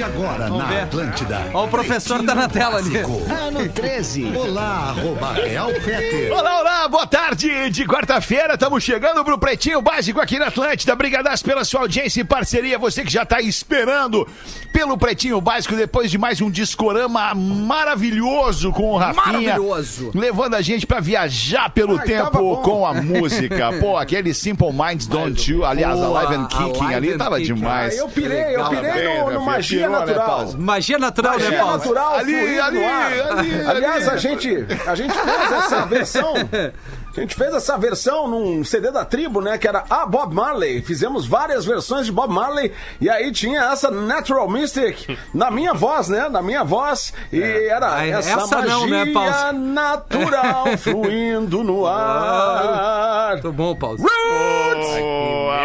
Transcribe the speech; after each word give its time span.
de 0.00 0.04
agora, 0.04 0.44
Vamos 0.46 0.58
na 0.58 0.64
ver. 0.64 0.80
Atlântida. 0.80 1.50
Ó, 1.52 1.66
o 1.66 1.68
professor 1.68 2.24
tá 2.24 2.34
na 2.34 2.48
tela 2.48 2.78
ali. 2.78 2.96
Ano 2.96 3.68
13. 3.68 4.32
Olá, 4.34 4.94
arroba 4.96 5.32
Real 5.34 5.70
Fete. 5.74 6.30
Olá, 6.30 6.60
olá, 6.60 6.88
boa 6.88 7.06
tarde 7.06 7.68
de 7.68 7.84
quarta-feira. 7.84 8.54
Estamos 8.54 8.82
chegando 8.82 9.22
pro 9.22 9.36
Pretinho 9.36 9.82
Básico 9.82 10.18
aqui 10.18 10.38
na 10.38 10.46
Atlântida. 10.46 10.94
Obrigadas 10.94 11.42
pela 11.42 11.64
sua 11.64 11.82
audiência 11.82 12.22
e 12.22 12.24
parceria. 12.24 12.78
Você 12.78 13.04
que 13.04 13.12
já 13.12 13.26
tá 13.26 13.42
esperando 13.42 14.26
pelo 14.72 14.96
Pretinho 14.96 15.38
Básico 15.38 15.76
depois 15.76 16.10
de 16.10 16.16
mais 16.16 16.40
um 16.40 16.50
discorama 16.50 17.34
maravilhoso 17.34 18.72
com 18.72 18.92
o 18.92 18.96
Rafinha. 18.96 19.56
Maravilhoso. 19.56 20.12
Levando 20.14 20.54
a 20.54 20.62
gente 20.62 20.86
pra 20.86 21.00
viajar 21.00 21.68
pelo 21.70 21.98
Ai, 21.98 22.06
tempo 22.06 22.56
com 22.62 22.86
a 22.86 22.94
música. 22.94 23.70
Pô, 23.78 23.98
aquele 23.98 24.32
Simple 24.32 24.72
Minds 24.72 25.06
Don't 25.06 25.50
You. 25.50 25.62
Aliás, 25.62 26.00
a 26.00 26.08
Live 26.08 26.34
and 26.36 26.46
Kicking 26.46 26.94
ali 26.94 27.18
tava 27.18 27.38
demais. 27.38 27.94
Ah, 27.94 27.96
eu 27.98 28.08
pirei, 28.08 28.56
eu 28.56 28.64
pirei 28.70 29.18
no, 29.24 29.30
no 29.32 29.44
magia 29.44 29.89
natural. 29.90 30.46
Né, 30.46 30.54
magia 30.58 30.98
natural, 30.98 31.32
magia 31.34 31.50
né, 31.50 31.58
Paulo? 31.58 31.76
natural, 31.78 32.14
ali, 32.14 32.60
ali, 32.60 32.84
ali, 32.84 33.62
Aliás, 33.66 34.08
a 34.08 34.16
gente, 34.16 34.66
a 34.86 34.94
gente 34.94 35.12
fez 35.12 35.52
essa 35.52 35.86
versão 35.86 36.34
a 37.16 37.20
gente 37.20 37.34
fez 37.34 37.52
essa 37.54 37.76
versão 37.76 38.28
num 38.28 38.64
CD 38.64 38.90
da 38.90 39.04
tribo, 39.04 39.40
né? 39.40 39.58
Que 39.58 39.66
era 39.66 39.84
a 39.90 40.06
Bob 40.06 40.34
Marley. 40.34 40.82
Fizemos 40.82 41.26
várias 41.26 41.64
versões 41.64 42.06
de 42.06 42.12
Bob 42.12 42.32
Marley. 42.32 42.72
E 43.00 43.10
aí 43.10 43.32
tinha 43.32 43.62
essa 43.72 43.90
Natural 43.90 44.48
Mystic 44.48 45.18
na 45.34 45.50
minha 45.50 45.74
voz, 45.74 46.08
né? 46.08 46.28
Na 46.28 46.42
minha 46.42 46.62
voz. 46.62 47.12
E 47.32 47.42
é. 47.42 47.68
era 47.68 47.94
Ai, 47.94 48.12
essa, 48.12 48.30
essa 48.30 48.56
magia 48.56 48.70
não, 48.70 48.86
né, 48.86 49.06
Paulo? 49.12 49.52
natural 49.52 50.66
fluindo 50.78 51.64
no 51.64 51.86
ar. 51.86 53.32
Muito 53.32 53.52
bom, 53.52 53.74
Paulo. 53.74 53.98
Roots! 53.98 55.00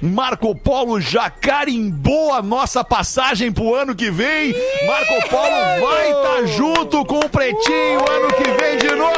Marco 0.00 0.54
Polo 0.54 1.00
já 1.00 1.30
carimbou 1.30 2.32
a 2.32 2.42
nossa 2.42 2.84
passagem 2.84 3.52
pro 3.52 3.74
ano 3.74 3.94
que 3.94 4.10
vem. 4.10 4.54
Marco 4.86 5.11
Marco 5.12 5.28
Polo 5.28 5.86
vai 5.86 6.10
estar 6.10 6.22
tá 6.22 6.46
junto 6.46 7.04
com 7.04 7.18
o 7.18 7.28
Pretinho 7.28 8.00
ano 8.10 8.28
que 8.34 8.50
vem 8.52 8.78
de 8.78 8.94
novo. 8.94 9.12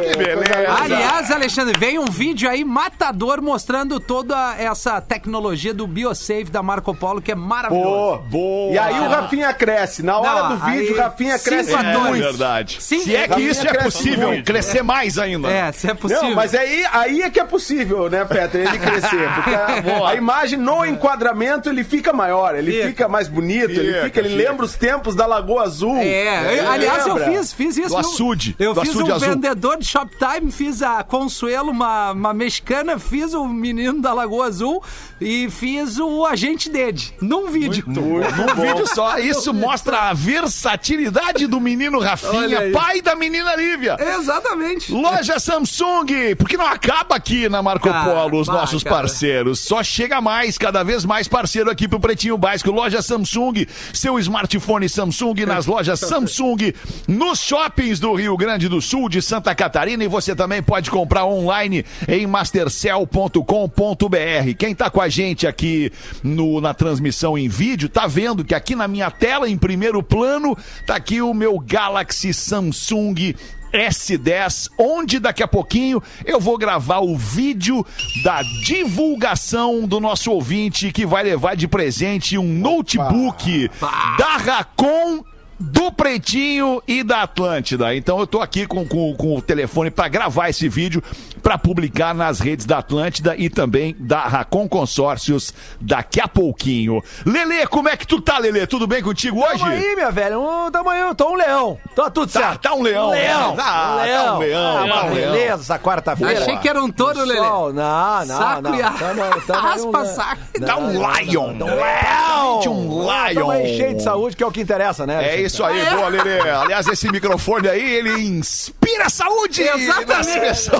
Que 0.00 0.16
beleza. 0.16 0.50
Aliás, 0.82 1.30
Alexandre, 1.30 1.78
veio 1.78 2.02
um 2.02 2.10
vídeo 2.10 2.48
aí 2.48 2.64
matador 2.64 3.42
mostrando 3.42 3.98
toda 3.98 4.56
essa 4.56 5.00
tecnologia 5.00 5.74
do 5.74 5.86
BioSafe 5.86 6.44
da 6.44 6.62
Marco 6.62 6.94
Polo 6.94 7.20
que 7.20 7.32
é 7.32 7.34
maravilhoso. 7.34 7.88
Boa, 7.88 8.18
boa. 8.18 8.72
E 8.72 8.78
aí 8.78 9.00
o 9.00 9.08
Rafinha 9.08 9.52
cresce. 9.52 10.02
Na 10.02 10.18
hora 10.18 10.42
Não, 10.42 10.56
do 10.56 10.64
vídeo, 10.66 10.94
o 10.94 10.98
Rafinha 10.98 11.38
cresce 11.38 11.74
é, 11.74 11.98
muito. 11.98 12.16
É 12.16 12.28
verdade. 12.28 12.76
Sim, 12.80 13.00
se 13.00 13.16
é 13.16 13.26
que 13.26 13.40
isso 13.40 13.66
é 13.66 13.74
possível, 13.74 14.28
muito. 14.28 14.44
crescer 14.44 14.82
mais 14.82 15.18
ainda. 15.18 15.50
É, 15.50 15.72
se 15.72 15.90
é 15.90 15.94
possível. 15.94 16.22
Não, 16.22 16.34
mas 16.34 16.54
aí, 16.54 16.84
aí 16.92 17.22
é 17.22 17.30
que 17.30 17.40
é 17.40 17.44
possível, 17.44 18.08
né, 18.08 18.24
Petra, 18.24 18.60
ele 18.60 18.78
crescer. 18.78 19.28
Porque 19.34 19.50
a, 19.50 20.08
a 20.10 20.14
imagem 20.14 20.58
no 20.58 20.84
enquadramento, 20.84 21.68
ele 21.68 21.84
fica 21.84 22.12
maior, 22.12 22.54
ele 22.54 22.72
fica, 22.72 22.86
fica 22.88 23.08
mais 23.08 23.28
bonito, 23.28 23.68
fica, 23.68 23.80
ele 23.80 24.00
fica, 24.04 24.20
ele 24.20 24.28
fica. 24.30 24.50
lembra 24.50 24.59
os 24.64 24.74
tempos 24.74 25.14
da 25.14 25.26
Lagoa 25.26 25.62
Azul. 25.62 25.96
É, 25.96 26.56
é 26.56 26.66
aliás, 26.66 27.06
lembra? 27.06 27.26
eu 27.26 27.32
fiz, 27.32 27.52
fiz 27.52 27.76
isso. 27.76 27.88
Do 27.88 27.98
açude. 27.98 28.56
Eu 28.58 28.74
do 28.74 28.80
fiz 28.80 28.90
açude 28.90 29.10
um 29.10 29.14
azul. 29.14 29.28
vendedor 29.28 29.78
de 29.78 29.86
Shoptime, 29.86 30.50
fiz 30.50 30.82
a 30.82 31.02
Consuelo, 31.02 31.70
uma, 31.70 32.12
uma 32.12 32.34
mexicana, 32.34 32.98
fiz 32.98 33.34
o 33.34 33.46
menino 33.46 34.00
da 34.00 34.12
Lagoa 34.12 34.46
Azul 34.46 34.82
e 35.20 35.50
fiz 35.50 35.98
o 35.98 36.24
agente 36.24 36.68
Dede. 36.68 37.14
Num 37.20 37.48
vídeo. 37.48 37.84
Muito, 37.86 38.00
muito 38.00 38.36
num 38.36 38.54
vídeo 38.54 38.86
só. 38.86 39.18
Isso 39.18 39.52
mostra 39.52 40.10
a 40.10 40.12
versatilidade 40.12 41.46
do 41.46 41.60
menino 41.60 41.98
Rafinha, 42.00 42.70
pai 42.72 43.00
da 43.00 43.14
menina 43.14 43.54
Lívia. 43.56 43.96
Exatamente. 43.98 44.92
Loja 44.92 45.38
Samsung, 45.38 46.34
porque 46.36 46.56
não 46.56 46.66
acaba 46.66 47.16
aqui 47.16 47.48
na 47.48 47.62
Marco 47.62 47.88
Polo 47.88 48.40
os 48.40 48.48
nossos 48.48 48.82
cara. 48.82 48.96
parceiros. 48.96 49.60
Só 49.60 49.82
chega 49.82 50.20
mais, 50.20 50.56
cada 50.58 50.82
vez 50.82 51.04
mais 51.04 51.28
parceiro 51.28 51.70
aqui 51.70 51.88
pro 51.88 52.00
Pretinho 52.00 52.36
Básico. 52.36 52.70
Loja 52.70 53.02
Samsung, 53.02 53.66
seu 53.92 54.18
smartphone 54.18 54.49
Samsung 54.88 55.46
nas 55.46 55.66
lojas 55.66 56.00
Samsung, 56.00 56.72
nos 57.06 57.40
shoppings 57.40 58.00
do 58.00 58.14
Rio 58.14 58.36
Grande 58.36 58.68
do 58.68 58.80
Sul, 58.80 59.08
de 59.08 59.22
Santa 59.22 59.54
Catarina 59.54 60.02
e 60.02 60.08
você 60.08 60.34
também 60.34 60.62
pode 60.62 60.90
comprar 60.90 61.26
online 61.26 61.84
em 62.08 62.26
mastercell.com.br. 62.26 64.54
Quem 64.58 64.74
tá 64.74 64.90
com 64.90 65.00
a 65.00 65.08
gente 65.08 65.46
aqui 65.46 65.92
no, 66.22 66.60
na 66.60 66.74
transmissão 66.74 67.36
em 67.36 67.48
vídeo, 67.48 67.88
tá 67.88 68.06
vendo 68.06 68.44
que 68.44 68.54
aqui 68.54 68.74
na 68.74 68.88
minha 68.88 69.10
tela, 69.10 69.48
em 69.48 69.56
primeiro 69.56 70.02
plano, 70.02 70.56
tá 70.86 70.96
aqui 70.96 71.22
o 71.22 71.34
meu 71.34 71.58
Galaxy 71.58 72.32
Samsung 72.32 73.34
S10, 73.72 74.70
onde 74.78 75.18
daqui 75.18 75.42
a 75.42 75.48
pouquinho 75.48 76.02
eu 76.24 76.40
vou 76.40 76.58
gravar 76.58 77.00
o 77.00 77.16
vídeo 77.16 77.84
da 78.22 78.42
divulgação 78.42 79.86
do 79.86 80.00
nosso 80.00 80.30
ouvinte 80.30 80.92
que 80.92 81.06
vai 81.06 81.22
levar 81.22 81.56
de 81.56 81.68
presente 81.68 82.36
um 82.36 82.52
notebook 82.52 83.70
Opa. 83.76 84.16
da 84.18 84.36
Racon 84.36 85.24
do 85.60 85.92
Pretinho 85.92 86.82
e 86.88 87.02
da 87.02 87.22
Atlântida. 87.22 87.94
Então 87.94 88.18
eu 88.18 88.26
tô 88.26 88.40
aqui 88.40 88.66
com, 88.66 88.86
com, 88.86 89.14
com 89.14 89.36
o 89.36 89.42
telefone 89.42 89.90
para 89.90 90.08
gravar 90.08 90.48
esse 90.48 90.68
vídeo 90.68 91.02
para 91.40 91.58
publicar 91.58 92.14
nas 92.14 92.40
redes 92.40 92.66
da 92.66 92.78
Atlântida 92.78 93.34
e 93.36 93.48
também 93.48 93.96
da 93.98 94.20
Racon 94.20 94.68
Consórcios 94.68 95.52
daqui 95.80 96.20
a 96.20 96.28
pouquinho. 96.28 97.02
Lele, 97.24 97.66
como 97.66 97.88
é 97.88 97.96
que 97.96 98.06
tu 98.06 98.20
tá, 98.20 98.38
Lele? 98.38 98.66
Tudo 98.66 98.86
bem 98.86 99.02
contigo 99.02 99.40
hoje? 99.40 99.58
Tamo 99.58 99.72
aí, 99.72 99.94
minha 99.94 100.10
velha. 100.10 100.38
Um, 100.38 100.70
tamo 100.70 100.90
aí, 100.90 101.00
eu 101.00 101.14
tô 101.14 101.30
um 101.30 101.34
leão. 101.34 101.78
Tô 101.94 102.10
tudo 102.10 102.30
tá, 102.30 102.40
certo. 102.40 102.60
Tá 102.62 102.74
um 102.74 102.82
leão. 102.82 103.08
Um 103.08 103.12
leão. 103.12 103.56
Ah, 103.58 103.92
um 103.92 104.02
leão. 104.02 104.24
Tá 104.24 104.34
um 104.34 104.38
leão. 104.38 104.78
Ah, 104.78 104.84
uma 104.84 105.02
beleza 105.14 105.62
essa 105.62 105.78
quarta-feira. 105.78 106.40
Achei 106.40 106.56
que 106.58 106.68
era 106.68 106.82
um 106.82 106.90
touro, 106.90 107.24
Lele. 107.24 107.40
Não, 107.40 107.72
não, 107.72 108.26
saco 108.26 108.62
não. 108.62 108.78
Tamo, 108.78 109.40
tamo 109.46 109.60
Raspa 109.60 110.04
saco. 110.06 110.42
Tá 110.64 110.76
um 110.76 110.92
lion. 110.92 111.58
Tá 111.58 111.64
um 111.64 111.74
leão. 111.74 112.60
Um 112.66 113.02
lion. 113.02 113.34
Tamo 113.34 113.50
aí 113.50 113.76
cheio 113.76 113.96
de 113.96 114.02
saúde, 114.02 114.36
que 114.36 114.42
é 114.42 114.46
o 114.46 114.52
que 114.52 114.60
interessa, 114.60 115.06
né? 115.06 115.34
É 115.34 115.40
isso 115.40 115.64
aí, 115.64 115.84
boa, 115.90 116.08
Lele. 116.08 116.40
Aliás, 116.48 116.86
esse 116.86 117.10
microfone 117.10 117.68
aí, 117.68 117.94
ele 117.94 118.22
inspira 118.22 119.08
saúde. 119.08 119.62
Exatamente. 119.62 120.70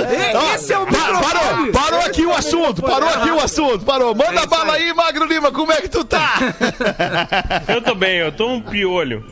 É, 0.00 0.54
esse 0.54 0.72
é 0.72 0.78
o 0.78 0.86
microfone. 0.86 1.22
Parou, 1.22 1.72
parou 1.72 2.00
aqui 2.00 2.26
o 2.26 2.32
assunto, 2.32 2.82
parou 2.82 3.08
aqui 3.08 3.30
o 3.30 3.40
assunto, 3.40 3.84
parou. 3.84 4.12
Manda 4.14 4.42
é 4.42 4.46
bala 4.46 4.74
aí, 4.74 4.92
Magro 4.92 5.24
Lima, 5.26 5.50
como 5.52 5.72
é 5.72 5.80
que 5.80 5.88
tu 5.88 6.04
tá? 6.04 6.34
Eu 7.68 7.80
tô 7.82 7.94
bem, 7.94 8.16
eu 8.18 8.32
tô 8.32 8.48
um 8.48 8.60
piolho. 8.60 9.24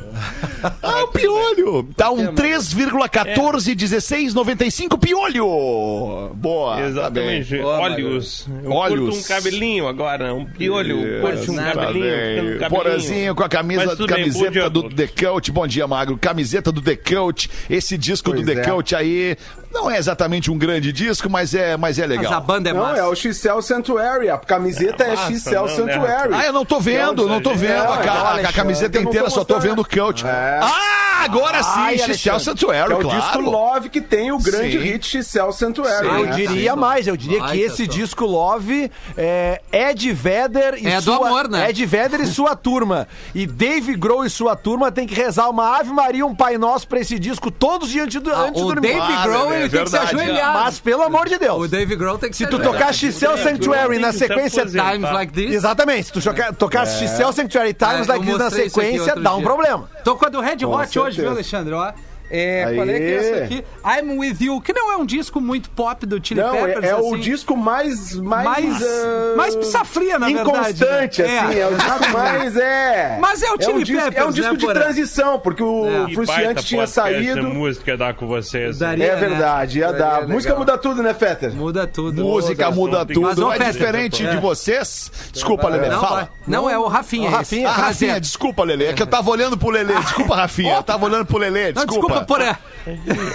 Ah, 0.83 1.05
o 1.05 1.09
piolho. 1.09 1.89
Tá 1.97 2.11
um 2.11 2.35
3,141695 2.35 4.99
piolho. 4.99 6.31
Boa. 6.35 6.77
Tá 6.77 6.83
Exatamente. 6.83 7.57
Tá 7.59 7.65
Olhos. 7.65 8.47
Eu 8.63 8.71
Olhos. 8.71 9.19
um 9.19 9.23
cabelinho 9.23 9.89
agora, 9.89 10.35
um 10.35 10.45
piolho. 10.45 11.21
Curte 11.21 11.51
um 11.51 11.57
cabelinho, 11.57 12.61
tá 12.61 12.69
Porazinho 12.69 13.35
com 13.35 13.43
a 13.43 13.49
camisa, 13.49 13.97
camiseta 14.07 14.71
bem, 14.71 14.71
do 14.71 14.89
The 14.91 15.09
Cult. 15.09 15.51
Bom 15.51 15.67
dia, 15.67 15.89
Magro. 15.89 16.17
Camiseta 16.17 16.71
do 16.71 16.81
The 16.81 16.95
Cult. 16.97 17.51
Esse 17.69 17.99
disco 17.99 18.31
pois 18.31 18.41
do 18.41 18.47
The 18.47 18.53
é. 18.61 18.65
Cult 18.65 18.95
aí 18.95 19.37
não 19.73 19.91
é 19.91 19.99
exatamente 19.99 20.51
um 20.51 20.59
grande 20.59 20.93
disco, 20.93 21.29
mas 21.31 21.55
é, 21.55 21.77
mas 21.77 21.99
é 21.99 22.07
legal. 22.07 22.25
Mas 22.25 22.33
a 22.33 22.41
banda 22.41 22.71
é 22.71 22.73
massa. 22.73 22.93
Não, 22.93 22.99
é 22.99 23.09
o 23.09 23.15
XL 23.15 23.61
Sanctuary. 23.61 24.31
A 24.31 24.39
camiseta 24.39 25.05
é, 25.05 25.09
é 25.09 25.17
massa, 25.17 25.33
XL 25.33 25.55
não, 25.55 25.69
Sanctuary. 25.69 26.35
Ah, 26.35 26.47
eu 26.47 26.53
não 26.53 26.65
tô 26.65 26.81
vendo, 26.81 27.27
não 27.27 27.41
tô 27.41 27.55
vendo. 27.55 27.73
a, 27.73 27.95
a, 27.95 28.35
a, 28.37 28.53
camiseta 28.53 29.01
inteira, 29.01 29.31
só 29.31 29.45
tô 29.45 29.59
vendo 29.59 29.81
o 29.81 29.85
Cult. 29.85 30.27
É. 30.27 30.61
Ah! 30.63 31.03
Ah, 31.23 31.25
agora 31.25 31.63
sim, 31.63 31.71
Ai, 31.75 32.01
Alexandre. 32.03 32.45
Sanctuary, 32.45 32.89
Que 32.89 32.93
é 32.93 32.97
o 32.97 33.01
claro. 33.01 33.21
disco 33.21 33.41
Love 33.51 33.89
que 33.91 34.01
tem 34.01 34.33
o 34.33 34.39
grande 34.39 34.73
Sim. 34.73 34.85
hit 34.85 35.23
Cell 35.23 35.53
Sanctuary. 35.53 36.07
Eu 36.07 36.27
né? 36.27 36.33
diria 36.33 36.75
mais, 36.75 37.07
eu 37.07 37.17
diria 37.17 37.45
que 37.45 37.61
esse 37.61 37.85
som. 37.85 37.93
disco 37.93 38.27
Love 38.27 38.91
é 39.17 39.61
Ed 39.71 40.13
Vedder 40.13 40.75
e 40.83 40.87
É 40.87 40.97
do 40.97 41.03
sua 41.03 41.29
amor, 41.29 41.49
né? 41.49 41.71
Ed 41.71 41.87
Vedder 41.87 42.21
e 42.21 42.27
sua 42.27 42.57
turma. 42.57 43.07
E 43.35 43.47
Dave 43.47 43.95
Grohl 43.95 44.25
e 44.25 44.31
sua 44.31 44.57
turma 44.57 44.91
tem 44.91 45.07
que 45.07 45.15
rezar 45.15 45.49
uma 45.49 45.79
Ave 45.79 45.93
Maria, 45.93 46.27
um 46.27 46.35
Pai 46.35 46.59
Nosso 46.59 46.89
pra 46.89 46.99
esse 47.01 47.19
disco 47.19 47.51
todos 47.51 47.89
os 47.89 47.93
dias 47.93 48.07
antes, 48.07 48.21
do, 48.21 48.33
Ah, 48.33 48.43
antes 48.43 48.61
de 48.61 48.63
o 48.63 48.75
dormir. 48.75 48.89
Dave 48.89 49.23
Grohl, 49.23 49.53
é 49.53 49.62
ele 49.63 49.71
tem 49.71 49.85
que 49.85 49.91
se 49.91 49.97
ajoelhar. 49.97 50.55
Mas 50.55 50.81
pelo 50.81 51.03
amor 51.03 51.29
de 51.29 51.39
Deus. 51.39 51.59
O 51.65 51.69
Dave 51.69 51.97
Grohl 51.97 52.19
tem 52.19 52.31
que 52.31 52.37
Se 52.37 52.45
se 52.45 52.51
tu 52.51 52.59
tocar 52.59 52.93
Cell 52.95 53.37
Sanctuary 53.39 53.99
na 53.99 54.13
sequência. 54.13 54.67
Times 54.67 55.13
like 55.13 55.33
this. 55.33 55.53
Exatamente, 55.55 56.05
se 56.07 56.13
tu 56.13 56.21
tocar, 56.21 56.55
tocar 56.55 56.87
Cell 56.87 57.33
Sanctuary 57.33 57.75
Times 57.75 58.09
Ah, 58.09 58.15
Like 58.15 58.27
This 58.27 58.39
na 58.39 58.51
sequência, 58.51 59.17
dá 59.17 59.35
um 59.35 59.39
dia. 59.39 59.47
problema. 59.47 59.89
A 60.05 60.31
do 60.31 60.41
Red 60.41 60.65
Hot 60.65 60.99
hoje, 60.99 61.21
viu, 61.21 61.31
Alexandre? 61.31 61.75
Ó. 61.75 61.93
É, 62.35 62.65
Aí. 62.65 62.77
qual 62.77 62.89
é 62.89 62.99
que 62.99 63.05
é 63.05 63.15
essa 63.15 63.45
aqui? 63.45 63.65
I'm 63.85 64.19
With 64.19 64.37
You, 64.41 64.61
que 64.63 64.73
não 64.73 64.91
é 64.91 64.97
um 64.97 65.05
disco 65.05 65.39
muito 65.39 65.69
pop 65.69 66.07
do 66.07 66.19
Chili 66.27 66.41
Não, 66.41 66.55
é, 66.55 66.67
Peppers, 66.69 66.85
é 66.87 66.95
o 66.97 66.99
assim. 67.13 67.19
disco 67.21 67.55
mais. 67.57 68.15
Mais, 68.17 68.45
Mais- 68.45 68.83
ah, 68.83 69.35
mais 69.37 69.55
pizza 69.57 69.85
fria, 69.85 70.19
na 70.19 70.31
inconstante, 70.31 71.21
verdade, 71.21 71.23
né? 71.23 71.39
assim. 71.41 71.55
É, 71.55 71.59
É, 71.61 71.67
o 71.69 71.75
disco 71.75 72.13
mais. 72.13 72.57
É. 72.57 73.19
Mas 73.21 73.43
é 73.43 73.53
o 73.53 73.61
Chili 73.61 73.73
um 73.75 73.83
disco, 73.83 74.01
É 74.01 74.07
um 74.07 74.11
Peppers, 74.13 74.35
disco 74.35 74.53
né, 74.53 74.57
de 74.59 74.67
transição, 74.67 75.39
porque 75.41 75.63
o 75.63 76.07
É. 76.09 76.15
Fruciante 76.15 76.65
tinha 76.65 76.87
saído. 76.87 77.43
música 77.49 77.97
dar 77.99 78.15
com 78.15 78.27
vocês. 78.27 78.79
Daria, 78.79 79.05
É 79.05 79.15
né? 79.15 79.29
verdade, 79.29 79.79
ia 79.81 79.87
Daria 79.93 79.99
dar. 79.99 80.13
legal. 80.21 80.29
Música 80.31 80.55
muda 80.55 80.79
tudo, 80.79 81.03
né, 81.03 81.13
Fetter? 81.13 81.53
Muda 81.55 81.87
tudo. 81.87 82.23
Música 82.25 82.71
muda 82.71 83.05
Mas, 83.05 83.15
tudo. 83.15 83.47
ô, 83.47 83.53
É 83.53 83.57
Fetter, 83.59 83.73
diferente 83.73 84.27
de 84.27 84.37
vocês. 84.39 85.13
Desculpa, 85.33 85.69
Lelê, 85.69 85.91
Não, 85.91 86.01
fala. 86.01 86.31
não, 86.47 86.71
é 86.71 86.79
o 86.79 86.87
Rafinha. 86.87 87.29
O. 87.29 87.33
Rafinha. 87.33 88.19
Desculpa, 88.19 88.65
Lelê. 88.65 88.87
É 88.87 88.93
que 88.95 89.03
eu 89.03 89.07
tava 89.07 89.31
olhando 89.31 89.59
pro 89.59 89.69
Lelê. 89.69 89.95
Desculpa, 90.01 90.37
Rafinha. 90.37 90.77
Eu 90.83 90.83
tava 90.83 91.05
olhando 91.05 91.27
pro 91.27 91.37
Lelê. 91.39 91.73
Desculpa. 91.73 92.22
Porã. 92.27 92.57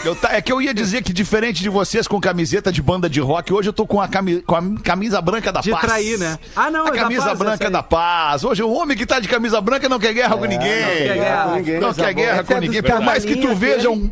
Eu 0.04 0.16
ta- 0.16 0.34
é 0.34 0.42
que 0.42 0.52
eu 0.52 0.62
ia 0.62 0.74
dizer 0.74 1.02
que, 1.04 1.14
diferente 1.14 1.62
de 1.64 1.70
vocês 1.70 2.08
com 2.08 2.20
camiseta 2.20 2.72
de 2.72 2.82
banda 2.82 3.10
de 3.10 3.20
rock, 3.22 3.54
hoje 3.54 3.70
eu 3.70 3.74
tô 3.74 3.86
com 3.86 4.02
a, 4.02 4.08
cami- 4.08 4.42
com 4.42 4.56
a 4.56 4.62
camisa 4.84 5.22
branca 5.22 5.52
da 5.52 5.62
De 5.62 5.72
paz. 5.72 5.84
trair, 5.86 6.18
né? 6.20 6.38
Ah, 6.56 6.70
não, 6.70 6.86
A 6.86 6.90
é 6.90 6.92
da 6.92 6.98
camisa 6.98 7.22
paz, 7.22 7.34
essa 7.34 7.44
branca 7.44 7.70
da 7.70 7.84
paz. 7.84 8.44
Hoje 8.44 8.62
o 8.64 8.72
homem 8.72 8.98
que 8.98 9.06
tá 9.06 9.20
de 9.20 9.28
camisa 9.28 9.62
branca 9.62 9.88
não 9.88 10.00
quer 10.00 10.14
guerra 10.14 10.36
com 10.38 10.46
ninguém. 10.46 10.60
quer 10.70 11.14
guerra 11.16 11.44
com. 11.46 11.80
Não 11.80 11.94
quer 11.94 12.14
guerra 12.14 12.34
Essa 12.40 12.44
com 12.44 12.54
é 12.54 12.56
dos 12.60 12.66
ninguém. 12.70 12.84
Por 12.84 13.02
mais 13.02 13.24
que 13.26 13.36
tu 13.38 13.56
veja 13.56 13.90
um. 13.90 14.12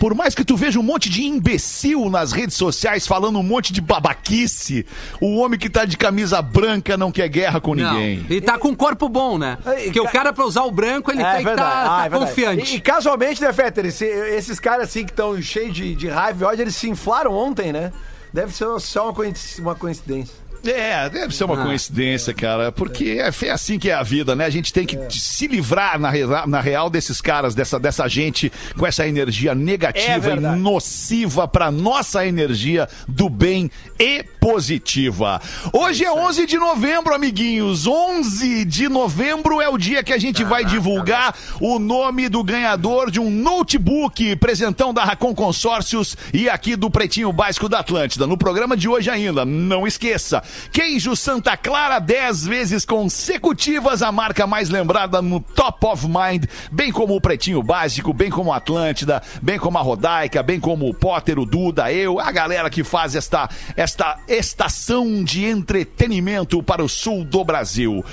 Por 0.00 0.14
mais 0.14 0.34
que 0.34 0.42
tu 0.44 0.56
veja 0.56 0.80
um 0.80 0.82
monte 0.82 1.10
de 1.10 1.22
imbecil 1.24 2.08
nas 2.08 2.32
redes 2.32 2.56
sociais 2.56 3.06
falando 3.06 3.38
um 3.38 3.42
monte 3.42 3.70
de 3.70 3.82
babaquice, 3.82 4.86
o 5.20 5.36
homem 5.36 5.58
que 5.60 5.68
tá 5.68 5.84
de 5.84 5.96
camisa 5.98 6.40
branca 6.40 6.96
não 6.96 7.12
quer 7.12 7.28
guerra 7.28 7.60
com 7.60 7.74
Não. 7.74 7.92
ninguém. 7.92 8.24
E 8.30 8.40
tá 8.40 8.56
com 8.58 8.68
um 8.68 8.74
corpo 8.74 9.10
bom, 9.10 9.36
né? 9.36 9.58
Porque 9.62 10.00
o 10.00 10.04
ca- 10.04 10.10
cara, 10.10 10.32
pra 10.32 10.46
usar 10.46 10.62
o 10.64 10.70
branco, 10.70 11.10
ele 11.12 11.20
É 11.20 11.28
tem 11.32 11.38
que 11.40 11.44
verdade. 11.44 11.68
estar 11.68 12.00
Ah, 12.00 12.06
é 12.06 12.08
confiante. 12.10 12.72
E, 12.72 12.76
e 12.78 12.80
casualmente, 12.80 13.42
né, 13.42 13.52
Fetter, 13.52 13.84
esse- 13.84 14.06
esses 14.06 14.58
caras 14.58 14.88
assim 14.88 15.04
que 15.04 15.10
estão 15.12 15.40
cheios 15.42 15.74
de, 15.74 15.94
de 15.94 16.08
raiva 16.08 16.44
e 16.44 16.46
ódio, 16.48 16.62
eles 16.62 16.76
se 16.76 16.88
inflaram 16.88 17.32
ontem, 17.34 17.70
né? 17.70 17.92
Deve 18.32 18.54
ser 18.54 18.66
só 18.80 19.12
uma 19.58 19.74
coincidência. 19.74 20.34
É, 20.64 21.08
deve 21.08 21.34
ser 21.34 21.44
uma 21.44 21.60
Ah. 21.60 21.64
coincidência, 21.64 22.34
cara, 22.34 22.70
porque 22.70 23.18
é, 23.20 23.30
é 23.46 23.50
assim 23.50 23.78
que 23.78 23.88
é 23.90 23.94
a 23.94 24.02
vida, 24.02 24.34
né? 24.36 24.44
A 24.44 24.50
gente 24.50 24.72
tem 24.72 24.84
que 24.84 24.96
se 25.18 25.46
livrar, 25.46 25.98
na, 25.98 26.10
na 26.46 26.60
real, 26.60 26.90
desses 26.90 27.20
caras, 27.20 27.54
dessa, 27.54 27.78
dessa 27.78 28.06
gente 28.08 28.52
com 28.76 28.86
essa 28.86 29.06
energia 29.06 29.52
É 29.52 29.54
negativa 29.54 30.16
e 30.16 30.20
verdade. 30.20 30.58
nociva 30.60 31.48
pra 31.48 31.70
nossa 31.70 32.26
energia 32.26 32.88
do 33.08 33.28
bem 33.28 33.70
e 33.98 34.22
positiva. 34.40 35.40
Hoje 35.72 36.04
é 36.04 36.12
11 36.12 36.46
de 36.46 36.56
novembro, 36.58 37.14
amiguinhos. 37.14 37.86
11 37.86 38.64
de 38.64 38.88
novembro 38.88 39.60
é 39.60 39.68
o 39.68 39.78
dia 39.78 40.02
que 40.02 40.12
a 40.12 40.18
gente 40.18 40.44
vai 40.44 40.64
divulgar 40.64 41.34
o 41.60 41.78
nome 41.78 42.28
do 42.28 42.42
ganhador 42.44 43.10
de 43.10 43.20
um 43.20 43.30
notebook, 43.30 44.36
presentão 44.36 44.92
da 44.92 45.04
Racon 45.04 45.34
Consórcios 45.34 46.16
e 46.32 46.48
aqui 46.48 46.76
do 46.76 46.90
Pretinho 46.90 47.32
Básico 47.32 47.68
da 47.68 47.80
Atlântida. 47.80 48.26
No 48.26 48.36
programa 48.36 48.76
de 48.76 48.88
hoje 48.88 49.10
ainda, 49.10 49.44
não 49.44 49.86
esqueça, 49.86 50.42
queijo 50.72 51.14
Santa 51.16 51.56
Clara 51.56 51.98
10 51.98 52.46
vezes 52.46 52.84
consecutivas, 52.84 54.02
a 54.02 54.10
marca 54.12 54.46
mais 54.46 54.68
lembrada 54.70 55.20
no 55.22 55.40
Top 55.40 55.86
of 55.86 56.06
Mind, 56.06 56.44
bem 56.70 56.90
como 56.92 57.14
o 57.16 57.20
Pretinho 57.20 57.62
Básico, 57.62 58.12
bem 58.12 58.30
como 58.30 58.52
a 58.52 58.56
Atlântida, 58.56 59.22
bem 59.42 59.58
como 59.58 59.78
a 59.78 59.82
Rodaica, 59.82 60.42
bem 60.42 60.60
como 60.60 60.88
o 60.88 60.94
Potter, 60.94 61.38
o 61.38 61.46
Duda, 61.46 61.92
eu, 61.92 62.18
a 62.18 62.30
galera 62.32 62.68
que 62.70 62.84
faz 62.84 63.14
esta, 63.14 63.48
esta 63.76 64.18
estação 64.28 65.22
de 65.24 65.44
entretenimento 65.44 66.62
para 66.62 66.82
o 66.84 66.88
sul 66.88 67.24
do 67.24 67.44
Brasil. 67.44 68.04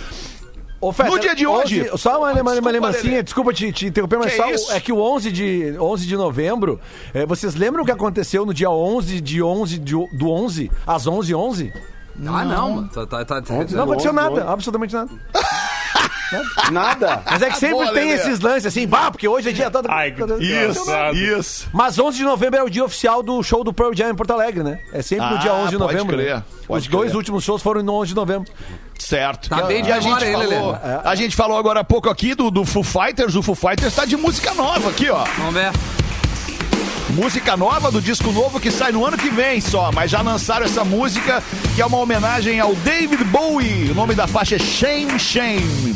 Ô, 0.79 0.93
Fetter, 0.93 1.11
No 1.11 1.19
dia 1.19 1.33
de 1.35 1.47
hoje- 1.47 1.89
11 1.89 1.97
só 1.97 2.19
uma, 2.19 2.31
uma, 2.31 2.33
uma 2.33 2.43
Desculpa, 2.51 2.69
lembrancinha, 2.71 3.23
desculpa 3.23 3.51
te, 3.51 3.71
te 3.71 3.87
interromper, 3.87 4.19
mas 4.19 4.31
Que 4.31 4.37
só 4.37 4.49
isso? 4.51 4.71
é 4.71 4.79
que 4.79 4.93
o 4.93 4.99
11 5.01 5.31
de, 5.31 5.75
11 5.79 6.05
de 6.05 6.15
novembro, 6.15 6.79
é, 7.15 7.25
vocês 7.25 7.55
lembram 7.55 7.81
o 7.81 7.85
que 7.85 7.91
aconteceu 7.91 8.45
no 8.45 8.53
dia 8.53 8.69
11 8.69 9.19
de 9.19 9.41
11 9.41 9.79
de, 9.79 9.93
do 9.93 10.29
11, 10.29 10.69
às 10.85 11.07
11 11.07 11.33
11 11.33 11.73
Ah, 12.25 12.45
não, 12.45 12.71
mano. 12.75 12.89
Tá, 12.93 13.05
tá, 13.05 13.25
tá, 13.25 13.41
Não 13.71 13.83
aconteceu 13.83 14.11
11, 14.11 14.13
nada, 14.13 14.31
11. 14.41 14.47
absolutamente 14.53 14.93
nada. 14.95 15.09
Nada. 16.73 17.21
Mas 17.25 17.41
é 17.41 17.49
que 17.49 17.57
sempre 17.57 17.75
Boa, 17.75 17.93
tem 17.93 18.09
Lelê. 18.09 18.15
esses 18.15 18.41
lances 18.41 18.65
assim, 18.65 18.85
bah, 18.85 19.09
porque 19.09 19.25
hoje 19.29 19.47
é 19.47 19.53
dia 19.53 19.71
todo. 19.71 19.89
Ai, 19.89 20.13
Isso, 20.41 20.83
isso. 21.13 21.69
Mas 21.71 21.97
11 21.97 22.17
de 22.17 22.23
novembro 22.25 22.59
é 22.59 22.63
o 22.63 22.69
dia 22.69 22.83
oficial 22.83 23.23
do 23.23 23.41
show 23.41 23.63
do 23.63 23.71
Pearl 23.71 23.93
Jam 23.93 24.09
em 24.09 24.15
Porto 24.15 24.31
Alegre, 24.31 24.61
né? 24.61 24.77
É 24.91 25.01
sempre 25.01 25.25
no 25.25 25.35
Ah, 25.35 25.39
dia 25.39 25.53
11 25.53 25.69
de 25.69 25.77
pode 25.77 25.93
novembro. 25.93 26.17
crer, 26.17 26.35
né? 26.35 26.43
pode 26.67 26.81
Os 26.83 26.87
dois 26.89 27.05
crer. 27.11 27.17
últimos 27.17 27.43
shows 27.45 27.61
foram 27.61 27.81
no 27.81 27.93
11 27.93 28.09
de 28.09 28.15
novembro. 28.15 28.51
Certo. 28.99 29.47
Tá 29.47 29.61
bem 29.63 29.81
de 29.81 29.87
e 29.87 29.91
a 29.93 30.01
gente, 30.01 30.21
memória 30.25 30.49
falou, 30.49 30.71
Lelê. 30.73 30.99
a 31.05 31.15
gente 31.15 31.33
falou 31.35 31.57
agora 31.57 31.79
há 31.79 31.83
pouco 31.85 32.09
aqui 32.09 32.35
do, 32.35 32.51
do 32.51 32.65
Foo 32.65 32.83
Fighters. 32.83 33.35
O 33.35 33.41
Foo 33.41 33.55
Fighters 33.55 33.95
tá 33.95 34.03
de 34.03 34.17
música 34.17 34.53
nova 34.53 34.89
aqui, 34.89 35.09
ó. 35.09 35.23
Vamos 35.37 35.53
ver. 35.53 35.71
Música 37.17 37.57
nova 37.57 37.89
do 37.89 37.99
disco 37.99 38.31
novo 38.31 38.59
que 38.59 38.69
sai 38.69 38.91
no 38.91 39.03
ano 39.03 39.17
que 39.17 39.29
vem 39.31 39.59
só, 39.59 39.91
mas 39.91 40.11
já 40.11 40.21
lançaram 40.21 40.67
essa 40.67 40.85
música 40.85 41.41
que 41.75 41.81
é 41.81 41.85
uma 41.85 41.97
homenagem 41.97 42.59
ao 42.59 42.75
David 42.75 43.23
Bowie. 43.23 43.89
O 43.89 43.95
nome 43.95 44.13
da 44.13 44.27
faixa 44.27 44.55
é 44.55 44.59
Shame 44.59 45.17
Shame. 45.19 45.95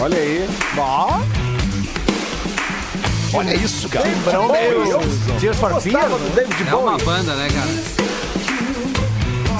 Olha 0.00 0.16
aí. 0.16 0.48
Olha 3.34 3.54
isso, 3.54 3.86
cara. 3.90 4.08
Lembrão 4.08 4.50
meio. 4.50 4.98
Tears 5.38 5.58
for 5.58 5.78
Fears. 5.78 6.04
David 6.34 6.68
É 6.68 6.74
uma 6.74 6.92
Bowie. 6.92 7.04
banda, 7.04 7.34
né, 7.34 7.48
cara? 7.52 8.02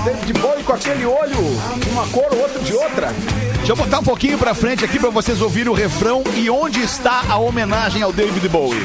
David 0.04 0.32
Bowie 0.40 0.64
com 0.64 0.72
aquele 0.72 1.04
olho, 1.04 1.38
uma 1.92 2.06
cor, 2.06 2.34
outro 2.34 2.58
de 2.64 2.72
outra. 2.72 3.14
Deixa 3.58 3.72
eu 3.72 3.76
botar 3.76 3.98
um 3.98 4.02
pouquinho 4.02 4.38
pra 4.38 4.54
frente 4.54 4.82
aqui 4.82 4.98
pra 4.98 5.10
vocês 5.10 5.42
ouvirem 5.42 5.70
o 5.70 5.74
refrão 5.74 6.24
e 6.34 6.48
onde 6.48 6.80
está 6.80 7.22
a 7.28 7.36
homenagem 7.36 8.00
ao 8.02 8.12
David 8.14 8.48
Bowie. 8.48 8.84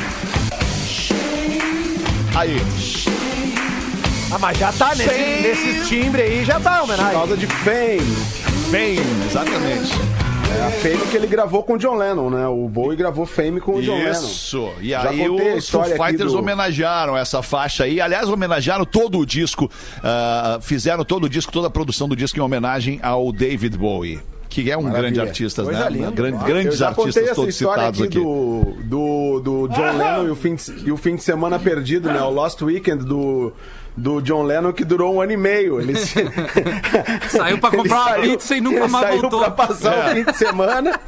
Aí. 2.38 2.57
Ah, 4.31 4.38
mas 4.38 4.57
já 4.57 4.72
tá 4.72 4.94
nesse, 4.94 5.86
timbre 5.88 6.22
aí, 6.22 6.45
já 6.45 6.60
tá 6.60 6.75
a 6.75 6.78
Por 6.80 6.84
homenagem. 6.84 7.12
causa 7.13 7.38
de 7.38 7.48
Fame. 7.48 8.16
Vem, 8.69 8.98
exatamente. 9.25 9.92
É 10.60 10.66
a 10.66 10.72
Fame 10.72 11.07
que 11.10 11.18
ele 11.18 11.28
gravou 11.28 11.63
com 11.63 11.74
o 11.74 11.78
John 11.78 11.95
Lennon, 11.95 12.30
né? 12.30 12.48
O 12.48 12.68
Bowie 12.69 12.95
gravou 12.98 13.25
Fame 13.25 13.60
com 13.60 13.75
o 13.75 13.81
John 13.81 13.95
Lennon. 13.98 14.12
Isso. 14.12 14.69
E 14.81 14.89
Já 14.89 15.10
aí 15.10 15.28
os 15.30 15.69
Foo 15.69 15.84
Fighters 15.84 16.31
do- 16.34 16.39
homenagearam 16.39 17.18
essa 17.18 17.42
faixa 17.42 17.86
aí. 17.86 18.00
Aliás, 18.00 18.30
homenagearam 18.30 18.86
todo 18.86 19.18
o 19.19 19.25
disco. 19.25 19.69
ah, 20.03 20.60
fizeram 20.62 21.03
todo 21.03 21.24
o 21.25 21.29
disco, 21.29 21.51
toda 21.51 21.67
a 21.67 21.72
produção 21.72 22.08
do 22.08 22.15
disco 22.15 22.38
em 22.38 22.41
homenagem 22.41 23.00
ao 23.01 23.32
David 23.32 23.77
Bowie. 23.77 24.20
Que 24.50 24.72
é 24.72 24.77
um 24.77 24.84
Maravilha. 24.84 25.01
grande 25.12 25.20
artista, 25.22 25.63
Coisa 25.63 25.86
né? 25.86 25.89
linda. 25.89 26.12
Grande- 26.12 26.38
Ah, 26.42 26.44
grandes 26.46 26.82
artistas 26.82 27.36
todos 27.36 27.56
citados 27.56 28.01
aqui, 28.01 28.04
aqui. 28.08 28.20
Do, 28.20 28.74
do, 28.84 29.39
do 29.42 29.68
John 29.70 29.98
Lennon 29.98 30.27
e 30.27 30.30
o, 30.32 30.36
fim 30.36 30.56
de, 30.56 30.72
e 30.88 30.92
o 30.92 30.98
fim 30.98 31.16
de 31.16 31.24
semana 31.24 31.60
perdido, 31.60 32.10
né? 32.10 32.22
O 32.22 32.30
Lost 32.30 32.62
Weekend 32.62 33.04
do, 33.06 33.51
do 33.98 34.22
John 34.22 34.44
Lennon 34.44 34.72
que 34.72 34.86
durou 34.86 35.16
um 35.16 35.22
ano 35.22 35.32
e 35.32 35.38
meio. 35.38 35.82
Ele 35.82 35.96
se- 35.98 36.24
Saiu 37.30 37.58
pra 37.58 37.72
comprar 37.72 37.96
uma 37.96 38.18
Ele 38.20 38.32
pizza 38.32 38.56
e 38.56 38.62
nunca 38.62 38.88
mais 38.88 39.08
saiu 39.08 39.22
voltou. 39.22 39.39
pra 39.39 39.51
passar 39.51 39.94
É. 39.94 40.12
o 40.12 40.16
fim 40.16 40.24
de 40.32 40.38
semana. 40.38 41.00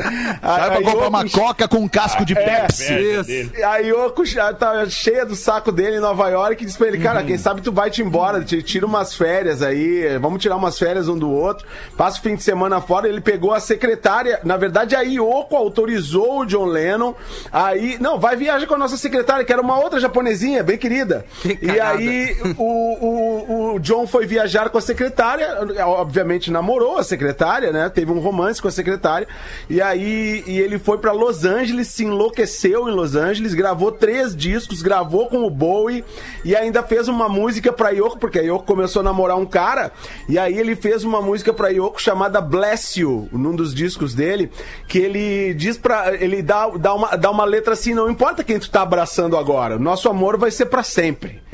Sai 0.41 0.69
pra 0.71 0.81
comprar 0.91 1.07
uma 1.07 1.29
coca 1.29 1.67
com 1.67 1.77
um 1.77 1.87
casco 1.87 2.25
de 2.25 2.33
Pepsi. 2.35 2.91
Inveja 2.91 3.19
Isso. 3.21 3.27
dele. 3.27 3.63
A 3.63 3.77
Yoko 3.77 4.25
já 4.25 4.51
tá 4.53 4.85
cheia 4.89 5.25
do 5.25 5.35
saco 5.35 5.71
dele 5.71 5.97
em 5.97 5.99
Nova 5.99 6.27
York 6.29 6.63
e 6.63 6.65
disse 6.65 6.77
pra 6.77 6.87
ele, 6.87 6.97
cara, 6.97 7.23
quem 7.23 7.37
sabe 7.37 7.61
tu 7.61 7.71
vai 7.71 7.89
te 7.91 8.01
embora, 8.01 8.43
te- 8.43 8.63
tira 8.63 8.85
umas 8.85 9.13
férias 9.13 9.61
aí, 9.61 10.17
vamos 10.17 10.41
tirar 10.41 10.55
umas 10.55 10.77
férias 10.79 11.07
um 11.07 11.17
do 11.17 11.29
outro, 11.29 11.67
passa 11.95 12.17
o 12.19 12.21
fim 12.23 12.35
de 12.35 12.41
semana 12.43 12.81
fora, 12.81 13.07
ele 13.07 13.21
pegou 13.21 13.53
a 13.53 13.59
secretária, 13.59 14.39
na 14.43 14.57
verdade 14.57 14.95
a 14.95 15.01
Yoko 15.01 15.55
autorizou 15.55 16.39
o 16.41 16.45
John 16.45 16.65
Lennon, 16.65 17.13
aí, 17.51 17.97
não, 17.99 18.19
vai 18.19 18.35
viajar 18.35 18.65
com 18.65 18.73
a 18.73 18.77
nossa 18.77 18.97
secretária, 18.97 19.45
que 19.45 19.53
era 19.53 19.61
uma 19.61 19.77
outra 19.79 19.99
japonesinha, 19.99 20.63
bem 20.63 20.77
querida. 20.77 21.25
Que 21.41 21.59
e 21.61 21.79
aí 21.79 22.35
o, 22.57 22.78
o, 22.79 23.75
o 23.75 23.79
John 23.79 24.07
foi 24.07 24.25
viajar 24.25 24.69
com 24.69 24.77
a 24.77 24.81
secretária, 24.81 25.47
obviamente 25.85 26.51
namorou 26.51 26.97
a 26.97 27.03
secretária, 27.03 27.71
né? 27.71 27.89
Teve 27.89 28.11
um 28.11 28.19
romance 28.19 28.61
com 28.61 28.67
a 28.67 28.71
secretária. 28.71 29.27
E 29.69 29.81
aí 29.81 30.43
e 30.45 30.59
ele 30.59 30.79
foi 30.79 30.97
pra 30.97 31.11
Los 31.11 31.45
Angeles, 31.45 31.87
se 31.87 32.03
enlouqueceu 32.03 32.89
em 32.89 32.91
Los 32.91 33.15
Angeles, 33.15 33.53
gravou 33.53 33.91
três 33.91 34.35
discos, 34.35 34.81
gravou 34.81 35.27
com 35.27 35.43
o 35.43 35.49
Bowie 35.49 36.03
e 36.43 36.55
ainda 36.55 36.83
fez 36.83 37.07
uma 37.07 37.27
música 37.27 37.71
pra 37.71 37.89
Yoko, 37.89 38.17
porque 38.17 38.39
a 38.39 38.41
Yoko 38.41 38.65
começou 38.65 39.01
a 39.01 39.03
namorar 39.03 39.37
um 39.37 39.45
cara. 39.45 39.91
E 40.27 40.37
aí 40.37 40.57
ele 40.57 40.75
fez 40.75 41.03
uma 41.03 41.21
música 41.21 41.53
pra 41.53 41.69
Yoko 41.69 42.01
chamada 42.01 42.41
Bless 42.41 42.99
You, 42.99 43.29
num 43.31 43.55
dos 43.55 43.73
discos 43.73 44.13
dele, 44.13 44.51
que 44.87 44.99
ele 44.99 45.53
diz 45.53 45.77
pra. 45.77 46.13
Ele 46.13 46.41
dá, 46.41 46.67
dá, 46.69 46.93
uma, 46.93 47.15
dá 47.15 47.31
uma 47.31 47.45
letra 47.45 47.73
assim: 47.73 47.93
não 47.93 48.09
importa 48.09 48.43
quem 48.43 48.59
tu 48.59 48.69
tá 48.69 48.81
abraçando 48.81 49.37
agora, 49.37 49.77
nosso 49.77 50.09
amor 50.09 50.37
vai 50.37 50.51
ser 50.51 50.67
pra 50.67 50.83
sempre. 50.83 51.48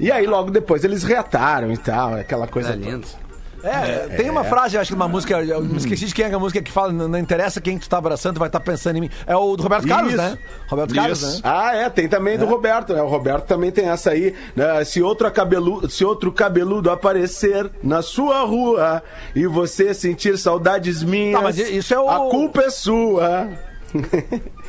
E 0.00 0.10
aí 0.10 0.26
logo 0.26 0.50
depois 0.50 0.82
eles 0.82 1.04
reataram 1.04 1.70
e 1.70 1.76
tal, 1.76 2.14
aquela 2.14 2.48
coisa 2.48 2.72
É 2.72 2.76
lindo. 2.76 3.06
É, 3.62 4.16
tem 4.16 4.30
uma 4.30 4.42
frase, 4.42 4.74
eu 4.74 4.80
acho 4.80 4.88
que 4.88 4.94
uma 4.94 5.06
música, 5.06 5.34
eu 5.42 5.62
me 5.62 5.76
esqueci 5.76 6.06
de 6.06 6.14
quem 6.14 6.24
é 6.24 6.32
a 6.34 6.38
música 6.38 6.62
que 6.62 6.72
fala, 6.72 6.90
não, 6.94 7.06
não 7.06 7.18
interessa 7.18 7.60
quem 7.60 7.76
tu 7.78 7.86
tá 7.90 7.98
abraçando, 7.98 8.36
tu 8.36 8.38
vai 8.38 8.48
estar 8.48 8.58
pensando 8.60 8.96
em 8.96 9.02
mim. 9.02 9.10
É 9.26 9.36
o 9.36 9.54
do 9.54 9.62
Roberto 9.62 9.86
Carlos, 9.86 10.14
Isso. 10.14 10.22
né? 10.22 10.38
Roberto 10.66 10.94
Carlos, 10.94 11.20
Isso. 11.22 11.34
né? 11.36 11.40
Ah, 11.44 11.76
é, 11.76 11.90
tem 11.90 12.08
também 12.08 12.38
do 12.38 12.46
Roberto, 12.46 12.94
né? 12.94 13.02
O 13.02 13.06
Roberto 13.06 13.44
também 13.44 13.70
tem 13.70 13.86
essa 13.90 14.12
aí. 14.12 14.34
né? 14.56 14.82
Se 14.84 15.02
outro, 15.02 15.30
cabeludo, 15.30 15.90
se 15.90 16.02
outro 16.02 16.32
cabeludo 16.32 16.90
aparecer 16.90 17.70
na 17.82 18.00
sua 18.00 18.40
rua 18.44 19.02
e 19.36 19.46
você 19.46 19.92
sentir 19.92 20.38
saudades 20.38 21.02
minhas, 21.02 21.36
Tá, 21.38 21.42
mas 21.44 21.58
isso 21.58 21.92
é 21.92 22.00
o- 22.00 22.08
a 22.08 22.16
culpa 22.30 22.62
é 22.62 22.70
sua. 22.70 23.46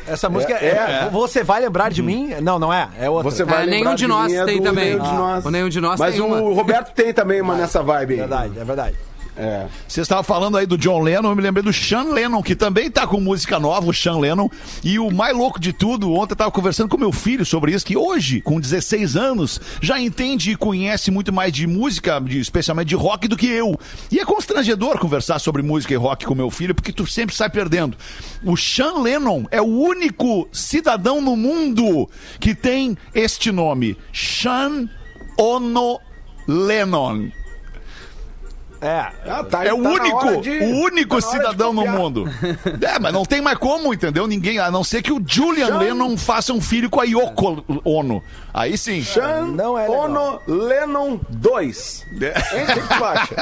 Essa 0.07 0.29
música 0.29 0.53
é, 0.53 1.05
é. 1.05 1.09
Você 1.11 1.43
vai 1.43 1.61
lembrar 1.61 1.89
de 1.91 2.01
mim? 2.01 2.29
Não, 2.41 2.57
não 2.59 2.73
é. 2.73 2.87
É 2.99 3.09
outra. 3.09 3.29
Você 3.29 3.43
vai 3.43 3.63
É, 3.63 3.65
nenhum 3.67 3.95
de 3.95 4.07
nós 4.07 4.31
mim, 4.31 4.37
é 4.37 4.45
tem 4.45 4.57
do 4.59 4.63
também. 4.63 4.85
Nenhum 4.91 5.03
de 5.03 5.09
Ah, 5.09 5.13
nós. 5.13 5.45
o 5.45 5.51
nenhum 5.51 5.69
de 5.69 5.81
nós 5.81 5.99
Mas 5.99 6.13
tem 6.15 6.21
o 6.23 6.25
uma. 6.25 6.55
Roberto 6.55 6.93
tem 6.93 7.13
também 7.13 7.41
uma 7.41 7.55
nessa 7.55 7.81
vibe 7.83 8.13
aí. 8.13 8.19
Verdade, 8.19 8.59
é 8.59 8.63
verdade. 8.63 8.95
É. 9.37 9.65
Você 9.87 10.01
estava 10.01 10.21
falando 10.23 10.57
aí 10.57 10.65
do 10.65 10.77
John 10.77 10.99
Lennon, 10.99 11.29
eu 11.29 11.35
me 11.35 11.41
lembrei 11.41 11.63
do 11.63 11.71
Sean 11.71 12.03
Lennon, 12.11 12.43
que 12.43 12.53
também 12.55 12.91
tá 12.91 13.07
com 13.07 13.19
música 13.19 13.59
nova, 13.59 13.89
o 13.89 13.93
Sean 13.93 14.17
Lennon. 14.17 14.49
E 14.83 14.99
o 14.99 15.09
mais 15.09 15.35
louco 15.35 15.57
de 15.59 15.71
tudo, 15.71 16.13
ontem 16.13 16.33
eu 16.33 16.37
tava 16.37 16.51
conversando 16.51 16.89
com 16.89 16.97
meu 16.97 17.13
filho 17.13 17.45
sobre 17.45 17.71
isso, 17.73 17.85
que 17.85 17.95
hoje, 17.95 18.41
com 18.41 18.59
16 18.59 19.15
anos, 19.15 19.59
já 19.81 19.99
entende 19.99 20.51
e 20.51 20.55
conhece 20.57 21.09
muito 21.09 21.31
mais 21.31 21.53
de 21.53 21.65
música, 21.65 22.19
de- 22.19 22.39
especialmente 22.39 22.89
de 22.89 22.95
rock, 22.95 23.27
do 23.27 23.37
que 23.37 23.47
eu. 23.47 23.79
E 24.11 24.19
é 24.19 24.25
constrangedor 24.25 24.99
conversar 24.99 25.39
sobre 25.39 25.61
música 25.63 25.93
e 25.93 25.97
rock 25.97 26.25
com 26.25 26.35
meu 26.35 26.51
filho, 26.51 26.75
porque 26.75 26.91
tu 26.91 27.07
sempre 27.07 27.33
sai 27.33 27.49
perdendo. 27.49 27.97
O 28.43 28.57
Sean 28.57 29.01
Lennon 29.01 29.45
é 29.49 29.61
o 29.61 29.65
único 29.65 30.47
cidadão 30.51 31.21
no 31.21 31.37
mundo 31.37 32.09
que 32.39 32.53
tem 32.53 32.97
este 33.15 33.49
nome: 33.51 33.97
Sean 34.13 34.89
Ono 35.37 35.99
Lennon. 36.47 37.29
É. 38.81 39.05
Ah, 39.27 39.43
tá, 39.43 39.63
É 39.63 39.71
o 39.73 39.83
tá 39.83 39.89
único, 39.89 40.41
de- 40.41 40.57
o 40.59 40.75
único 40.83 41.21
tá 41.21 41.27
cidadão 41.27 41.71
no 41.71 41.85
mundo. 41.85 42.25
É, 42.81 42.97
mas 42.99 43.13
não 43.13 43.23
tem 43.23 43.39
mais 43.39 43.57
como, 43.57 43.93
entendeu? 43.93 44.25
Ninguém, 44.25 44.57
a 44.57 44.71
não 44.71 44.83
ser 44.83 45.01
que 45.03 45.13
o 45.13 45.21
Julian 45.25 45.67
Sean- 45.67 45.77
Lennon 45.77 46.17
faça 46.17 46.51
um 46.51 46.59
filho 46.59 46.89
com 46.89 46.99
a 46.99 47.03
Yoko 47.03 47.63
Ono. 47.85 48.23
Aí 48.53 48.77
sim. 48.77 49.03
Sean 49.03 49.47
Não 49.47 49.77
é. 49.77 49.89
Ono 49.89 50.39
Lennon 50.47 51.19
2. 51.29 52.05
É. 52.21 52.31
O 52.31 52.33
que 52.73 52.81
tu 52.95 53.03
acha? 53.03 53.35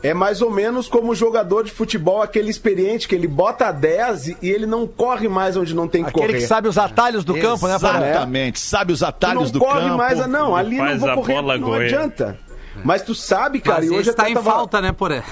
É 0.06 0.14
mais 0.14 0.42
ou 0.42 0.52
menos 0.52 0.88
como 0.88 1.12
o 1.12 1.16
jogador 1.16 1.64
de 1.64 1.72
futebol, 1.72 2.22
aquele 2.22 2.50
experiente 2.50 3.08
que 3.08 3.16
ele 3.16 3.28
bota 3.28 3.68
a 3.68 3.72
10 3.72 4.28
e, 4.28 4.38
ele 4.44 4.66
não 4.66 4.86
corre 4.86 5.28
mais 5.28 5.58
onde 5.58 5.74
não 5.76 5.88
tem 5.88 6.04
que 6.04 6.10
Aquele 6.10 6.28
correr. 6.28 6.38
que 6.40 6.48
sabe 6.48 6.68
os 6.68 6.78
atalhos 6.78 7.24
do 7.24 7.34
campo, 7.34 7.68
né, 7.68 7.80
Porã? 7.80 7.98
Exatamente, 7.98 8.60
sabe 8.60 8.94
os 8.94 9.02
atalhos 9.04 9.46
não 9.46 9.52
do 9.52 9.60
corre 9.60 9.82
campo. 9.82 9.98
mais, 9.98 10.20
a- 10.20 10.28
não, 10.28 10.56
ali 10.56 10.78
não 10.78 10.98
vou 10.98 11.14
correr, 11.16 11.42
não 11.42 11.60
correr. 11.62 11.86
adianta. 11.86 12.38
Mas 12.84 13.01
tu 13.01 13.15
sabe, 13.15 13.60
cara, 13.62 13.79
Mas 13.82 13.89
e 13.89 13.94
hoje 13.94 14.13
tá 14.13 14.24
até 14.24 14.32
em 14.32 14.34
tava- 14.36 14.51
falta, 14.51 14.82
né, 14.82 14.91
Poré? 14.91 15.24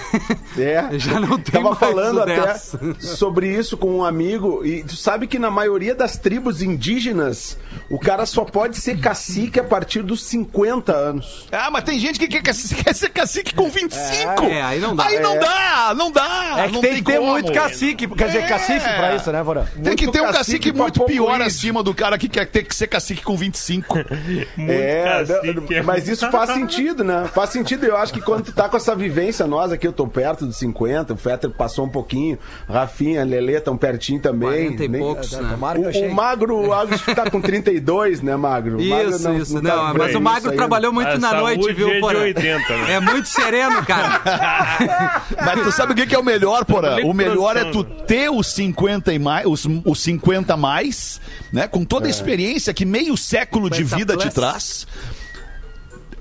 É. 0.58 0.86
Já 0.98 1.20
não 1.20 1.38
tem 1.38 1.54
Tava 1.62 1.70
mais 1.70 1.78
falando 1.80 2.22
até 2.22 2.42
10. 2.42 2.76
sobre 3.00 3.48
isso 3.48 3.78
com 3.78 3.92
um 3.98 4.04
amigo 4.06 4.66
e 4.66 4.84
tu 4.84 4.96
sabe 4.96 5.28
que 5.28 5.38
na 5.38 5.52
maioria 5.52 5.94
das 5.94 6.18
tribos 6.18 6.62
indígenas 6.62 7.58
o 7.90 8.00
cara 8.00 8.26
só 8.26 8.44
pode 8.46 8.78
ser 8.78 9.00
cacique 9.00 9.60
a 9.60 9.64
partir 9.64 10.02
dos 10.04 10.24
50 10.24 10.94
anos. 10.96 11.48
Ah, 11.52 11.70
mas 11.72 11.84
tem 11.84 12.00
gente 12.00 12.18
que 12.20 12.28
quer, 12.28 12.42
quer 12.44 12.54
ser 12.54 13.10
cacique 13.10 13.54
com 13.54 13.70
25. 13.70 14.44
É, 14.46 14.62
aí 14.62 14.80
não 14.80 14.96
dá. 14.96 15.06
Aí 15.06 15.20
não 15.20 15.34
É. 15.34 15.40
dá, 15.40 15.94
não 15.96 16.12
dá. 16.12 16.56
É 16.60 16.68
que 16.68 16.74
não 16.74 16.82
tem 16.82 16.96
que 16.96 17.04
ter 17.04 17.18
como. 17.20 17.32
muito 17.32 17.52
cacique, 17.52 18.08
quer 18.08 18.28
dizer, 18.28 18.40
É. 18.44 18.48
cacife 18.48 18.90
pra 18.96 19.16
isso, 19.16 19.32
né, 19.32 19.44
Porã? 19.44 19.66
Tem 19.84 19.96
que 19.96 20.10
ter 20.12 20.22
um 20.22 20.26
cacique 20.32 20.44
cacique 20.44 20.72
muito 20.72 21.04
pior 21.06 21.36
índio. 21.36 21.48
acima 21.48 21.84
do 21.84 21.94
cara 21.94 22.18
que 22.18 22.28
quer 22.30 22.46
ter 22.48 22.64
que 22.64 22.76
ser 22.76 22.88
cacique 22.88 23.22
com 23.24 23.36
25. 23.36 23.96
Muito 23.96 24.72
É, 24.72 25.24
cacique. 25.26 25.82
mas 25.84 26.08
isso 26.08 26.30
faz 26.32 26.50
sentido, 26.52 27.04
né? 27.04 27.30
Faz 27.34 27.50
sentido. 27.50 27.86
Eu 27.86 27.98
acho 27.98 28.14
que 28.14 28.22
quando 28.22 28.44
tu 28.46 28.52
tá 28.52 28.70
com 28.70 28.78
essa 28.78 28.96
vivência, 28.96 29.48
nós 29.48 29.72
aqui, 29.72 29.88
eu 29.88 29.94
tô 29.94 30.08
perto 30.08 30.46
dos 30.46 30.58
50, 30.58 31.14
o 31.14 31.18
Fetter 31.18 31.50
passou 31.50 31.86
um 31.86 31.90
pouquinho, 31.90 32.38
Rafinha, 32.70 33.24
Lelê 33.24 33.58
estão 33.58 33.76
pertinho 33.76 34.20
também. 34.20 34.50
40 34.50 34.84
e 34.84 34.88
Nem- 34.88 35.02
poucos, 35.02 35.32
né? 35.32 35.38
Que 35.40 36.00
eu 36.00 36.04
O, 36.04 36.12
o 36.12 36.14
Magro, 36.14 36.74
acho 36.74 37.04
que 37.04 37.16
tá 37.16 37.30
com 37.30 37.42
32, 37.42 38.22
né, 38.22 38.36
Magro? 38.36 38.78
O 38.80 38.84
Magro 38.84 39.10
Isso, 39.16 39.34
isso. 39.34 39.62
tá 39.62 39.76
Não, 39.76 39.94
mas 39.94 40.16
o 40.16 40.22
Magro 40.22 40.40
isso 40.42 40.50
aí. 40.52 40.56
trabalhou 40.58 40.94
muito 40.94 41.10
A 41.10 41.18
na 41.18 41.34
noite, 41.34 41.74
viu, 41.74 41.90
é 41.90 42.00
Porã? 42.00 42.20
80, 42.20 42.78
né? 42.78 42.94
É 42.94 43.00
muito 43.00 43.28
sereno, 43.28 43.84
cara. 43.86 44.22
Mas 45.46 45.64
tu 45.64 45.72
sabe 45.72 45.94
o 45.94 45.96
que 45.96 46.14
é 46.14 46.20
o 46.20 46.24
melhor, 46.24 46.66
Porã? 46.66 46.90
Falei 46.92 47.06
O 47.06 47.14
melhor 47.14 47.58
é 47.58 47.66
tu 47.66 47.84
ter 47.84 48.30
os 48.30 48.48
50 48.48 49.14
e 49.14 49.20
mais, 49.20 49.46
os, 49.46 49.68
os 49.86 50.02
50 50.02 50.56
mais, 50.56 51.20
né? 51.52 51.68
Com 51.68 51.84
toda 51.84 52.08
a 52.08 52.10
experiência 52.10 52.74
que 52.74 52.86
meio 52.86 53.18
século 53.18 53.70
de 53.70 53.78
50 53.78 53.96
vida 53.98 54.18
te 54.18 54.30
traz. 54.34 54.86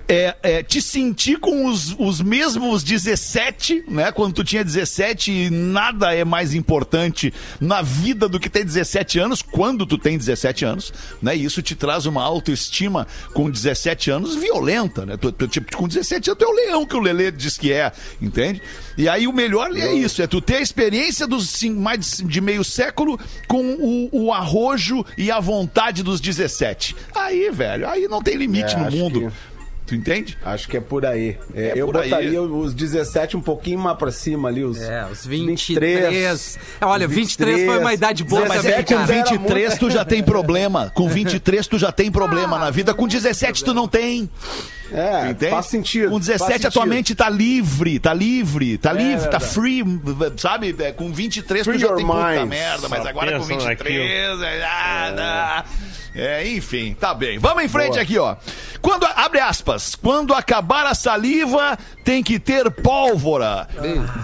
É, 0.09 0.37
é, 0.42 0.62
te 0.62 0.82
sentir 0.82 1.38
com 1.38 1.66
os, 1.66 1.94
os 1.99 2.21
mesmos 2.21 2.82
17, 2.82 3.85
né? 3.88 4.11
Quando 4.12 4.35
tu 4.35 4.44
tinha 4.44 4.62
17 4.64 5.30
e 5.32 5.50
nada 5.50 6.14
é 6.14 6.25
mais 6.25 6.52
importante 6.54 7.32
na 7.61 7.80
vida 7.82 8.28
do 8.28 8.38
que 8.38 8.50
ter 8.50 8.64
17 8.64 9.18
anos, 9.18 9.40
quando 9.42 9.87
tu 9.87 9.97
tem 9.97 10.18
17 10.18 10.64
anos, 10.64 10.92
né? 11.23 11.37
E 11.37 11.44
isso 11.44 11.62
te 11.62 11.75
traz 11.75 12.04
uma 12.04 12.23
autoestima 12.23 13.06
com 13.32 13.50
17 13.50 14.11
anos 14.11 14.35
violenta, 14.35 15.06
né? 15.06 15.16
Tu, 15.16 15.32
tu, 15.32 15.49
tipo, 15.49 15.75
com 15.76 15.88
17 15.88 16.30
anos 16.30 16.38
tu 16.38 16.44
é 16.44 16.49
o 16.49 16.52
leão 16.54 16.85
que 16.85 16.97
o 16.97 17.00
Lelê 17.00 17.30
diz 17.30 17.56
que 17.56 17.73
é, 17.73 17.90
entende? 18.21 18.61
E 18.99 19.09
aí 19.09 19.26
o 19.26 19.32
melhor 19.32 19.75
é 19.75 19.92
isso, 19.94 20.21
é 20.21 20.26
tu 20.26 20.40
ter 20.40 20.56
a 20.56 20.61
experiência 20.61 21.26
dos 21.26 21.49
cin- 21.49 21.75
mais 21.75 22.23
de 22.25 22.40
meio 22.40 22.62
século 22.64 23.18
com 23.49 23.64
o, 23.75 24.09
o 24.26 24.32
arrojo 24.32 25.04
e 25.16 25.30
a 25.30 25.40
vontade 25.40 26.02
dos 26.02 26.21
17. 26.21 26.94
Aí, 27.14 27.50
velho, 27.50 27.88
aí 27.88 28.06
não 28.09 28.21
tem 28.23 28.37
limite 28.37 28.75
É, 28.75 28.78
no 28.78 28.90
mundo. 28.90 29.21
que- 29.21 29.51
Tu 29.92 29.96
entende? 29.96 30.38
Acho 30.42 30.68
que 30.70 30.78
é 30.78 30.80
por 30.80 31.04
aí. 31.04 31.37
É, 31.54 31.68
É 31.68 31.72
eu 31.76 31.84
por 31.84 31.99
aí. 31.99 32.08
botaria 32.08 32.40
os 32.42 32.72
17 32.72 33.37
um 33.37 33.42
pouquinho 33.42 33.78
mais 33.78 33.99
pra 33.99 34.11
cima 34.11 34.49
ali, 34.49 34.64
os, 34.64 34.80
É, 34.80 35.04
os 35.04 35.26
23. 35.26 36.58
É, 36.80 36.87
olha, 36.87 37.06
23 37.06 37.66
foi 37.66 37.78
uma 37.78 37.92
idade 37.92 38.25
boa, 38.25 38.46
mas 38.46 38.62
Mas 38.62 38.64
é 38.64 38.78
é 38.78 38.82
que 38.82 38.94
com 38.94 39.00
era 39.00 39.06
23 39.22 39.76
tu 39.76 39.90
já 39.90 40.02
tem 40.02 40.22
problema. 40.22 40.90
Com 40.94 41.11
23 41.11 41.66
tu 41.66 41.78
já 41.78 41.92
tem 41.92 42.11
problema 42.11 42.58
na 42.58 42.70
vida. 42.70 42.94
Com 42.94 43.06
17 43.06 43.62
tu 43.62 43.75
não 43.75 43.87
tem. 43.87 44.30
É, 44.90 45.30
Entende? 45.30 45.50
faz 45.50 45.66
sentido. 45.66 46.11
Com 46.11 46.18
17 46.18 46.50
faz 46.52 46.64
a 46.66 46.70
tua 46.70 46.87
mente 46.87 47.14
tá 47.14 47.28
livre, 47.28 47.99
tá 47.99 48.14
livre, 48.14 48.76
tá 48.78 48.92
livre, 48.92 49.28
tá 49.28 49.38
verdade. 49.38 49.44
free, 49.54 49.84
sabe? 50.38 50.75
É, 50.78 50.92
Com 50.92 51.12
23 51.12 51.64
Free 51.64 51.76
tu 51.78 51.80
já 51.80 51.92
tem 51.94 52.06
puta 52.06 52.18
mind. 52.40 52.49
merda, 52.49 52.88
mas 52.88 53.02
Só 53.02 53.08
agora 53.08 53.38
com 53.38 53.46
pensa 53.46 53.68
23 53.68 54.40
é 54.42 54.58
nada. 54.61 55.64
É, 55.88 55.91
enfim, 56.47 56.95
tá 56.99 57.14
bem. 57.14 57.38
Vamos 57.38 57.64
em 57.64 57.69
frente 57.69 57.92
Boa. 57.92 58.02
aqui, 58.02 58.19
ó. 58.19 58.37
Quando, 58.81 59.07
abre 59.07 59.40
aspas, 59.40 59.95
quando 59.95 60.35
acabar 60.35 60.87
a 60.87 60.95
saliva, 60.95 61.78
tem 62.04 62.23
que 62.23 62.38
ter 62.38 62.71
pólvora. 62.71 63.66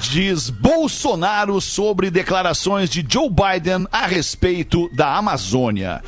Diz 0.00 0.50
Bolsonaro 0.50 1.60
sobre 1.60 2.10
declarações 2.10 2.90
de 2.90 3.04
Joe 3.08 3.30
Biden 3.30 3.86
a 3.90 4.06
respeito 4.06 4.90
da 4.94 5.16
Amazônia. 5.16 6.02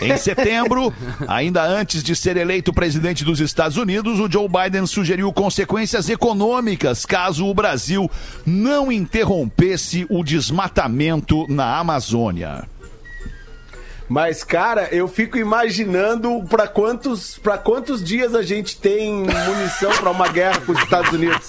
Em 0.00 0.16
setembro, 0.16 0.92
ainda 1.28 1.62
antes 1.64 2.02
de 2.02 2.16
ser 2.16 2.36
eleito 2.36 2.72
presidente 2.72 3.24
dos 3.24 3.40
Estados 3.40 3.76
Unidos, 3.76 4.18
o 4.18 4.30
Joe 4.30 4.48
Biden 4.48 4.86
sugeriu 4.86 5.32
consequências 5.32 6.08
econômicas 6.08 7.06
caso 7.06 7.46
o 7.46 7.54
Brasil 7.54 8.10
não 8.44 8.90
interrompesse 8.90 10.06
o 10.08 10.24
desmatamento 10.24 11.46
na 11.48 11.78
Amazônia. 11.78 12.64
Mas, 14.08 14.44
cara, 14.44 14.88
eu 14.92 15.08
fico 15.08 15.38
imaginando 15.38 16.42
pra 16.48 16.66
quantos, 16.66 17.40
quantos 17.64 18.02
dias 18.02 18.34
a 18.34 18.42
gente 18.42 18.76
tem 18.76 19.24
munição 19.24 19.90
pra 19.92 20.10
uma 20.10 20.28
guerra 20.28 20.60
com 20.60 20.72
os 20.72 20.78
Estados 20.78 21.12
Unidos. 21.12 21.48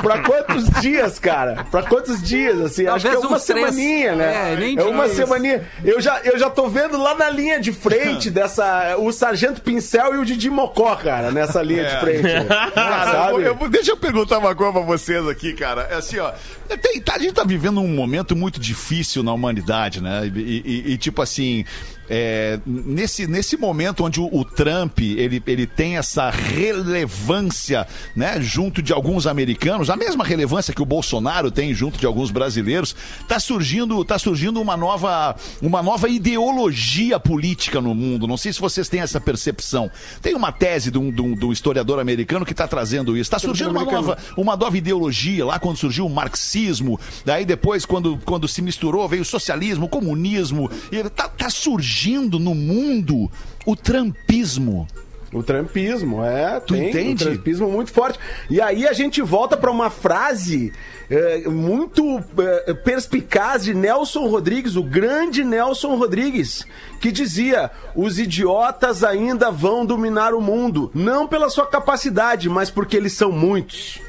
Pra 0.00 0.22
quantos 0.22 0.70
dias, 0.80 1.18
cara? 1.18 1.64
Pra 1.70 1.82
quantos 1.82 2.22
dias, 2.22 2.58
assim? 2.60 2.86
Acho 2.86 3.00
que 3.06 3.08
é 3.08 3.12
Talvez 3.12 3.30
uma 3.30 3.38
semaninha, 3.38 4.14
né? 4.16 4.52
É, 4.52 4.56
nem 4.56 4.78
É 4.78 4.82
uma 4.84 5.04
dias. 5.04 5.16
semaninha. 5.16 5.68
Eu 5.84 6.00
já, 6.00 6.18
eu 6.20 6.38
já 6.38 6.48
tô 6.48 6.68
vendo 6.68 6.96
lá 7.00 7.14
na 7.14 7.28
linha 7.28 7.60
de 7.60 7.72
frente 7.72 8.30
dessa. 8.32 8.96
O 8.98 9.12
Sargento 9.12 9.60
Pincel 9.60 10.14
e 10.14 10.18
o 10.18 10.24
Didi 10.24 10.48
Mocó, 10.48 10.94
cara, 10.96 11.30
nessa 11.30 11.62
linha 11.62 11.84
de 11.84 12.00
frente. 12.00 12.20
Cara, 12.74 13.12
sabe? 13.12 13.42
eu- 13.42 13.56
eu- 13.60 13.68
deixa 13.68 13.92
eu 13.92 13.96
perguntar 13.96 14.38
uma 14.38 14.54
coisa 14.54 14.72
pra 14.72 14.82
vocês 14.82 15.26
aqui, 15.28 15.52
cara. 15.52 15.88
É 15.90 15.96
assim, 15.96 16.18
ó. 16.18 16.32
tem- 16.80 17.00
tá- 17.00 17.14
a 17.16 17.18
gente 17.18 17.32
tá 17.34 17.44
vivendo 17.44 17.80
um 17.80 17.88
momento 17.88 18.34
muito 18.34 18.58
difícil 18.58 19.22
na 19.22 19.32
humanidade, 19.32 20.00
né? 20.02 20.22
E, 20.34 20.62
e- 20.88 20.92
e, 20.92 20.98
tipo 20.98 21.20
assim. 21.22 21.64
É, 22.12 22.58
nesse, 22.66 23.28
nesse 23.28 23.56
momento 23.56 24.02
onde 24.04 24.20
o, 24.20 24.28
o 24.32 24.44
Trump 24.44 24.98
ele, 24.98 25.40
ele 25.46 25.64
tem 25.64 25.96
essa 25.96 26.28
relevância 26.28 27.86
né, 28.16 28.40
junto 28.40 28.82
de 28.82 28.92
alguns 28.92 29.28
americanos, 29.28 29.88
a 29.88 29.94
mesma 29.96 30.24
relevância 30.24 30.74
que 30.74 30.82
o 30.82 30.86
Bolsonaro 30.86 31.52
tem 31.52 31.72
junto 31.72 32.00
de 32.00 32.06
alguns 32.06 32.32
brasileiros, 32.32 32.96
tá 33.28 33.38
surgindo, 33.38 34.04
tá 34.04 34.18
surgindo 34.18 34.60
uma 34.60 34.76
nova, 34.76 35.36
uma 35.62 35.80
nova 35.82 36.08
ideologia 36.08 37.20
política 37.20 37.80
no 37.80 37.94
mundo. 37.94 38.26
Não 38.26 38.36
sei 38.36 38.52
se 38.52 38.60
vocês 38.60 38.88
têm 38.88 39.00
essa 39.00 39.20
percepção. 39.20 39.88
Tem 40.20 40.34
uma 40.34 40.50
tese 40.50 40.90
de 40.90 40.98
um, 40.98 41.12
de 41.12 41.22
um- 41.22 41.34
de 41.36 41.46
um 41.46 41.52
historiador 41.52 42.00
americano 42.00 42.44
que 42.44 42.50
está 42.52 42.66
trazendo 42.66 43.12
isso. 43.16 43.28
Está 43.28 43.38
surgindo 43.38 43.70
uma 43.70 43.84
nova, 43.84 44.18
uma 44.36 44.56
nova 44.56 44.76
ideologia 44.76 45.46
lá 45.46 45.60
quando 45.60 45.76
surgiu 45.76 46.06
o 46.06 46.10
marxismo. 46.10 46.98
Daí 47.24 47.44
depois, 47.44 47.86
quando, 47.86 48.18
quando 48.24 48.48
se 48.48 48.60
misturou, 48.60 49.08
veio 49.08 49.22
o 49.22 49.24
socialismo, 49.24 49.86
o 49.86 49.88
comunismo. 49.88 50.68
Está 50.90 51.28
tá 51.28 51.48
surgindo 51.48 51.99
no 52.38 52.54
mundo 52.54 53.30
o 53.66 53.76
trampismo. 53.76 54.86
O 55.32 55.44
trampismo, 55.44 56.24
é. 56.24 56.58
Tu 56.58 56.74
tem 56.74 56.88
entende? 56.88 57.24
Um 57.24 57.28
trampismo 57.28 57.70
muito 57.70 57.92
forte. 57.92 58.18
E 58.48 58.60
aí 58.60 58.86
a 58.86 58.92
gente 58.92 59.22
volta 59.22 59.56
pra 59.56 59.70
uma 59.70 59.88
frase 59.88 60.72
é, 61.08 61.48
muito 61.48 62.20
é, 62.66 62.74
perspicaz 62.74 63.62
de 63.62 63.72
Nelson 63.72 64.26
Rodrigues, 64.26 64.74
o 64.74 64.82
grande 64.82 65.44
Nelson 65.44 65.94
Rodrigues, 65.94 66.66
que 67.00 67.12
dizia: 67.12 67.70
os 67.94 68.18
idiotas 68.18 69.04
ainda 69.04 69.52
vão 69.52 69.86
dominar 69.86 70.34
o 70.34 70.40
mundo, 70.40 70.90
não 70.92 71.28
pela 71.28 71.48
sua 71.48 71.66
capacidade, 71.66 72.48
mas 72.48 72.68
porque 72.68 72.96
eles 72.96 73.12
são 73.12 73.30
muitos. 73.30 74.00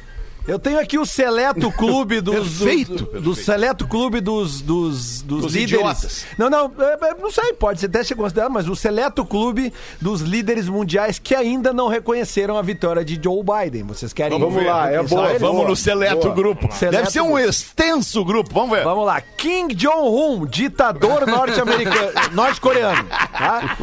Eu 0.47 0.57
tenho 0.57 0.79
aqui 0.79 0.97
o 0.97 1.05
seleto 1.05 1.71
clube 1.77 2.19
dos. 2.21 2.59
Perfeito, 2.59 2.93
do, 2.95 3.03
perfeito. 3.05 3.21
do 3.23 3.35
seleto 3.35 3.87
clube 3.87 4.19
dos, 4.19 4.61
dos, 4.61 5.21
dos, 5.21 5.41
Dos 5.43 5.53
líderes. 5.53 5.71
idiotas. 5.79 6.25
Não, 6.37 6.49
não, 6.49 6.71
é, 6.79 7.09
é, 7.09 7.15
não 7.15 7.31
sei, 7.31 7.53
pode 7.53 7.85
até 7.85 8.03
ser 8.03 8.15
considerado, 8.15 8.51
mas 8.51 8.67
o 8.67 8.75
seleto 8.75 9.23
clube 9.25 9.71
dos 9.99 10.21
líderes 10.21 10.67
mundiais 10.67 11.19
que 11.19 11.35
ainda 11.35 11.71
não 11.71 11.87
reconheceram 11.87 12.57
a 12.57 12.61
vitória 12.61 13.05
de 13.05 13.19
Joe 13.23 13.41
Biden. 13.43 13.83
Vocês 13.83 14.11
querem 14.13 14.39
Vamos 14.39 14.55
ver? 14.55 14.67
lá, 14.67 14.89
é 14.91 15.01
boa, 15.03 15.29
eles? 15.29 15.41
Vamos 15.41 15.57
Boa, 15.57 15.69
no 15.69 15.75
seleto 15.75 16.21
boa. 16.23 16.33
grupo. 16.35 16.71
Seleto 16.73 16.97
Deve 16.97 17.11
ser 17.11 17.21
um 17.21 17.27
grupo. 17.33 17.39
extenso 17.41 18.25
grupo. 18.25 18.49
Vamos 18.53 18.71
ver. 18.77 18.83
Vamos 18.83 19.05
lá. 19.05 19.21
Kim 19.21 19.67
Jong-un, 19.67 20.45
ditador 20.47 21.27
norte-americano, 21.27 22.11
norte-coreano. 22.33 23.07
Tá? 23.09 23.77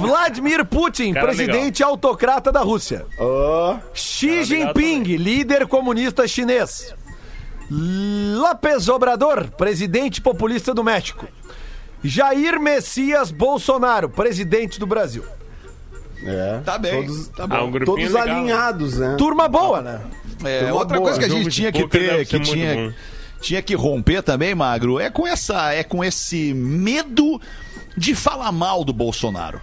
Vladimir 0.00 0.64
Putin, 0.64 1.12
Cara 1.12 1.26
presidente 1.26 1.82
autocrata 1.82 2.50
da 2.50 2.60
Rússia. 2.60 3.06
Ó, 3.18 3.76
Xi 4.22 4.44
Jinping, 4.44 5.02
líder 5.16 5.66
comunista 5.66 6.28
chinês. 6.28 6.94
López 7.68 8.88
Obrador, 8.88 9.50
presidente 9.58 10.20
populista 10.20 10.72
do 10.72 10.84
México. 10.84 11.26
Jair 12.04 12.60
Messias 12.60 13.32
Bolsonaro, 13.32 14.08
presidente 14.08 14.78
do 14.78 14.86
Brasil. 14.86 15.24
é. 16.24 16.60
Tá 16.64 16.78
bem. 16.78 17.04
Todos, 17.04 17.28
tá 17.28 17.44
Ah, 17.44 17.46
bom. 17.48 17.66
um 17.66 17.70
grupinho 17.72 17.96
todos 17.96 18.12
legal. 18.12 18.36
alinhados, 18.38 18.98
né? 18.98 19.16
Turma 19.18 19.48
boa, 19.48 19.80
né? 19.80 20.00
É, 20.44 20.60
Turma 20.60 20.74
outra 20.76 20.96
boa, 20.98 21.10
coisa 21.10 21.18
que 21.18 21.24
a 21.32 21.36
gente 21.36 21.50
tinha 21.50 21.72
que 21.72 21.88
ter, 21.88 22.24
que 22.24 22.38
tinha, 22.38 22.94
tinha 23.40 23.60
que 23.60 23.74
romper 23.74 24.22
também, 24.22 24.54
Magro, 24.54 25.00
é 25.00 25.10
com 25.10 25.26
essa, 25.26 25.72
é 25.72 25.82
com 25.82 26.04
esse 26.04 26.54
medo 26.54 27.40
de 27.96 28.14
falar 28.14 28.52
mal 28.52 28.84
do 28.84 28.92
Bolsonaro. 28.92 29.60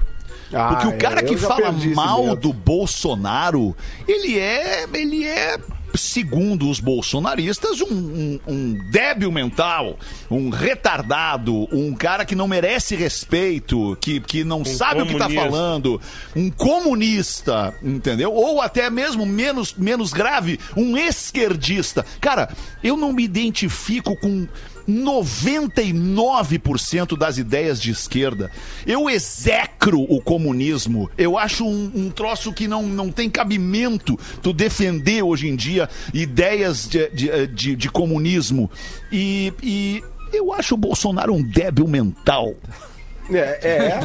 Ah, 0.54 0.70
Porque 0.70 0.88
o 0.88 0.92
é, 0.94 0.98
cara 0.98 1.22
eu 1.22 1.28
que 1.28 1.38
fala 1.38 1.72
mal 1.94 2.36
do 2.36 2.52
Bolsonaro, 2.52 3.76
ele 4.08 4.38
é, 4.40 4.86
ele 4.94 5.24
é, 5.26 5.58
segundo 5.96 6.70
os 6.70 6.80
bolsonaristas, 6.80 7.82
um, 7.82 7.86
um- 7.96 8.40
um 8.48 8.92
débil 8.92 9.32
mental, 9.32 9.98
um 10.30 10.50
retardado, 10.50 11.68
um 11.72 11.94
cara 11.96 12.26
que 12.26 12.36
não 12.36 12.48
merece 12.48 12.96
respeito, 12.96 13.98
que, 14.02 14.20
que 14.20 14.44
não 14.44 14.64
sabe 14.66 15.02
o 15.02 15.06
que 15.06 15.14
tá 15.18 15.26
comunista. 15.26 15.50
falando, 15.50 16.02
um 16.36 16.50
comunista, 16.50 17.74
entendeu? 17.84 18.34
Ou 18.34 18.62
até 18.62 18.90
mesmo 18.90 19.26
menos, 19.26 19.74
menos 19.76 20.12
grave, 20.14 20.60
um 20.76 20.98
esquerdista. 20.98 22.06
Cara, 22.20 22.50
eu 22.84 22.96
não 22.98 23.14
me 23.14 23.24
identifico 23.24 24.16
com 24.16 24.48
99% 24.90 27.18
das 27.18 27.38
ideias 27.38 27.82
de 27.82 27.92
esquerda. 27.92 28.52
Eu 28.86 29.10
execro 29.10 30.02
o 30.02 30.22
comunismo. 30.22 31.10
Eu 31.18 31.38
acho 31.38 31.66
um, 31.66 31.92
um 31.96 32.10
troço 32.10 32.52
que 32.54 32.68
não, 32.68 32.84
não 32.84 33.10
tem 33.12 33.30
cabimento 33.30 34.18
tu 34.42 34.52
defender 34.54 35.22
hoje 35.24 35.48
em 35.48 35.56
dia 35.56 35.90
ideias 36.14 36.88
de, 36.88 37.10
de, 37.10 37.48
de- 37.48 37.76
de 37.76 37.90
comunismo. 37.90 38.70
E, 39.12 39.54
e 39.62 40.04
eu 40.34 40.54
acho 40.54 40.74
o 40.76 40.78
Bolsonaro 40.78 41.34
um 41.34 41.42
débil 41.44 41.88
mental. 41.88 42.54
É, 43.32 43.38
é. 43.40 44.00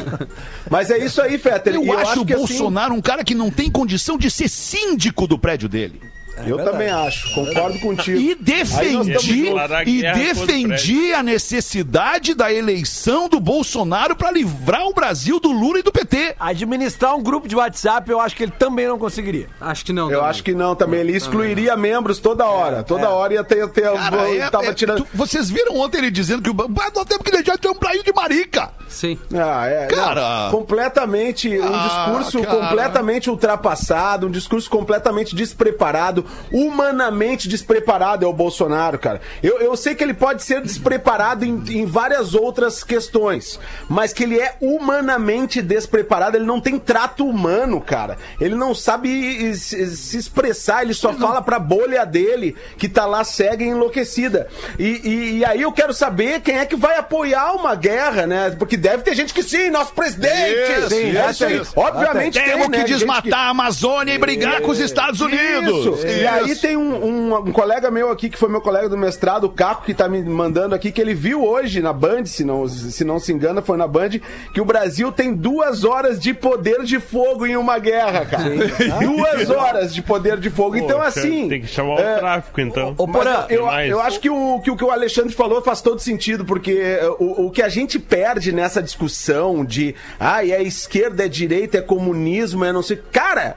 Mas 0.69 0.91
é 0.91 0.99
isso 1.03 1.19
aí, 1.21 1.37
Fetter. 1.39 1.73
Eu, 1.75 1.83
E 1.83 1.89
acho 1.91 2.21
o 2.21 2.25
que, 2.25 2.33
assim, 2.33 2.45
Bolsonaro 2.47 2.93
um 2.93 3.01
cara 3.01 3.23
que 3.23 3.33
não 3.33 3.49
tem 3.49 3.71
condição 3.71 4.17
de 4.17 4.29
ser 4.29 4.47
síndico 4.47 5.25
do 5.27 5.37
prédio 5.39 5.67
dele. 5.67 5.99
Eu 6.45 6.57
também 6.63 6.89
acho, 6.89 7.33
concordo 7.33 7.79
contigo. 7.79 8.17
E 8.19 8.35
defendi, 8.35 9.49
e 9.85 10.01
defendi 10.01 11.13
a 11.13 11.23
necessidade 11.23 12.33
da 12.33 12.51
eleição 12.51 13.27
do 13.29 13.39
Bolsonaro 13.39 14.15
para 14.15 14.31
livrar 14.31 14.85
o 14.87 14.93
Brasil 14.93 15.39
do 15.39 15.51
Lula 15.51 15.79
e 15.79 15.83
do 15.83 15.91
PT. 15.91 16.35
Administrar 16.39 17.15
um 17.15 17.23
grupo 17.23 17.47
de 17.47 17.55
WhatsApp, 17.55 18.09
eu 18.09 18.19
acho 18.19 18.35
que 18.35 18.43
ele 18.43 18.51
também 18.57 18.87
não 18.87 18.97
conseguiria. 18.97 19.47
Acho 19.59 19.85
que 19.85 19.93
não. 19.93 20.05
Eu 20.09 20.17
também. 20.19 20.29
acho 20.29 20.43
que 20.43 20.53
não 20.53 20.75
também. 20.75 20.99
Ele 20.99 21.15
excluiria 21.15 21.75
membros 21.75 22.19
toda 22.19 22.45
hora. 22.45 22.83
Toda 22.83 23.09
hora 23.09 23.33
ia 23.33 23.43
ter. 23.43 23.67
ter 23.69 23.91
Cara, 23.91 24.29
é- 24.29 24.49
tava 24.49 24.65
é- 24.65 24.73
tirando. 24.73 24.97
tu- 25.03 25.07
vocês 25.13 25.49
viram 25.49 25.77
ontem 25.77 25.97
ele 25.99 26.11
dizendo 26.11 26.41
que 26.41 26.49
o 26.49 26.55
ah, 26.59 26.91
nós 26.95 27.05
temos 27.05 27.23
que 27.23 27.31
deixar 27.31 27.53
de 27.55 27.61
ter 27.61 27.69
um 27.69 27.75
país 27.75 28.03
de 28.03 28.11
marica. 28.13 28.69
Sim. 28.87 29.17
Ah, 29.33 29.65
é, 29.67 29.87
Cara. 29.87 30.43
não, 30.45 30.51
completamente, 30.51 31.49
um 31.59 31.73
Ah, 31.73 32.05
discurso 32.07 32.41
cara. 32.43 32.57
completamente 32.61 33.29
ultrapassado, 33.29 34.27
um 34.27 34.31
discurso 34.31 34.69
completamente 34.69 35.35
despreparado. 35.35 36.24
Humanamente 36.51 37.47
despreparado 37.47 38.25
é 38.25 38.27
o 38.27 38.33
Bolsonaro, 38.33 38.97
cara. 38.99 39.21
Eu, 39.41 39.59
eu 39.59 39.75
sei 39.75 39.95
que 39.95 40.03
ele 40.03 40.13
pode 40.13 40.43
ser 40.43 40.61
despreparado 40.61 41.45
em, 41.45 41.63
em 41.69 41.85
várias 41.85 42.33
outras 42.33 42.83
questões, 42.83 43.59
mas 43.89 44.13
que 44.13 44.23
ele 44.23 44.39
é 44.39 44.55
humanamente 44.61 45.61
despreparado, 45.61 46.37
ele 46.37 46.45
não 46.45 46.59
tem 46.61 46.79
trato 46.79 47.27
humano, 47.27 47.79
cara. 47.81 48.17
Ele 48.39 48.55
não 48.55 48.73
sabe 48.73 49.55
se, 49.55 49.95
se 49.95 50.17
expressar, 50.17 50.83
ele 50.83 50.93
só 50.93 51.13
fala 51.13 51.41
pra 51.41 51.59
bolha 51.59 52.05
dele, 52.05 52.55
que 52.77 52.87
tá 52.87 53.05
lá 53.05 53.23
cega 53.23 53.63
e 53.63 53.67
enlouquecida. 53.67 54.47
E, 54.77 55.01
e, 55.03 55.37
e 55.37 55.45
aí 55.45 55.61
eu 55.61 55.71
quero 55.71 55.93
saber 55.93 56.41
quem 56.41 56.57
é 56.57 56.65
que 56.65 56.75
vai 56.75 56.97
apoiar 56.97 57.53
uma 57.53 57.75
guerra, 57.75 58.27
né? 58.27 58.55
Porque 58.57 58.77
deve 58.77 59.03
ter 59.03 59.15
gente 59.15 59.33
que 59.33 59.43
sim, 59.43 59.69
nosso 59.69 59.93
presidente. 59.93 60.71
Isso, 60.79 60.89
sim, 60.89 61.17
é 61.17 61.31
isso 61.31 61.45
aí. 61.45 61.61
isso. 61.61 61.73
Obviamente 61.75 62.33
tem, 62.33 62.45
Temos 62.45 62.67
né, 62.69 62.77
que 62.79 62.83
desmatar 62.85 63.39
a 63.39 63.49
Amazônia 63.49 64.13
e 64.13 64.17
brigar 64.17 64.61
com 64.61 64.71
os 64.71 64.79
Estados 64.79 65.21
Unidos. 65.21 65.99
Isso. 65.99 66.07
E 66.21 66.27
aí 66.27 66.55
tem 66.55 66.75
um, 66.77 67.05
um- 67.05 67.35
um 67.37 67.51
colega 67.51 67.89
meu 67.91 68.09
aqui, 68.11 68.29
que 68.29 68.37
foi 68.37 68.49
meu 68.49 68.61
colega 68.61 68.87
do 68.89 68.97
mestrado, 68.97 69.45
o 69.45 69.49
Caco, 69.49 69.83
que 69.85 69.93
tá 69.93 70.07
me 70.07 70.23
mandando 70.23 70.73
aqui, 70.75 70.91
que 70.91 71.01
ele 71.01 71.13
viu 71.13 71.43
hoje 71.43 71.81
na 71.81 71.93
Band, 71.93 72.25
se 72.25 72.43
não 72.43 72.67
se, 72.67 73.03
não 73.03 73.19
se 73.19 73.31
engana, 73.33 73.61
foi 73.61 73.77
na 73.77 73.87
Band, 73.87 74.09
que 74.53 74.61
o 74.61 74.65
Brasil 74.65 75.11
tem 75.11 75.33
duas 75.33 75.83
horas 75.83 76.19
de 76.19 76.33
poder 76.33 76.83
de 76.83 76.99
fogo 76.99 77.45
em 77.45 77.55
uma 77.57 77.77
guerra, 77.79 78.25
cara. 78.25 78.45
duas 79.01 79.49
horas 79.49 79.93
de 79.93 80.01
poder 80.01 80.37
de 80.37 80.49
fogo. 80.49 80.75
então, 80.75 80.97
Poxa, 80.97 81.19
assim. 81.19 81.47
Tem 81.49 81.61
que 81.61 81.67
chamar 81.67 81.99
é, 81.99 82.15
o 82.15 82.19
tráfico, 82.19 82.61
então. 82.61 82.93
Ô, 82.97 83.05
mas 83.07 83.15
Porã, 83.17 83.45
eu, 83.49 83.65
mais. 83.65 83.89
eu 83.89 83.99
acho 83.99 84.19
que 84.19 84.29
o, 84.29 84.59
que 84.61 84.71
o 84.71 84.75
que 84.77 84.83
o 84.83 84.91
Alexandre 84.91 85.33
falou 85.33 85.61
faz 85.61 85.81
todo 85.81 85.99
sentido, 85.99 86.45
porque 86.45 86.71
eh, 86.71 87.07
o, 87.19 87.47
o 87.47 87.51
que 87.51 87.61
a 87.61 87.69
gente 87.69 87.99
perde 87.99 88.51
nessa 88.51 88.81
discussão 88.81 89.63
de 89.65 89.95
ah, 90.19 90.45
é 90.45 90.61
esquerda, 90.63 91.25
é 91.25 91.27
direita, 91.27 91.77
é 91.77 91.81
comunismo, 91.81 92.63
é 92.65 92.71
não 92.71 92.81
sei. 92.83 92.97
Cara. 93.11 93.55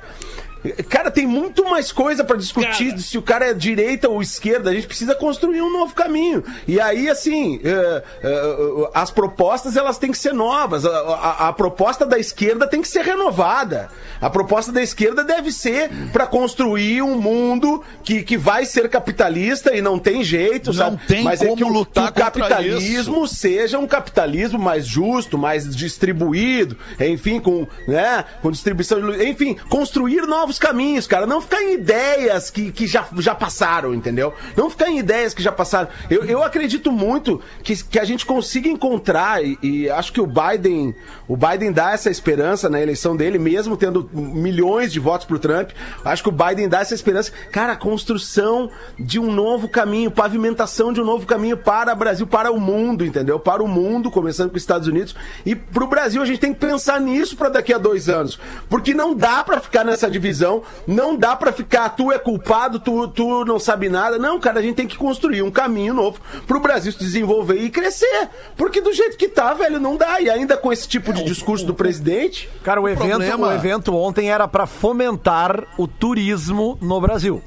Cara, 0.89 1.11
tem 1.11 1.27
muito 1.27 1.65
mais 1.65 1.93
coisa 1.93 2.25
pra 2.25 2.37
discutir 2.37 2.89
Cara. 2.91 2.99
se 2.99 3.17
o 3.19 3.23
cara 3.23 3.47
é 3.51 3.55
direita 3.55 4.09
ou 4.09 4.21
esquerda. 4.21 4.71
A 4.71 4.75
gente 4.75 4.87
precisa 4.87 5.15
construir 5.15 5.63
um 5.63 5.73
novo 5.73 5.95
caminho. 5.95 6.43
E 6.67 6.81
aí, 6.81 7.09
assim, 7.09 7.61
eh, 7.65 8.03
eh, 8.23 8.91
as 8.95 9.11
propostas 9.11 9.77
elas 9.77 9.99
têm 9.99 10.11
que 10.11 10.19
ser 10.19 10.33
novas. 10.35 10.85
A, 10.85 10.91
a- 10.91 11.49
a 11.49 11.53
proposta 11.53 12.05
da 12.05 12.19
esquerda 12.19 12.67
tem 12.67 12.83
que 12.83 12.89
ser 12.89 13.03
renovada. 13.05 13.89
A 14.21 14.29
proposta 14.29 14.73
da 14.73 14.83
esquerda 14.83 15.23
deve 15.23 15.53
ser 15.53 15.91
pra 16.13 16.27
construir 16.27 17.03
um 17.03 17.21
mundo 17.21 17.83
que, 18.03 18.23
que 18.23 18.37
vai 18.37 18.65
ser 18.67 18.89
capitalista 18.89 19.75
e 19.77 19.81
não 19.81 19.99
tem 19.99 20.25
jeito, 20.25 20.67
Não 20.67 20.75
sabe? 20.75 20.99
tem 21.07 21.23
Mas 21.23 21.41
é 21.41 21.47
como 21.47 21.57
que 21.57 21.65
o, 21.65 21.85
que 21.87 22.01
o 22.01 22.13
capitalismo 22.13 23.27
seja 23.29 23.79
um 23.79 23.87
capitalismo 23.87 24.59
mais 24.59 24.87
justo, 24.87 25.39
mais 25.39 25.75
distribuído, 25.75 26.77
enfim, 27.01 27.39
com, 27.41 27.67
né, 27.87 28.25
com 28.43 28.51
distribuição 28.51 29.01
de 29.11 29.25
enfim, 29.29 29.57
construir 29.69 30.23
novos 30.27 30.48
caminhos, 30.57 31.09
cara, 31.09 31.27
não 31.27 31.41
ficar 31.41 31.61
em 31.65 31.75
ideias 31.75 32.49
que, 32.49 32.71
que 32.71 32.87
já, 32.87 33.09
já 33.19 33.35
passaram, 33.35 33.93
entendeu? 33.93 34.33
Não 34.57 34.71
ficar 34.71 34.89
em 34.89 35.01
ideias 35.01 35.35
que 35.35 35.43
já 35.43 35.51
passaram. 35.51 35.89
Eu, 36.09 36.25
eu 36.25 36.45
acredito 36.45 36.93
muito 36.93 37.41
que, 37.65 37.83
que 37.83 37.99
a 37.99 38.05
gente 38.05 38.25
consiga 38.25 38.69
encontrar, 38.69 39.45
e, 39.45 39.59
e 39.61 39.91
acho 39.91 40.13
que 40.13 40.21
o 40.21 40.27
Biden, 40.27 40.95
o 41.27 41.37
Biden 41.37 41.73
dá 41.73 41.91
essa 41.93 42.09
esperança 42.09 42.69
na 42.69 42.81
eleição 42.81 43.17
dele, 43.17 43.37
mesmo 43.39 43.77
tendo 43.77 44.09
milhões 44.13 44.93
de 44.93 45.01
votos 45.01 45.27
pro 45.27 45.41
Trump, 45.41 45.71
acho 46.05 46.23
que 46.23 46.29
o 46.29 46.33
Biden 46.33 46.69
dá 46.69 46.81
essa 46.81 46.95
esperança, 46.95 47.33
cara, 47.51 47.73
a 47.73 47.77
construção 47.77 48.71
de 48.97 49.19
um 49.19 49.33
novo 49.33 49.69
caminho, 49.69 50.11
pavimentação 50.11 50.93
de 50.93 51.01
um 51.01 51.05
novo 51.05 51.27
caminho 51.27 51.57
para 51.57 51.93
o 51.93 51.97
Brasil, 51.97 52.27
para 52.27 52.53
o 52.53 52.61
mundo, 52.61 53.05
entendeu? 53.05 53.41
Para 53.41 53.63
o 53.63 53.67
mundo, 53.67 54.11
começando 54.11 54.51
com 54.51 54.57
os 54.57 54.63
Estados 54.63 54.87
Unidos. 54.87 55.17
E 55.45 55.55
pro 55.55 55.87
Brasil 55.87 56.23
a 56.23 56.27
gente 56.27 56.39
tem 56.39 56.53
que 56.53 56.61
pensar 56.61 57.01
nisso 57.01 57.37
para 57.37 57.49
daqui 57.49 57.73
a 57.73 57.79
dois 57.79 58.09
anos. 58.09 58.39
Porque 58.69 58.95
não 58.95 59.15
dá 59.15 59.43
para 59.43 59.61
ficar 59.61 59.85
nessa 59.85 60.11
divisão, 60.11 60.29
não 60.87 61.17
dá 61.17 61.35
para 61.37 61.53
ficar, 61.53 61.89
tu 61.91 62.11
é 62.13 62.19
culpado, 62.19 62.79
tu, 62.79 63.09
tu 63.09 63.45
não 63.45 63.59
sabe 63.59 63.89
nada. 63.89 64.19
Não, 64.19 64.39
cara, 64.41 64.61
a 64.61 64.63
gente 64.63 64.77
tem 64.77 64.87
que 64.87 64.97
construir 64.97 65.43
um 65.43 65.51
caminho 65.51 65.95
novo 65.95 66.21
pro 66.47 66.61
Brasil 66.61 66.93
se 66.93 66.99
desenvolver 66.99 67.57
e 67.63 67.71
crescer. 67.71 68.29
Porque 68.57 68.81
do 68.81 68.93
jeito 68.93 69.17
que 69.17 69.29
tá, 69.29 69.55
velho, 69.55 69.79
não 69.81 69.97
dá. 69.97 70.21
E 70.21 70.29
ainda 70.31 70.57
com 70.57 70.73
esse 70.73 70.89
tipo 70.89 71.13
de 71.13 71.23
discurso 71.25 71.65
do 71.67 71.75
presidente. 71.75 72.49
Cara, 72.63 72.81
o 72.81 72.89
evento, 72.89 73.09
problema- 73.09 73.49
o 73.49 73.53
evento 73.53 73.95
ontem 73.95 74.31
era 74.31 74.47
para 74.49 74.67
fomentar 74.67 75.65
o 75.77 75.87
turismo 75.87 76.77
no 76.81 77.01
Brasil. 77.01 77.43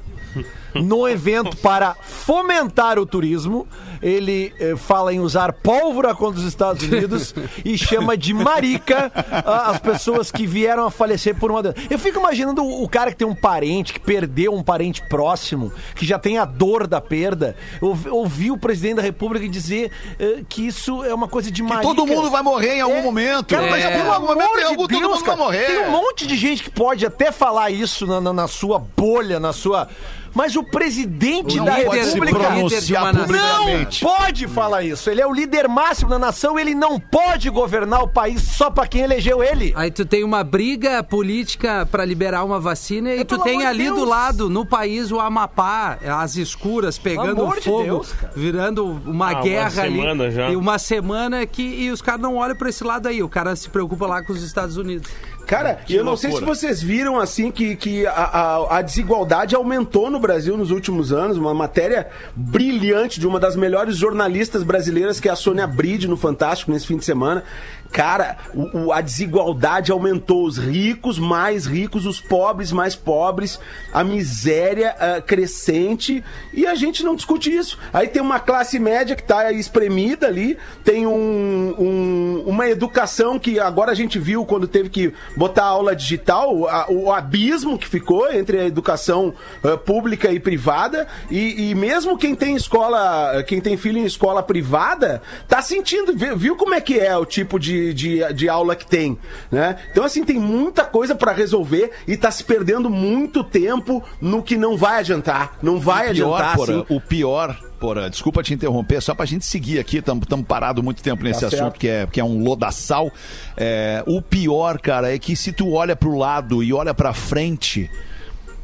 No 0.74 1.08
evento 1.08 1.56
para 1.58 1.94
fomentar 2.02 2.98
o 2.98 3.04
turismo, 3.06 3.66
ele 4.00 4.52
eh, 4.58 4.74
fala 4.76 5.12
em 5.12 5.20
usar 5.20 5.52
pólvora 5.52 6.14
contra 6.14 6.40
os 6.40 6.46
Estados 6.46 6.82
Unidos 6.82 7.34
e 7.64 7.76
chama 7.78 8.16
de 8.16 8.32
marica 8.34 9.12
ah, 9.44 9.70
as 9.70 9.78
pessoas 9.80 10.30
que 10.30 10.46
vieram 10.46 10.84
a 10.86 10.90
falecer 10.90 11.34
por 11.36 11.50
uma 11.50 11.62
doença. 11.62 11.78
Eu 11.90 11.98
fico 11.98 12.18
imaginando 12.18 12.62
o 12.64 12.82
o 12.82 12.88
cara 12.88 13.10
que 13.12 13.16
tem 13.16 13.26
um 13.28 13.34
parente, 13.34 13.92
que 13.92 14.00
perdeu 14.00 14.52
um 14.52 14.62
parente 14.62 15.02
próximo, 15.08 15.72
que 15.94 16.04
já 16.04 16.18
tem 16.18 16.36
a 16.38 16.44
dor 16.44 16.86
da 16.86 17.00
perda, 17.00 17.54
ouvi- 17.80 18.08
ouvir 18.10 18.50
o 18.50 18.58
presidente 18.58 18.96
da 18.96 19.02
República 19.02 19.48
dizer 19.48 19.90
eh, 20.18 20.42
que 20.48 20.66
isso 20.66 21.04
é 21.04 21.14
uma 21.14 21.28
coisa 21.28 21.50
de 21.50 21.62
marica. 21.62 21.82
Todo 21.82 22.04
mundo 22.06 22.28
vai 22.30 22.42
morrer 22.42 22.74
em 22.76 22.80
algum 22.80 22.96
É, 22.96 23.02
momento. 23.02 23.46
Cara, 23.54 23.70
mas 23.70 23.84
em 23.84 23.88
pelo 23.92 24.10
algum 24.12 24.26
momento, 24.26 24.58
em 24.58 24.64
algum- 24.64 24.86
todo 24.88 24.98
Deus, 24.98 25.02
mundo 25.12 25.24
cara, 25.24 25.36
vai 25.36 25.46
morrer. 25.46 25.66
Tem 25.66 25.78
um 25.86 25.90
monte 25.92 26.26
de 26.26 26.36
gente 26.36 26.64
que 26.64 26.70
pode 26.70 27.06
até 27.06 27.30
falar 27.30 27.70
isso 27.70 28.04
na, 28.06 28.20
na- 28.20 28.32
na 28.32 28.48
sua 28.48 28.78
bolha, 28.78 29.38
na 29.38 29.52
sua. 29.52 29.88
Mas 30.34 30.56
o 30.56 30.62
presidente 30.64 31.60
O 31.60 31.64
da 31.64 31.74
República 31.74 32.38
pronunciar 32.38 33.02
uma 33.04 33.12
nação. 33.12 33.36
não 33.36 33.56
publicamente. 33.58 34.00
pode 34.04 34.48
falar 34.48 34.82
isso. 34.82 35.10
Ele 35.10 35.20
é 35.20 35.26
o 35.26 35.32
líder 35.32 35.68
máximo 35.68 36.08
da 36.10 36.18
nação, 36.18 36.58
ele 36.58 36.74
não 36.74 36.98
pode 36.98 37.50
governar 37.50 38.02
o 38.02 38.08
país 38.08 38.40
só 38.42 38.70
pra 38.70 38.86
quem 38.86 39.02
elegeu 39.02 39.42
ele. 39.42 39.72
Aí 39.76 39.90
tu 39.90 40.04
tem 40.06 40.24
uma 40.24 40.42
briga 40.42 41.02
política 41.02 41.86
pra 41.90 42.04
liberar 42.04 42.44
uma 42.44 42.58
vacina 42.58 43.14
e 43.14 43.24
tu 43.24 43.34
pelo 43.36 43.42
tem 43.44 43.66
ali 43.66 43.88
do 43.88 43.96
Deus. 43.96 44.08
lado, 44.08 44.48
no 44.48 44.64
país, 44.64 45.12
o 45.12 45.20
Amapá, 45.20 45.98
as 46.18 46.36
escuras 46.36 46.98
pegando 46.98 47.42
amor 47.42 47.56
de 47.56 47.64
fogo, 47.64 47.82
Deus, 47.84 48.14
virando 48.34 48.84
uma 49.06 49.28
Ah, 49.28 49.32
uma 49.32 49.42
guerra 49.42 49.82
ali. 49.82 49.96
semana 50.00 50.30
já. 50.30 50.50
E 50.50 50.56
uma 50.56 50.78
semana 50.78 51.46
que 51.46 51.62
e 51.62 51.90
os 51.90 52.00
caras 52.02 52.20
não 52.20 52.36
olham 52.36 52.56
pra 52.56 52.68
esse 52.68 52.82
lado 52.82 53.06
aí, 53.08 53.22
o 53.22 53.28
cara 53.28 53.54
se 53.54 53.68
preocupa 53.68 54.06
lá 54.06 54.22
com 54.22 54.32
os 54.32 54.42
Estados 54.42 54.76
Unidos. 54.76 55.10
Cara, 55.56 55.80
e 55.86 55.94
eu 55.94 56.02
não 56.04 56.16
sei 56.16 56.30
se 56.30 56.36
loucura. 56.36 56.54
vocês 56.54 56.82
viram 56.82 57.20
assim 57.20 57.50
que, 57.50 57.76
que 57.76 58.06
a, 58.06 58.10
a- 58.12 58.78
a 58.78 58.82
desigualdade 58.82 59.54
aumentou 59.54 60.10
no 60.10 60.18
Brasil 60.18 60.56
nos 60.56 60.70
últimos 60.70 61.12
anos. 61.12 61.36
Uma 61.36 61.52
matéria 61.52 62.08
brilhante 62.34 63.20
de 63.20 63.26
uma 63.26 63.38
das 63.38 63.54
melhores 63.54 63.96
jornalistas 63.96 64.62
brasileiras, 64.62 65.20
que 65.20 65.28
é 65.28 65.32
a 65.32 65.36
Sônia 65.36 65.66
Bride, 65.66 66.08
no 66.08 66.16
Fantástico, 66.16 66.70
nesse 66.72 66.86
fim 66.86 66.96
de 66.96 67.04
semana. 67.04 67.44
Cara, 67.92 68.38
o- 68.54 68.86
o- 68.86 68.92
a 68.92 69.00
desigualdade 69.02 69.92
aumentou. 69.92 70.44
Os 70.46 70.56
ricos 70.56 71.18
mais 71.18 71.66
ricos, 71.66 72.06
os 72.06 72.20
pobres 72.20 72.72
mais 72.72 72.96
pobres, 72.96 73.60
a 73.92 74.02
miséria 74.02 74.96
ah, 74.98 75.20
crescente 75.20 76.24
e 76.54 76.66
a 76.66 76.74
gente 76.74 77.04
não 77.04 77.14
discute 77.14 77.54
isso. 77.54 77.78
Aí 77.92 78.08
tem 78.08 78.22
uma 78.22 78.40
classe 78.40 78.78
média 78.78 79.14
que 79.14 79.22
está 79.22 79.52
espremida 79.52 80.26
ali, 80.26 80.56
tem 80.82 81.06
um- 81.06 81.74
um- 81.78 82.44
uma 82.46 82.68
educação 82.68 83.38
que 83.38 83.60
agora 83.60 83.92
a 83.92 83.94
gente 83.94 84.18
viu 84.18 84.44
quando 84.46 84.66
teve 84.66 84.88
que 84.88 85.12
botar 85.36 85.64
aula 85.64 85.94
digital, 85.94 86.56
o, 86.56 86.66
a- 86.66 86.86
o 86.88 87.12
abismo 87.12 87.78
que 87.78 87.86
ficou 87.86 88.32
entre 88.32 88.58
a 88.58 88.64
educação 88.66 89.34
ah, 89.62 89.76
pública 89.76 90.32
e 90.32 90.40
privada, 90.40 91.06
e, 91.30 91.70
e 91.70 91.74
mesmo 91.74 92.16
quem 92.16 92.34
tem 92.34 92.56
escola, 92.56 93.42
quem 93.46 93.60
tem 93.60 93.76
filho 93.76 93.98
em 93.98 94.04
escola 94.04 94.42
privada, 94.42 95.20
tá 95.46 95.60
sentindo, 95.60 96.14
viu 96.36 96.56
como 96.56 96.74
é 96.74 96.80
que 96.80 96.98
é 96.98 97.16
o 97.16 97.26
tipo 97.26 97.58
de, 97.58 97.81
de, 97.94 98.20
de 98.34 98.48
aula 98.48 98.76
que 98.76 98.84
tem, 98.86 99.16
né? 99.50 99.76
Então, 99.90 100.04
assim, 100.04 100.24
tem 100.24 100.38
muita 100.38 100.84
coisa 100.84 101.14
para 101.14 101.32
resolver 101.32 101.90
e 102.06 102.16
tá 102.16 102.30
se 102.30 102.44
perdendo 102.44 102.90
muito 102.90 103.42
tempo 103.42 104.02
no 104.20 104.42
que 104.42 104.56
não 104.56 104.76
vai 104.76 104.98
adiantar. 105.00 105.56
Não 105.62 105.80
vai 105.80 106.12
pior, 106.12 106.34
adiantar, 106.34 106.56
Porã, 106.56 106.82
assim. 106.82 106.94
o 106.94 107.00
pior, 107.00 107.58
Porã, 107.80 108.08
desculpa 108.10 108.42
te 108.42 108.54
interromper, 108.54 109.00
só 109.00 109.14
pra 109.14 109.24
gente 109.26 109.44
seguir 109.44 109.78
aqui, 109.78 109.96
estamos 109.98 110.26
parados 110.46 110.84
muito 110.84 111.02
tempo 111.02 111.24
nesse 111.24 111.40
Tá 111.40 111.46
assunto 111.46 111.60
certo. 111.62 111.78
que 111.80 111.88
é, 111.88 112.06
que 112.06 112.20
é 112.20 112.24
um 112.24 112.42
lodaçal. 112.44 113.10
É, 113.56 114.04
o 114.06 114.20
pior, 114.22 114.78
cara, 114.78 115.12
é 115.14 115.18
que 115.18 115.34
se 115.34 115.50
tu 115.52 115.72
olha 115.72 115.96
pro 115.96 116.16
lado 116.16 116.62
e 116.62 116.72
olha 116.72 116.92
pra 116.94 117.12
frente, 117.12 117.90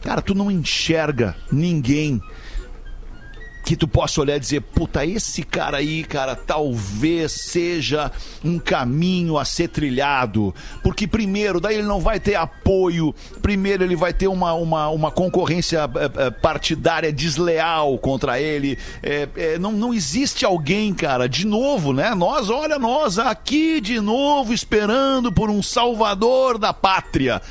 cara, 0.03 0.21
tu 0.23 0.35
não 0.35 0.51
enxerga 0.51 1.35
ninguém 1.51 2.21
que 3.69 3.77
tu 3.77 3.87
possa 3.87 4.23
olhar 4.23 4.39
e 4.39 4.41
dizer, 4.41 4.63
puta, 4.63 5.05
esse 5.05 5.43
cara 5.43 5.77
aí, 5.77 6.03
cara, 6.03 6.35
talvez 6.35 7.33
seja 7.33 8.11
um 8.43 8.59
caminho 8.59 9.37
a 9.37 9.45
ser 9.45 9.69
trilhado. 9.69 10.55
Porque, 10.83 11.07
primeiro, 11.07 11.61
daí 11.61 11.75
ele 11.75 11.87
não 11.87 12.01
vai 12.01 12.19
ter 12.19 12.35
apoio, 12.35 13.15
primeiro, 13.43 13.85
ele 13.85 13.95
vai 13.95 14.15
ter 14.15 14.27
uma, 14.27 14.55
uma, 14.55 14.89
uma 14.89 15.11
concorrência 15.11 15.81
eh, 15.81 16.11
eh, 16.17 16.31
partidária 16.31 17.13
desleal 17.13 17.99
contra 17.99 18.41
ele. 18.41 18.79
É, 19.03 19.29
é, 19.37 19.59
não, 19.59 19.73
não 19.73 19.93
existe 19.93 20.47
alguém, 20.47 20.95
cara, 20.95 21.29
de 21.29 21.47
novo, 21.47 21.93
né? 21.93 22.15
Nós, 22.15 22.49
olha, 22.49 22.79
nós 22.79 23.19
aqui 23.19 23.83
de 23.83 24.01
novo 24.01 24.55
esperando 24.55 25.31
por 25.31 25.51
um 25.51 25.63
salvador 25.63 26.57
da 26.57 26.73
pátria. 26.73 27.43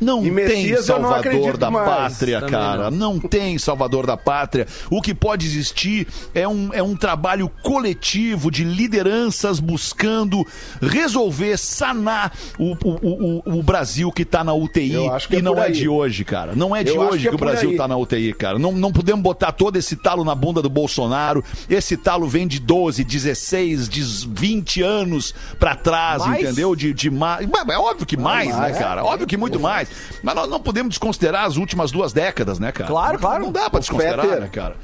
Não 0.00 0.24
E 0.24 0.30
tem 0.46 0.70
não 0.70 0.82
salvador 0.82 1.18
acredito 1.18 1.56
da 1.58 1.70
mais. 1.70 1.86
pátria, 2.12 2.40
Também 2.40 2.52
cara. 2.54 2.90
Não. 2.90 3.18
tem 3.18 3.58
salvador 3.58 4.06
da 4.06 4.16
pátria. 4.16 4.66
O 4.90 5.00
que 5.00 5.14
pode 5.14 5.46
existir 5.46 6.06
é 6.34 6.46
um, 6.46 6.70
é 6.72 6.82
um 6.82 6.94
trabalho 6.96 7.50
coletivo 7.62 8.50
de 8.50 8.64
lideranças 8.64 9.58
buscando 9.60 10.44
resolver, 10.80 11.56
sanar 11.56 12.32
o, 12.58 12.72
o, 12.84 13.42
o, 13.54 13.58
o 13.58 13.62
Brasil 13.62 14.10
que 14.12 14.24
tá 14.24 14.42
na 14.44 14.52
UTI. 14.54 14.92
Eu 14.94 15.12
acho 15.12 15.28
que 15.28 15.36
e 15.36 15.38
é 15.38 15.42
não 15.42 15.60
é 15.62 15.70
de 15.70 15.88
hoje, 15.88 16.24
cara. 16.24 16.54
Não 16.54 16.74
é 16.74 16.82
de 16.84 16.90
Eu 16.90 17.00
hoje 17.00 17.18
que 17.18 17.22
que, 17.22 17.28
é 17.28 17.30
o 17.30 17.38
por 17.38 17.46
Brasil 17.46 17.70
aí. 17.70 17.76
tá 17.76 17.88
na 17.88 17.96
UTI, 17.96 18.32
cara. 18.32 18.58
Não, 18.58 18.72
não 18.72 18.92
podemos 18.92 19.22
botar 19.22 19.52
todo 19.52 19.76
esse 19.76 19.96
talo 19.96 20.24
na 20.24 20.34
bunda 20.34 20.60
do 20.62 20.68
Bolsonaro. 20.68 21.42
Esse 21.68 21.96
talo 21.96 22.26
vem 22.28 22.46
de 22.46 22.58
12, 22.60 23.02
16, 23.04 23.88
de 23.88 24.02
20 24.28 24.82
anos 24.82 25.34
pra 25.58 25.74
trás, 25.74 26.24
Mais? 26.24 26.42
entendeu? 26.42 26.74
De, 26.76 26.92
de 26.92 27.10
mais. 27.10 27.48
É 27.68 27.78
óbvio 27.78 28.06
que 28.06 28.16
mais, 28.16 28.48
né, 28.48 28.56
mais, 28.56 28.78
cara? 28.78 29.04
Óbvio 29.04 29.26
que 29.26 29.36
muito 29.36 29.58
mais. 29.60 29.85
Mas 30.22 30.34
nós 30.34 30.48
não 30.48 30.60
podemos 30.60 30.90
desconsiderar 30.90 31.44
as 31.44 31.56
últimas 31.56 31.90
duas 31.90 32.12
décadas, 32.12 32.58
né, 32.58 32.72
cara? 32.72 32.88
Claro, 32.88 33.18
claro. 33.18 33.44
Não 33.44 33.52
dá 33.52 33.68
pra 33.70 33.80
desconsiderar, 33.80 34.24
Fetter. 34.24 34.40
né, 34.40 34.48
cara? 34.48 34.76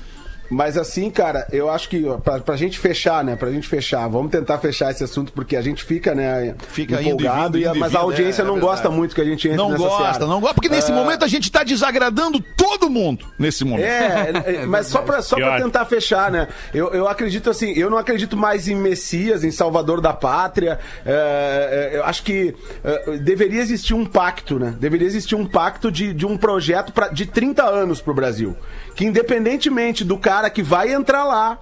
Mas 0.53 0.77
assim, 0.77 1.11
cara, 1.11 1.47
eu 1.51 1.71
acho 1.71 1.88
que 1.88 2.07
ó, 2.07 2.19
pra, 2.19 2.38
pra 2.38 2.57
gente 2.57 2.79
fechar, 2.79 3.25
né? 3.25 3.37
Pra 3.37 3.51
gente 3.51 3.67
fechar, 3.67 4.07
vamos 4.07 4.31
tentar 4.31 4.59
fechar 4.59 4.91
esse 4.91 5.03
assunto, 5.03 5.33
porque 5.33 5.57
a 5.57 5.62
gente 5.62 5.83
fica, 5.83 6.15
né, 6.15 6.55
Fica 6.69 7.01
indo 7.01 7.23
e 7.23 7.27
empolgado, 7.27 7.59
indo 7.59 7.75
mas 7.75 7.95
a 7.95 7.99
vindo, 7.99 7.99
audiência 7.99 8.43
é, 8.43 8.45
não 8.45 8.59
é 8.59 8.61
gosta 8.61 8.91
muito 8.91 9.15
que 9.15 9.21
a 9.21 9.25
gente 9.25 9.49
entre 9.49 9.57
Não 9.57 9.71
nessa 9.71 9.83
gosta, 9.83 10.12
seara. 10.12 10.27
não 10.27 10.41
gosta, 10.41 10.55
porque 10.55 10.69
nesse 10.69 10.93
momento 10.93 11.25
a 11.25 11.29
gente 11.29 11.51
tá 11.51 11.65
desagradando 11.65 12.38
todo 12.57 12.91
mundo. 12.91 13.25
Nesse 13.38 13.65
momento. 13.65 13.87
É, 13.87 14.33
é, 14.62 14.67
mas 14.67 14.88
só 14.88 15.01
pra, 15.01 15.23
só 15.23 15.37
pra 15.37 15.61
tentar 15.61 15.87
fechar, 15.87 16.31
né? 16.31 16.49
Eu, 16.75 16.93
eu 16.93 17.09
acredito 17.09 17.49
assim, 17.49 17.73
eu 17.73 17.88
não 17.88 17.97
acredito 17.97 18.37
mais 18.37 18.69
em 18.69 18.77
Messias, 18.77 19.45
em 19.45 19.51
Salvador 19.51 20.03
da 20.03 20.12
Pátria. 20.12 20.79
É, 21.07 21.91
é, 21.93 21.97
eu 21.97 22.05
acho 22.05 22.23
que 22.23 22.55
é, 22.85 23.17
deveria 23.17 23.61
existir 23.61 23.95
um 23.95 24.05
pacto, 24.05 24.59
né? 24.59 24.75
Deveria 24.79 25.07
existir 25.07 25.35
um 25.35 25.47
pacto 25.47 25.91
de, 25.91 26.12
de 26.12 26.27
um 26.27 26.37
projeto 26.37 26.93
pra, 26.93 27.09
de 27.09 27.25
30 27.25 27.65
anos 27.65 28.03
pro 28.03 28.12
Brasil. 28.12 28.55
Que 28.95 29.07
independentemente 29.07 30.05
do 30.05 30.19
cara 30.19 30.41
que 30.50 30.62
vai 30.62 30.92
entrar 30.92 31.24
lá. 31.24 31.59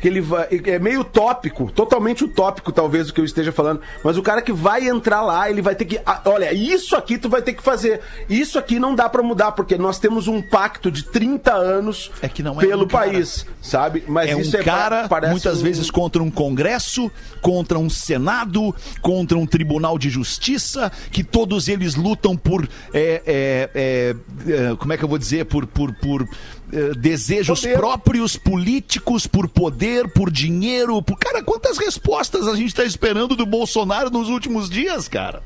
Que 0.00 0.08
ele 0.08 0.20
vai, 0.20 0.48
é 0.64 0.80
meio 0.80 1.02
utópico, 1.02 1.70
totalmente 1.70 2.24
utópico, 2.24 2.72
talvez, 2.72 3.08
o 3.08 3.14
que 3.14 3.20
eu 3.20 3.24
esteja 3.24 3.52
falando. 3.52 3.80
Mas 4.02 4.18
o 4.18 4.22
cara 4.22 4.42
que 4.42 4.52
vai 4.52 4.88
entrar 4.88 5.22
lá, 5.22 5.48
ele 5.48 5.62
vai 5.62 5.76
ter 5.76 5.84
que. 5.84 6.00
ah, 6.04 6.20
Olha, 6.24 6.52
isso 6.52 6.96
aqui 6.96 7.16
tu 7.16 7.28
vai 7.28 7.40
ter 7.40 7.52
que 7.52 7.62
fazer. 7.62 8.00
Isso 8.28 8.58
aqui 8.58 8.80
não 8.80 8.96
dá 8.96 9.08
pra 9.08 9.22
mudar, 9.22 9.52
porque 9.52 9.78
nós 9.78 10.00
temos 10.00 10.26
um 10.26 10.42
pacto 10.42 10.90
de 10.90 11.04
30 11.04 11.52
anos 11.54 12.10
É 12.20 12.26
é 12.26 12.28
pelo 12.30 12.82
um 12.84 12.88
cara. 12.88 13.06
país, 13.12 13.46
sabe? 13.62 14.02
Mas 14.08 14.28
É 14.30 14.34
um 14.34 14.40
isso 14.40 14.56
é 14.56 14.62
cara, 14.64 15.08
muitas 15.28 15.60
um- 15.60 15.62
vezes, 15.62 15.88
contra 15.88 16.20
um 16.20 16.32
Congresso, 16.32 17.08
contra 17.40 17.78
um 17.78 17.88
Senado, 17.88 18.74
contra 19.00 19.38
um 19.38 19.46
Tribunal 19.46 19.96
de 19.98 20.10
Justiça, 20.10 20.90
que 21.12 21.22
todos 21.22 21.68
eles 21.68 21.94
lutam 21.94 22.36
por. 22.36 22.68
é, 22.92 23.22
é, 23.24 24.16
é, 24.48 24.74
como 24.80 24.92
é 24.92 24.96
que 24.96 25.04
eu 25.04 25.08
vou 25.08 25.16
dizer? 25.18 25.44
Por. 25.44 25.64
por, 25.64 25.94
por 25.94 26.26
é, 26.72 26.94
desejos 26.94 27.60
Poder. 27.60 27.76
próprios 27.76 28.36
políticos, 28.36 29.26
por 29.26 29.48
poder, 29.48 30.08
por 30.08 30.30
dinheiro. 30.30 31.02
Por... 31.02 31.18
Cara, 31.18 31.42
quantas 31.42 31.78
respostas 31.78 32.48
a 32.48 32.56
gente 32.56 32.68
está 32.68 32.84
esperando 32.84 33.36
do 33.36 33.44
Bolsonaro 33.44 34.10
nos 34.10 34.28
últimos 34.28 34.70
dias, 34.70 35.06
cara? 35.06 35.42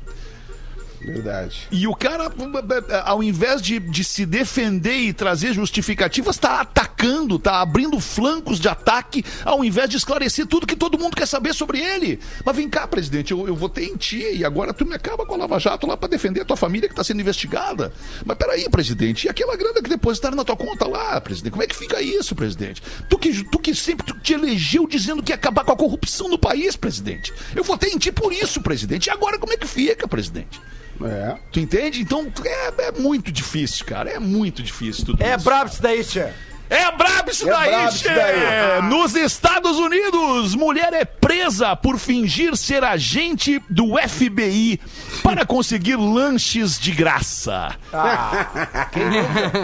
Verdade. 1.07 1.67
E 1.71 1.87
o 1.87 1.95
cara, 1.95 2.31
ao 3.05 3.23
invés 3.23 3.61
de, 3.61 3.79
de 3.79 4.03
se 4.03 4.25
defender 4.25 4.97
e 4.97 5.13
trazer 5.13 5.53
justificativas, 5.53 6.35
está 6.35 6.61
atacando, 6.61 7.37
está 7.37 7.61
abrindo 7.61 7.99
flancos 7.99 8.59
de 8.59 8.67
ataque, 8.67 9.23
ao 9.45 9.63
invés 9.63 9.89
de 9.89 9.97
esclarecer 9.97 10.45
tudo 10.45 10.67
que 10.67 10.75
todo 10.75 10.99
mundo 10.99 11.15
quer 11.15 11.25
saber 11.25 11.53
sobre 11.53 11.79
ele. 11.79 12.19
Mas 12.43 12.55
vem 12.55 12.69
cá, 12.69 12.85
presidente, 12.87 13.31
eu, 13.31 13.47
eu 13.47 13.55
votei 13.55 13.85
em 13.85 13.95
ti 13.95 14.21
e 14.33 14.43
agora 14.43 14.73
tu 14.73 14.85
me 14.85 14.93
acaba 14.93 15.25
com 15.25 15.35
a 15.35 15.37
Lava 15.37 15.59
Jato 15.59 15.87
lá 15.87 15.95
para 15.95 16.09
defender 16.09 16.41
a 16.41 16.45
tua 16.45 16.57
família 16.57 16.89
que 16.89 16.93
está 16.93 17.03
sendo 17.03 17.21
investigada. 17.21 17.93
Mas 18.25 18.37
peraí, 18.37 18.69
presidente, 18.69 19.25
e 19.25 19.29
aquela 19.29 19.55
grana 19.55 19.81
que 19.81 19.89
depositaram 19.89 20.35
na 20.35 20.43
tua 20.43 20.57
conta 20.57 20.85
lá, 20.87 21.19
presidente? 21.21 21.51
Como 21.51 21.63
é 21.63 21.67
que 21.67 21.75
fica 21.75 22.01
isso, 22.01 22.35
presidente? 22.35 22.83
Tu 23.09 23.17
que, 23.17 23.43
tu 23.45 23.59
que 23.59 23.73
sempre 23.73 24.05
tu 24.05 24.19
te 24.19 24.33
elegeu 24.33 24.85
dizendo 24.87 25.23
que 25.23 25.31
ia 25.31 25.35
acabar 25.35 25.63
com 25.63 25.71
a 25.71 25.77
corrupção 25.77 26.27
no 26.27 26.37
país, 26.37 26.75
presidente. 26.75 27.33
Eu 27.55 27.63
votei 27.63 27.91
em 27.91 27.97
ti 27.97 28.11
por 28.11 28.33
isso, 28.33 28.61
presidente. 28.61 29.07
E 29.07 29.09
agora 29.09 29.39
como 29.39 29.53
é 29.53 29.57
que 29.57 29.67
fica, 29.67 30.07
presidente? 30.07 30.59
É. 31.03 31.35
Tu 31.51 31.59
entende? 31.59 32.01
Então 32.01 32.31
é, 32.45 32.87
é 32.87 32.91
muito 32.91 33.31
difícil, 33.31 33.85
cara. 33.85 34.09
É 34.09 34.19
muito 34.19 34.63
difícil 34.63 35.05
tudo 35.05 35.23
É 35.23 35.35
isso. 35.35 35.43
brabo 35.45 35.69
isso 35.71 35.81
daí, 35.81 36.03
tia. 36.03 36.33
É 36.69 36.91
brabo 36.91 37.31
isso 37.31 37.47
É 37.47 37.51
daí, 37.51 37.69
brabo 37.69 37.95
isso 37.95 38.03
daí. 38.03 38.81
Nos 38.83 39.15
Estados 39.15 39.77
Unidos, 39.77 40.55
mulher 40.55 40.93
é 40.93 41.05
presa 41.05 41.75
por 41.75 41.97
fingir 41.97 42.55
ser 42.57 42.83
agente 42.83 43.61
do 43.69 43.95
FBI 43.97 44.79
para 45.23 45.45
conseguir 45.45 45.95
lanches 45.95 46.79
de 46.79 46.91
graça. 46.91 47.75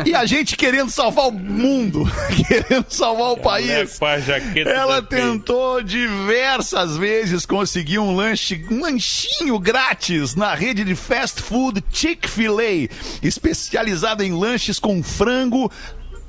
e 0.05 0.15
a 0.15 0.25
gente 0.25 0.55
querendo 0.55 0.89
salvar 0.89 1.27
o 1.27 1.31
mundo, 1.31 2.03
querendo 2.47 2.85
salvar 2.89 3.31
o 3.31 3.37
país. 3.37 4.01
a 4.01 4.19
jaqueta 4.19 4.69
Ela 4.69 5.01
tentou 5.01 5.81
diversas 5.81 6.97
vezes 6.97 7.45
conseguir 7.45 7.99
um 7.99 8.15
lanche, 8.15 8.65
um 8.69 8.81
lanchinho 8.81 9.59
grátis 9.59 10.35
na 10.35 10.53
rede 10.53 10.83
de 10.83 10.95
fast 10.95 11.41
food 11.41 11.83
Chick-fil-A, 11.91 12.89
especializada 13.21 14.25
em 14.25 14.33
lanches 14.33 14.79
com 14.79 15.01
frango, 15.03 15.71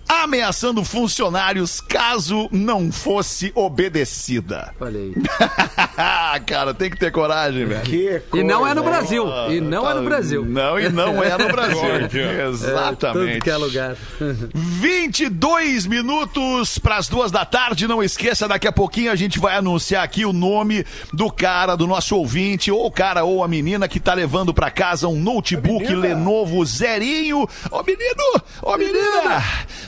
ameaçando 0.09 0.85
funcionários 0.85 1.81
caso 1.81 2.49
não 2.51 2.93
fosse 2.93 3.53
obedecida. 3.55 4.75
Olha 4.81 5.01
aí. 5.01 5.15
Cara, 6.47 6.75
tem 6.75 6.91
que 6.91 6.99
ter 6.99 7.11
coragem, 7.11 7.65
velho. 7.65 7.83
Que 7.83 8.23
E 8.35 8.43
não 8.43 8.67
é 8.67 8.75
no 8.75 8.83
Brasil. 8.83 9.27
E 9.51 9.61
não 9.61 9.91
é 9.91 9.95
no 9.95 10.03
Brasil. 10.03 10.45
Não, 10.45 10.79
e 10.79 10.89
não 10.89 11.23
é 11.23 11.37
no 11.37 11.49
Brasil. 11.49 12.09
Exatamente. 12.49 13.33
Tudo 13.33 13.43
que 13.43 13.51
é 13.51 13.57
lugar. 13.57 13.97
22 14.21 15.87
minutos 15.87 16.79
para 16.79 16.97
as 16.97 17.09
duas 17.09 17.31
da 17.31 17.45
tarde. 17.45 17.87
Não 17.87 18.03
esqueça, 18.03 18.49
daqui 18.49 18.69
a 18.69 18.73
pouquinho 18.73 19.11
a 19.11 19.17
gente 19.17 19.39
vai 19.39 19.57
anunciar 19.57 20.05
aqui 20.05 20.25
o 20.25 20.33
nome 20.33 20.85
do 21.13 21.31
cara, 21.31 21.77
do 21.77 21.87
nosso 21.87 22.17
ouvinte, 22.17 22.71
ou 22.71 22.87
o 22.87 22.91
cara 22.91 23.25
ou 23.25 23.43
a 23.43 23.49
menina 23.49 23.89
que 23.89 24.01
tá 24.01 24.15
levando 24.15 24.53
para 24.53 24.71
casa 24.71 25.09
um 25.09 25.19
notebook 25.21 25.95
Lenovo 25.95 26.65
zerinho. 26.65 27.49
Ô 27.71 27.83
menino, 27.83 28.43
ô 28.63 28.77
menina, 28.77 29.43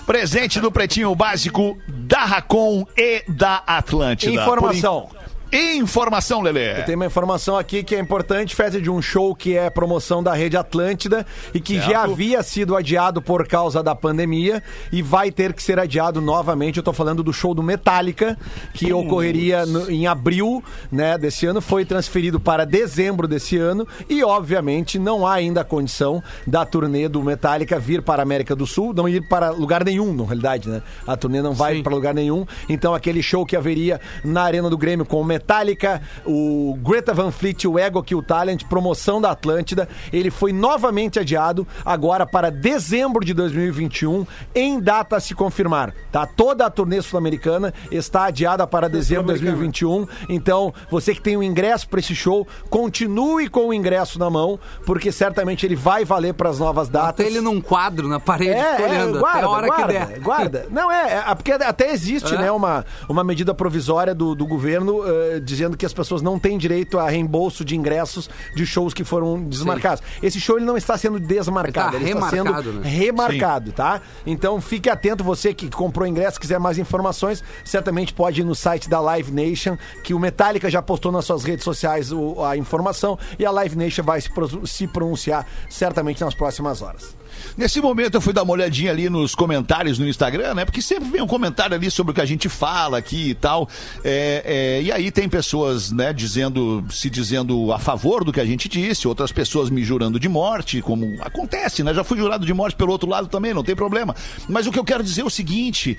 presente 0.07 0.61
do 0.61 0.71
Pretinho 0.71 1.15
Básico 1.15 1.77
da 1.89 2.25
Racon 2.25 2.87
e 2.97 3.25
da 3.29 3.63
Atlântida. 3.67 4.33
Informação. 4.33 5.11
Informação, 5.53 6.43
Lelê. 6.43 6.83
Tem 6.83 6.97
uma 6.97 7.07
informação 7.07 7.57
aqui 7.57 7.83
que 7.85 7.95
é 7.95 8.01
importante, 8.01 8.55
festa 8.55 8.81
de 8.81 8.91
um 8.91 9.01
show 9.01 9.35
que 9.35 9.57
é 9.57 9.71
promoção 9.71 10.23
da 10.23 10.35
Rede 10.35 10.57
Atlântida 10.57 11.25
e 11.55 11.61
que 11.61 11.75
Certo. 11.77 11.91
já 11.91 12.03
havia 12.03 12.43
sido 12.43 12.75
adiado 12.77 13.23
por 13.23 13.47
causa 13.47 13.83
da 13.83 13.95
pandemia 13.95 14.63
e 14.93 15.03
vai 15.03 15.31
ter 15.31 15.53
que 15.53 15.63
ser 15.63 15.79
adiado 15.79 16.21
novamente. 16.21 16.79
Eu 16.79 16.83
tô 16.83 16.93
falando 16.93 17.23
do 17.23 17.33
show 17.33 17.55
do 17.55 17.63
Metallica, 17.63 18.37
que 18.75 18.93
ocorreria 18.93 19.65
no- 19.65 19.91
em 19.91 20.07
abril, 20.07 20.63
né, 20.91 21.17
desse 21.17 21.47
ano, 21.47 21.61
foi 21.61 21.85
transferido 21.85 22.41
para 22.41 22.67
dezembro 22.67 23.29
desse 23.29 23.57
ano 23.57 23.87
e 24.09 24.25
obviamente 24.25 24.99
não 24.99 25.27
há 25.27 25.35
ainda 25.35 25.61
a 25.61 25.65
condição 25.65 26.23
da 26.47 26.67
turnê 26.67 27.09
do 27.09 27.23
Metallica 27.23 27.79
vir 27.79 28.03
para 28.03 28.21
a 28.21 28.25
América 28.25 28.55
do 28.57 28.67
Sul, 28.67 28.93
não 28.93 29.09
ir 29.09 29.27
para 29.29 29.51
lugar 29.51 29.85
nenhum, 29.85 30.13
na 30.13 30.25
realidade, 30.25 30.69
né? 30.69 30.83
A 31.07 31.17
turnê 31.17 31.41
não 31.41 31.53
vai 31.55 31.83
para 31.83 31.95
lugar 31.95 32.13
nenhum. 32.15 32.45
Então 32.69 32.95
aquele 32.95 33.23
show 33.23 33.47
que 33.47 33.57
haveria 33.57 34.01
na 34.25 34.43
Arena 34.43 34.69
do 34.69 34.77
Grêmio 34.77 35.07
com 35.07 35.21
o 35.21 35.25
Metallica, 35.37 36.01
o 36.25 36.77
Greta 36.83 37.13
Van 37.13 37.31
Fleet, 37.31 37.67
o 37.69 37.79
Ego 37.79 38.03
Kill 38.03 38.23
Talent, 38.23 38.65
promoção 38.65 39.21
da 39.21 39.31
Atlântida, 39.33 39.87
ele 40.13 40.31
foi 40.31 40.51
novamente 40.53 41.19
adiado 41.19 41.67
agora 41.85 42.25
para 42.27 42.51
dezembro 42.51 43.23
de 43.25 43.35
2021, 43.35 44.27
em 44.55 44.81
data 44.81 45.17
a 45.17 45.21
se 45.21 45.35
confirmar. 45.35 45.93
Tá? 46.11 46.27
Toda 46.27 46.65
a 46.65 46.71
turnê 46.71 47.03
sul-americana 47.03 47.73
está 47.91 48.25
adiada 48.25 48.67
para 48.67 48.89
dezembro 48.89 49.35
de 49.35 49.41
2021. 49.45 50.07
Então, 50.29 50.73
você 50.91 51.15
que 51.15 51.21
tem 51.21 51.37
o 51.37 51.43
ingresso 51.43 51.87
para 51.89 52.01
esse 52.01 52.15
show, 52.15 52.47
continue 52.71 53.49
com 53.49 53.69
o 53.69 53.75
ingresso 53.75 54.19
na 54.19 54.31
mão, 54.31 54.59
porque 54.87 55.13
certamente 55.13 55.67
ele 55.67 55.77
vai 55.77 56.05
valer 56.05 56.33
para 56.33 56.49
as 56.49 56.59
novas 56.59 56.89
datas. 56.89 57.11
Até 57.11 57.27
ele 57.27 57.41
num 57.43 57.61
quadro 57.61 58.09
na 58.09 58.19
parede 58.19 58.53
É, 58.53 58.71
escolhendo. 58.77 59.17
é, 59.19 59.21
guarda, 59.21 59.39
até 59.39 59.45
a 59.47 59.49
hora 59.51 59.67
guarda, 59.67 59.87
que 59.87 59.93
der. 60.13 60.21
guarda. 60.21 60.67
Não, 60.71 60.91
é, 60.91 61.25
é, 61.29 61.35
porque 61.35 61.53
até 61.53 61.91
existe, 61.93 62.35
É. 62.35 62.39
né, 62.39 62.51
uma, 62.51 62.85
uma 63.09 63.23
medida 63.23 63.53
provisória 63.55 64.15
do, 64.15 64.35
do 64.35 64.47
governo 64.47 65.03
eh, 65.35 65.41
dizendo 65.41 65.77
que 65.77 65.85
as 65.87 65.93
pessoas 65.93 66.23
não 66.23 66.39
têm 66.39 66.57
direito 66.59 66.99
a 66.99 67.09
reembolso 67.09 67.65
de 67.65 67.77
ingressos 67.77 68.29
de 68.55 68.65
shows 68.67 68.93
que 68.95 69.05
foram 69.05 69.43
desmarcados. 69.43 70.03
Esse 70.23 70.41
show 70.41 70.57
ele 70.57 70.67
não 70.67 70.77
está 70.77 70.97
sendo 70.97 71.19
desmarcado, 71.21 71.97
Ele 71.97 72.05
ele, 72.07 72.13
tá 72.15 72.19
está 72.19 72.31
sendo 72.31 72.45
remarcado, 72.47 72.73
né? 72.73 72.89
remarcado, 72.89 73.73
tá? 73.73 74.01
Então 74.27 74.61
fique 74.61 74.89
atento, 74.89 75.23
você 75.25 75.53
que 75.55 75.69
comprou 75.71 76.07
ingresso, 76.07 76.39
quiser 76.41 76.59
mais 76.59 76.79
informações, 76.79 77.43
certamente 77.65 78.13
pode 78.15 78.41
ir 78.41 78.45
no 78.45 78.55
site 78.55 78.89
da 78.89 79.01
Live 79.01 79.31
Nation, 79.33 79.77
que 80.03 80.15
o 80.15 80.19
Metallica 80.19 80.71
já 80.71 80.81
postou 80.83 81.11
nas 81.13 81.25
suas 81.25 81.45
redes 81.45 81.65
sociais 81.65 82.13
o- 82.13 82.43
a 82.45 82.57
informação 82.57 83.19
e 83.39 83.45
a 83.45 83.51
Live 83.51 83.77
Nation 83.77 84.03
vai 84.03 84.21
se, 84.21 84.31
se 84.65 84.87
pronunciar 84.87 85.47
certamente 85.69 86.21
nas 86.23 86.35
próximas 86.35 86.83
horas. 86.83 87.17
Nesse 87.57 87.81
momento 87.81 88.15
eu 88.15 88.21
fui 88.21 88.33
dar 88.33 88.43
uma 88.43 88.53
olhadinha 88.53 88.91
ali 88.91 89.09
nos 89.09 89.35
comentários 89.35 89.99
no 89.99 90.07
Instagram, 90.09 90.55
né? 90.55 90.65
Porque 90.65 90.83
sempre 90.83 91.09
vem 91.09 91.23
um 91.23 91.27
comentário 91.27 91.75
ali 91.75 91.91
sobre 91.91 92.13
o 92.13 92.15
que 92.15 92.21
a 92.21 92.27
gente 92.27 92.49
fala 92.49 92.99
aqui 92.99 93.31
e 93.31 93.35
tal. 93.35 93.69
É, 94.05 94.43
é, 94.45 94.83
e 94.83 94.93
aí 94.93 95.11
tem 95.11 95.29
pessoas, 95.29 95.91
né, 95.91 96.13
dizendo, 96.13 96.85
se 96.91 97.09
dizendo 97.09 97.73
a 97.73 97.79
favor 97.79 98.25
do 98.25 98.33
que 98.33 98.41
a 98.41 98.45
gente 98.45 98.69
disse, 98.69 99.09
outras 99.09 99.33
pessoas 99.33 99.71
me 99.71 99.83
jurando 99.83 100.21
de 100.21 100.29
morte, 100.29 100.81
como 100.83 101.07
acontece, 101.23 101.83
né? 101.83 101.95
Já 101.95 102.05
fui 102.05 102.19
jurado 102.19 102.45
de 102.45 102.53
morte 102.55 102.77
pelo 102.77 102.93
outro 102.93 103.09
lado 103.09 103.29
também, 103.29 103.55
não 103.55 103.65
tem 103.65 103.75
problema. 103.77 104.15
Mas 104.49 104.67
o 104.67 104.73
que 104.73 104.79
eu 104.79 104.85
quero 104.85 105.03
dizer 105.03 105.23
é 105.23 105.25
o 105.25 105.31
seguinte: 105.31 105.99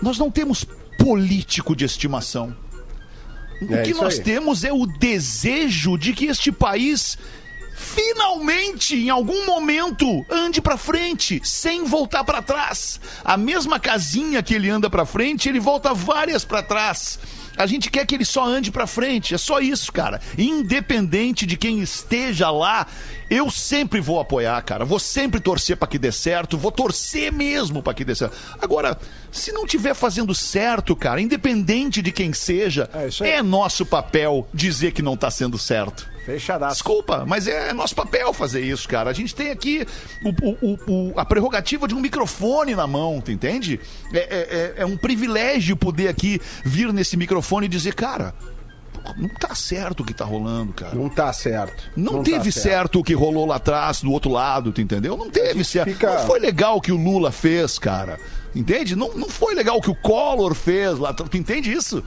nós 0.00 0.18
não 0.18 0.30
temos 0.30 0.66
político 0.98 1.74
de 1.74 1.84
estimação. 1.84 2.54
O 3.62 3.74
É 3.74 3.82
que 3.82 3.94
nós 3.94 4.18
aí. 4.18 4.24
temos 4.24 4.64
é 4.64 4.72
o 4.72 4.86
desejo 4.86 5.96
de 5.96 6.12
que 6.12 6.26
este 6.26 6.50
país 6.50 7.16
finalmente, 7.74 8.96
em 8.96 9.10
algum 9.10 9.46
momento, 9.46 10.24
ande 10.30 10.60
pra 10.60 10.76
frente, 10.76 11.40
sem 11.44 11.84
voltar 11.84 12.24
pra 12.24 12.42
trás. 12.42 13.00
A 13.24 13.36
mesma 13.36 13.78
casinha 13.80 14.42
que 14.42 14.54
ele 14.54 14.70
anda 14.70 14.88
pra 14.88 15.04
frente, 15.04 15.48
ele 15.48 15.60
volta 15.60 15.92
várias 15.92 16.44
pra 16.44 16.62
trás. 16.62 17.18
A 17.56 17.66
gente 17.66 17.88
quer 17.88 18.04
que 18.04 18.14
ele 18.14 18.24
só 18.24 18.44
ande 18.44 18.72
pra 18.72 18.86
frente, 18.86 19.34
é 19.34 19.38
só 19.38 19.60
isso, 19.60 19.92
cara. 19.92 20.20
Independente 20.36 21.46
de 21.46 21.56
quem 21.56 21.80
esteja 21.80 22.50
lá, 22.50 22.86
eu 23.30 23.48
sempre 23.50 24.00
vou 24.00 24.18
apoiar, 24.18 24.60
cara. 24.62 24.84
Vou 24.84 24.98
sempre 24.98 25.38
torcer 25.38 25.76
pra 25.76 25.86
que 25.86 25.98
dê 25.98 26.10
certo, 26.10 26.58
vou 26.58 26.72
torcer 26.72 27.32
mesmo 27.32 27.82
pra 27.82 27.94
que 27.94 28.04
dê 28.04 28.14
certo. 28.14 28.36
Agora, 28.60 28.98
se 29.30 29.52
não 29.52 29.66
tiver 29.66 29.94
fazendo 29.94 30.34
certo, 30.34 30.96
cara, 30.96 31.20
independente 31.20 32.02
de 32.02 32.10
quem 32.10 32.32
seja, 32.32 32.90
É 32.92 33.34
é 33.34 33.42
nosso 33.42 33.86
papel 33.86 34.48
dizer 34.52 34.92
que 34.92 35.02
não 35.02 35.16
tá 35.16 35.30
sendo 35.30 35.56
certo. 35.56 36.13
Fechadaço. 36.24 36.74
Desculpa, 36.76 37.24
mas 37.26 37.46
é 37.46 37.72
nosso 37.72 37.94
papel 37.94 38.32
fazer 38.32 38.60
isso, 38.62 38.88
cara. 38.88 39.10
A 39.10 39.12
gente 39.12 39.34
tem 39.34 39.50
aqui 39.50 39.86
o- 40.24 40.48
o- 40.72 40.78
o- 41.12 41.20
a 41.20 41.24
prerrogativa 41.24 41.86
de 41.86 41.94
um 41.94 42.00
microfone 42.00 42.74
na 42.74 42.86
mão, 42.86 43.20
tu 43.20 43.30
entende? 43.30 43.78
É, 44.12 44.18
é- 44.18 44.24
é- 44.78 44.82
é 44.82 44.86
um 44.86 44.96
privilégio 44.96 45.76
poder 45.76 46.08
aqui 46.08 46.40
vir 46.64 46.92
nesse 46.92 47.16
microfone 47.16 47.66
e 47.66 47.68
dizer, 47.68 47.94
cara, 47.94 48.34
não 49.18 49.28
tá 49.28 49.54
certo 49.54 50.00
o 50.00 50.04
que 50.04 50.14
tá 50.14 50.24
rolando, 50.24 50.72
cara. 50.72 50.94
Não 50.94 51.10
tá 51.10 51.30
certo. 51.32 51.90
Não, 51.94 52.18
tá 52.18 52.22
teve 52.22 52.50
certo. 52.50 53.00
o 53.00 53.04
que 53.04 53.12
rolou 53.12 53.44
lá 53.44 53.56
atrás, 53.56 54.00
do 54.00 54.10
outro 54.10 54.30
lado, 54.30 54.72
tu 54.72 54.80
entendeu? 54.80 55.16
Não 55.18 55.28
teve 55.28 55.62
certo. 55.62 55.90
fica- 55.92 56.14
Não 56.20 56.26
foi 56.26 56.40
legal 56.40 56.78
o 56.78 56.80
que 56.80 56.90
o 56.90 56.96
Lula 56.96 57.30
fez, 57.30 57.78
cara. 57.78 58.18
Entende? 58.54 58.96
Não, 58.96 59.12
não 59.14 59.28
foi 59.28 59.54
legal 59.54 59.76
o 59.76 59.82
que 59.82 59.90
o 59.90 59.94
Collor 59.94 60.54
fez 60.54 60.98
lá. 60.98 61.12
Tu 61.12 61.36
entende 61.36 61.70
isso? 61.70 62.02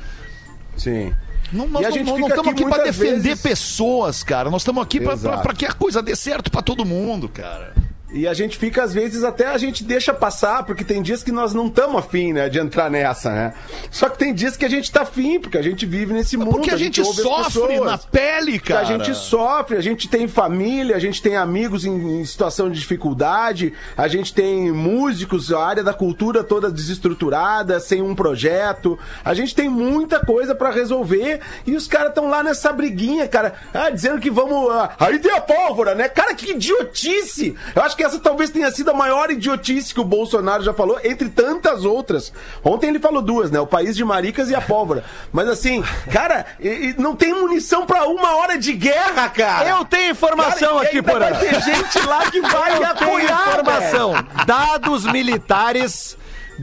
Sim. 0.76 1.14
Não, 1.52 1.68
nós 1.68 1.84
E 1.84 1.86
a 1.86 1.92
gente 1.92 2.06
não 2.06 2.16
estamos 2.20 2.40
aqui 2.40 2.50
aqui, 2.50 2.64
muitas 2.64 2.84
defender 2.84 3.22
vezes- 3.22 3.42
pessoas, 3.42 4.24
cara. 4.24 4.50
Nós 4.50 4.62
estamos 4.62 4.84
aqui 4.84 5.00
pra 5.00 5.54
que 5.54 5.66
a 5.66 5.72
coisa 5.74 6.02
dê 6.02 6.16
certo 6.16 6.52
pra 6.52 6.62
todo 6.62 6.86
mundo, 6.86 7.30
cara. 7.30 7.74
E 8.10 8.26
a 8.26 8.34
gente 8.34 8.58
fica, 8.58 8.84
às 8.84 8.94
vezes, 8.94 9.24
até 9.26 9.48
a 9.48 9.58
gente 9.58 9.84
deixa 9.84 10.14
passar, 10.14 10.64
porque 10.64 10.84
tem 10.84 11.02
dias 11.02 11.22
que 11.24 11.32
nós 11.32 11.54
não 11.54 11.68
estamos 11.68 11.98
afim, 11.98 12.32
né, 12.32 12.48
de 12.48 12.58
entrar 12.58 12.90
nessa, 12.90 13.30
né? 13.32 13.54
Só 13.92 14.08
que 14.08 14.18
tem 14.18 14.34
dias 14.34 14.56
que 14.56 14.64
a 14.64 14.70
gente 14.70 14.90
tá 14.90 15.02
afim, 15.02 15.40
porque 15.42 15.58
a 15.58 15.62
gente 15.62 15.86
vive 15.86 16.14
nesse 16.14 16.38
mundo. 16.38 16.52
Porque 16.52 16.72
a 16.72 16.78
gente 16.78 17.02
ouve 17.02 17.20
as 17.20 17.28
sofre 17.28 17.68
pessoas. 17.68 17.92
na 17.92 17.98
pele, 17.98 18.60
Que 18.60 18.72
a 18.72 18.78
cara. 18.82 18.86
gente 18.86 19.14
sofre, 19.14 19.76
a 19.76 19.82
gente 19.82 20.08
tem 20.08 20.26
família, 20.26 20.96
a 20.96 21.00
gente 21.00 21.22
tem 21.22 21.36
amigos 21.36 21.84
em, 21.84 22.22
em 22.22 22.26
situação 22.26 22.70
de 22.70 22.80
dificuldade, 22.80 23.74
a 23.98 24.08
gente 24.08 24.34
tem 24.34 24.72
músicos, 24.72 25.52
a 25.52 25.60
área 25.66 25.84
da 25.84 25.94
cultura 25.94 26.46
toda 26.46 26.72
desestruturada, 26.72 27.78
sem 27.82 28.02
um 28.02 28.16
projeto. 28.16 28.98
A 29.24 29.34
gente 29.34 29.54
tem 29.54 29.68
muita 29.68 30.24
coisa 30.26 30.56
pra 30.56 30.72
resolver 30.72 31.42
e 31.66 31.76
os 31.76 31.88
caras 31.88 32.10
estão 32.10 32.30
lá 32.30 32.42
nessa 32.42 32.72
briguinha, 32.72 33.28
cara, 33.28 33.54
ah, 33.74 33.90
dizendo 33.90 34.22
que 34.22 34.32
vamos. 34.32 34.72
ah, 34.72 34.92
aí 34.98 35.20
tem 35.20 35.34
a 35.34 35.42
pólvora, 35.42 35.94
né? 35.94 36.08
Cara, 36.08 36.34
que 36.34 36.52
idiotice! 36.52 37.54
Eu 37.76 37.82
acho 37.82 37.97
que 37.98 38.04
essa 38.04 38.20
talvez 38.20 38.50
tenha 38.50 38.72
sido 38.72 38.92
a 38.92 38.94
maior 38.94 39.30
idiotice 39.32 39.94
que 39.94 40.00
o 40.00 40.04
Bolsonaro 40.06 40.64
já 40.64 40.74
falou, 40.74 40.98
entre 41.04 41.28
tantas 41.30 41.84
outras. 41.84 42.32
Ontem 42.64 42.88
ele 42.88 43.00
falou 43.00 43.22
duas, 43.22 43.52
né? 43.52 43.60
O 43.60 43.68
país 43.68 43.94
de 43.96 44.06
maricas 44.06 44.50
e 44.50 44.56
a 44.56 44.62
pólvora. 44.62 45.04
Mas 45.34 45.50
assim, 45.50 45.84
cara, 46.12 46.46
e- 46.60 46.68
e 46.68 46.96
não 47.02 47.16
tem 47.16 47.34
munição 47.34 47.86
pra 47.86 48.08
uma 48.08 48.36
hora 48.38 48.58
de 48.58 48.72
guerra, 48.74 49.28
cara! 49.30 49.68
Eu 49.70 49.84
tenho 49.84 50.12
informação 50.12 50.76
Cara, 50.76 50.88
aqui, 50.88 51.02
Porã. 51.02 51.30
Vai 51.32 51.40
ter 51.40 51.62
gente 51.62 52.00
lá 52.06 52.30
que 52.32 52.40
vai 52.42 52.78
Eu 52.78 52.86
apoiar, 52.86 53.48
informação. 53.50 54.14
Dados 54.46 55.04
militares 55.12 56.16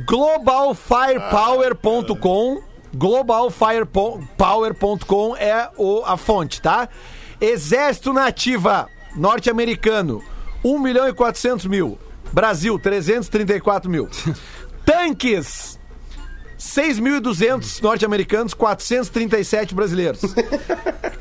globalfirepower.com 0.07 2.63
globalfirepower.com 2.95 5.37
é 5.37 5.69
o, 5.77 6.03
a 6.07 6.17
fonte, 6.17 6.63
tá? 6.63 6.89
Exército 7.41 8.13
Nativa 8.13 8.89
norte-americano 9.17 10.23
1 10.65 10.79
milhão 10.79 11.07
e 11.07 11.13
400 11.13 11.67
mil. 11.67 11.99
Brasil 12.33 12.79
334 12.79 13.91
mil. 13.91 14.09
Tanques 14.85 15.79
6.200 16.59 17.83
norte-americanos, 17.83 18.55
437 18.55 19.75
brasileiros. 19.75 20.21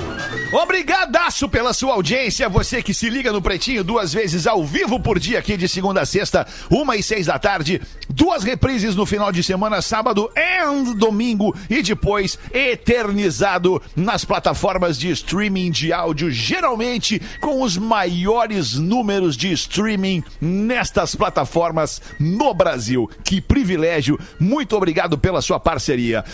Obrigadaço 0.54 1.50
pela 1.50 1.74
sua 1.74 1.92
audiência, 1.92 2.48
você 2.48 2.83
que 2.83 2.94
se 2.94 3.11
liga 3.11 3.30
no 3.30 3.42
Pretinho 3.42 3.85
duas 3.85 4.11
vezes 4.14 4.46
ao 4.46 4.64
vivo 4.64 4.98
por 4.98 5.18
dia 5.18 5.38
aqui 5.38 5.54
de 5.54 5.68
segunda 5.68 6.00
a 6.00 6.06
sexta, 6.06 6.46
uma 6.70 6.96
e 6.96 7.02
seis 7.02 7.26
da 7.26 7.38
tarde, 7.38 7.83
duas 8.09 8.42
reprises 8.42 8.96
no 8.96 9.04
final 9.04 9.30
de 9.30 9.42
semana, 9.42 9.83
sábado 9.83 10.30
e 10.35 10.50
domingo 10.94 11.54
e 11.68 11.83
depois 11.83 12.38
eternizado 12.52 13.83
nas 13.94 14.24
plataformas 14.24 14.98
de 14.98 15.11
streaming 15.11 15.70
de 15.70 15.92
áudio, 15.92 16.30
geralmente 16.30 17.20
com 17.40 17.62
os 17.62 17.76
maiores 17.76 18.74
números 18.74 19.37
de 19.37 19.52
streaming 19.52 20.22
nestas 20.40 21.14
plataformas 21.14 22.00
no 22.18 22.54
Brasil. 22.54 23.11
Que 23.24 23.40
privilégio, 23.40 24.18
muito 24.38 24.74
obrigado 24.74 25.18
pela 25.18 25.42
sua 25.42 25.61
parceria. 25.61 26.24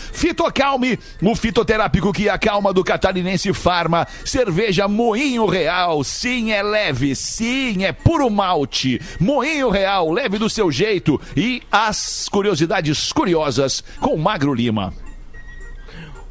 Fitocalme, 0.76 0.98
o 1.22 1.34
fitoterápico 1.34 2.12
que 2.12 2.28
acalma 2.28 2.72
do 2.72 2.84
catarinense 2.84 3.52
Farma, 3.52 4.06
cerveja 4.24 4.86
Moinho 4.86 5.46
Real, 5.46 6.04
sim, 6.04 6.52
é 6.52 6.62
leve, 6.62 7.14
sim, 7.14 7.84
é 7.84 7.92
puro 7.92 8.28
malte. 8.28 9.00
Moinho 9.18 9.70
Real, 9.70 10.12
leve 10.12 10.38
do 10.38 10.50
seu 10.50 10.70
jeito 10.70 11.20
e 11.36 11.62
as 11.72 12.28
curiosidades 12.28 13.12
curiosas 13.12 13.82
com 14.00 14.16
Magro 14.16 14.52
Lima. 14.52 14.92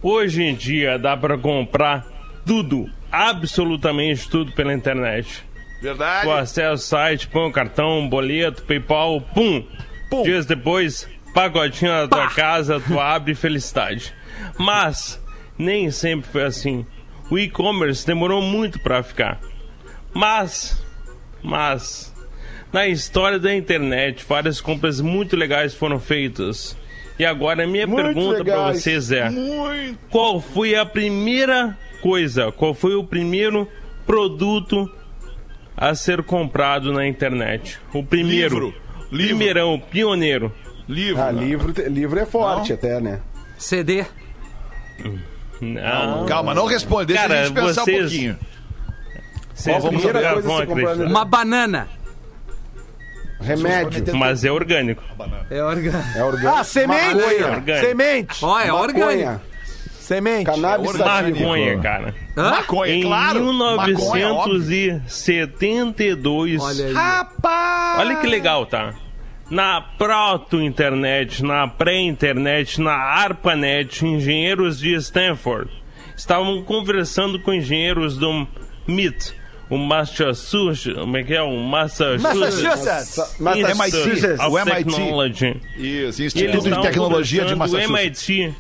Hoje 0.02 0.44
em 0.44 0.54
dia 0.54 1.00
dá 1.00 1.18
pra 1.18 1.38
comprar 1.38 2.06
tudo, 2.46 2.88
absolutamente 3.12 4.30
tudo 4.30 4.52
pela 4.52 4.74
internet. 4.74 5.44
Verdade. 5.82 6.28
Tu 6.28 6.32
acessa 6.32 6.72
o 6.72 6.78
site, 6.78 7.28
põe 7.28 7.50
o 7.50 7.52
cartão, 7.52 8.08
boleto, 8.08 8.64
PayPal, 8.64 9.22
pum. 9.22 9.66
Pum. 10.10 10.24
Dias 10.24 10.46
depois, 10.46 11.10
pacotinho 11.34 11.92
na 11.92 12.08
tua 12.08 12.30
casa, 12.30 12.80
tu 12.80 13.00
abre 13.00 13.34
felicidade. 13.34 14.14
Mas 14.58 15.22
nem 15.58 15.92
sempre 15.92 16.30
foi 16.30 16.44
assim. 16.44 16.86
O 17.30 17.38
e-commerce 17.38 18.06
demorou 18.06 18.42
muito 18.42 18.80
para 18.80 19.02
ficar. 19.02 19.40
Mas, 20.14 20.82
mas, 21.42 22.14
na 22.72 22.88
história 22.88 23.40
da 23.40 23.54
internet, 23.54 24.24
várias 24.28 24.62
compras 24.62 25.02
muito 25.02 25.36
legais 25.36 25.74
foram 25.74 26.00
feitas. 26.00 26.78
E 27.18 27.26
agora 27.26 27.64
a 27.64 27.68
minha 27.68 27.88
Muito 27.88 28.04
pergunta 28.04 28.44
para 28.44 28.74
vocês 28.74 29.12
é: 29.12 29.30
Muito. 29.30 29.98
qual 30.10 30.42
foi 30.42 30.76
a 30.76 30.86
primeira 30.86 31.78
coisa, 32.02 32.52
qual 32.52 32.74
foi 32.74 32.96
o 32.96 33.04
primeiro 33.04 33.68
produto 34.06 34.92
a 35.78 35.96
ser 35.96 36.24
comprado 36.24 36.92
na 36.92 37.08
internet? 37.08 37.80
O 37.94 38.04
primeiro. 38.04 38.56
Livro. 38.56 38.86
Livro. 39.12 39.38
Primeirão, 39.38 39.80
pioneiro. 39.80 40.54
Livro. 40.88 41.22
Ah, 41.22 41.32
livro, 41.32 41.74
livro 41.88 42.20
é 42.20 42.26
forte 42.26 42.74
até, 42.74 43.00
né? 43.00 43.22
CD. 43.58 44.06
Não. 45.62 46.26
Calma, 46.26 46.54
não 46.54 46.66
responde. 46.66 47.08
Deixa 47.08 47.22
Cara, 47.24 47.42
a 47.42 47.46
gente 47.46 47.54
pensar 47.56 47.82
um 47.82 47.86
vocês- 47.86 48.00
pouquinho. 48.02 48.38
Vocês 49.54 49.78
Qual 49.78 49.88
a 49.88 49.92
não 49.92 50.00
primeira 50.02 50.34
coisa 50.34 50.64
acreditar. 50.64 51.06
Uma 51.06 51.26
banana. 51.26 51.88
Remédio. 53.40 54.18
Mas 54.18 54.44
é 54.44 54.52
orgânico. 54.52 55.04
É 55.50 55.64
orgânico. 55.64 56.18
É 56.18 56.24
orgânico. 56.24 56.60
Ah, 56.60 56.64
semente! 56.64 57.16
Maconha. 57.16 57.48
Orgânico. 57.52 57.88
Semente! 57.88 58.46
Ó, 58.46 58.60
é 58.60 58.74
orgânico. 58.74 59.26
Maconha. 59.26 59.42
Semente! 60.00 60.46
Cannabis 60.46 60.92
sativa. 60.92 61.40
Maconha, 61.40 61.80
cara. 61.80 62.14
Hã? 62.38 62.50
Maconha, 62.52 62.94
Em 62.94 63.02
claro. 63.04 63.54
Maconha, 63.54 64.34
óbvio. 64.34 64.60
1972. 64.60 66.62
Olha 66.62 66.86
aí. 66.88 66.94
Rapaz! 66.94 68.00
Olha 68.00 68.16
que 68.18 68.28
legal, 68.28 68.66
tá? 68.66 68.94
Na 69.50 69.80
proto-internet, 69.80 71.44
na 71.44 71.68
pré-internet, 71.68 72.82
na 72.82 72.94
ARPANET, 72.94 74.04
engenheiros 74.04 74.80
de 74.80 74.96
Stanford 74.96 75.70
estavam 76.16 76.64
conversando 76.64 77.40
com 77.40 77.54
engenheiros 77.54 78.18
do 78.18 78.48
MIT, 78.88 79.34
o 79.70 79.78
Massachusetts, 79.78 80.94
como 80.94 81.18
é 81.18 81.24
que 81.24 81.34
é? 81.34 81.42
O 81.42 81.58
Massachusetts, 81.58 83.38
Massachusetts! 83.40 83.40
Institute 83.40 84.26
MIT, 84.26 84.46
o 84.48 84.60
MIT. 84.60 85.62
Isso, 85.78 86.22
eles 86.22 86.36
Instituto 86.36 86.70
de 86.70 86.82
Tecnologia 86.82 87.46
de 87.46 87.56
Massachusetts. 87.56 88.30
O 88.30 88.34
MIT 88.34 88.56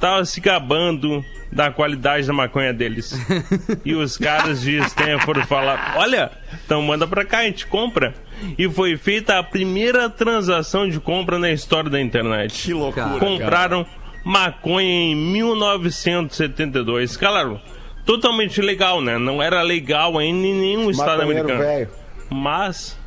tava 0.00 0.24
se 0.24 0.40
gabando 0.40 1.24
da 1.52 1.70
qualidade 1.70 2.26
da 2.26 2.32
maconha 2.32 2.72
deles. 2.72 3.14
e 3.84 3.94
os 3.94 4.16
caras 4.16 4.62
de 4.62 4.78
Stanford 4.78 5.46
falaram: 5.46 6.00
Olha, 6.00 6.32
então 6.64 6.82
manda 6.82 7.06
pra 7.06 7.24
cá, 7.24 7.38
a 7.38 7.44
gente 7.44 7.66
compra. 7.66 8.14
E 8.58 8.68
foi 8.68 8.96
feita 8.96 9.38
a 9.38 9.42
primeira 9.42 10.08
transação 10.10 10.88
de 10.88 10.98
compra 11.00 11.38
na 11.38 11.50
história 11.50 11.88
da 11.90 12.00
internet. 12.00 12.64
Que 12.64 12.72
loucura, 12.74 13.06
cara. 13.06 13.18
Compraram 13.20 13.86
maconha 14.24 14.88
em 14.88 15.14
1972. 15.16 17.16
Claro, 17.16 17.60
totalmente 18.04 18.60
legal, 18.60 19.00
né? 19.00 19.16
Não 19.18 19.42
era 19.42 19.62
legal 19.62 20.18
ainda 20.18 20.46
em 20.46 20.54
nenhum 20.54 20.90
estado 20.90 21.18
Maconheiro 21.18 21.40
americano. 21.48 21.62
velho. 21.62 21.88
Mas, 22.30 22.98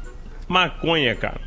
maconha, 0.47 1.13
cara. 1.15 1.41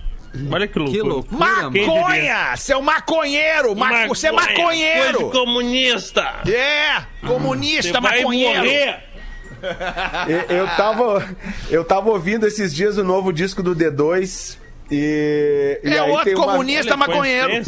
Olha 0.53 0.69
que 0.69 0.79
loucura. 0.79 1.03
Que 1.03 1.09
loucura? 1.09 1.39
Maconha! 1.39 2.55
Seu 2.57 2.83
maconheiro! 2.83 3.75
Ma- 3.75 4.07
Você 4.09 4.29
é 4.29 4.31
Coisa 4.31 4.47
de 4.49 4.59
maconheiro! 4.59 5.31
comunista! 5.31 6.35
É! 6.47 7.03
Comunista, 7.27 7.93
Você 7.95 8.01
vai 8.01 8.19
maconheiro! 8.19 8.59
morrer! 8.65 8.99
Eu, 10.49 10.67
tava, 10.77 11.29
eu 11.71 11.85
tava 11.85 12.11
ouvindo 12.11 12.47
esses 12.47 12.75
dias 12.75 12.99
o 12.99 13.05
novo 13.05 13.33
disco 13.33 13.63
do 13.63 13.75
D2 13.75 14.57
e, 14.91 15.81
e 15.83 15.89
É 15.89 16.01
aí 16.01 16.11
outro 16.11 16.25
tem 16.25 16.35
uma, 16.35 16.47
comunista 16.47 16.95
Olha, 16.95 16.97
maconheiro! 16.97 17.63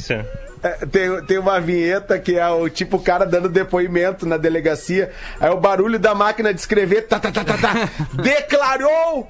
é, 0.62 0.86
tem, 0.86 1.24
tem 1.24 1.38
uma 1.38 1.60
vinheta 1.60 2.18
que 2.18 2.38
é 2.38 2.48
o 2.48 2.68
tipo 2.68 2.98
o 2.98 3.02
cara 3.02 3.24
dando 3.24 3.48
depoimento 3.48 4.26
na 4.26 4.36
delegacia, 4.36 5.10
aí 5.40 5.50
o 5.50 5.56
barulho 5.56 5.98
da 5.98 6.14
máquina 6.14 6.52
de 6.52 6.60
escrever 6.60 7.02
tá, 7.02 7.18
tá, 7.18 7.30
tá, 7.32 7.44
tá, 7.44 7.56
tá, 7.56 7.74
declarou 8.22 9.28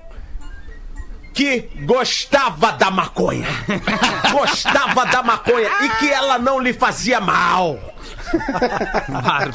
que 1.33 1.71
gostava 1.85 2.73
da 2.73 2.91
maconha. 2.91 3.47
gostava 4.33 5.07
da 5.07 5.23
maconha 5.23 5.71
e 5.83 5.89
que 5.99 6.11
ela 6.11 6.39
não 6.39 6.59
lhe 6.59 6.73
fazia 6.73 7.21
mal. 7.21 7.79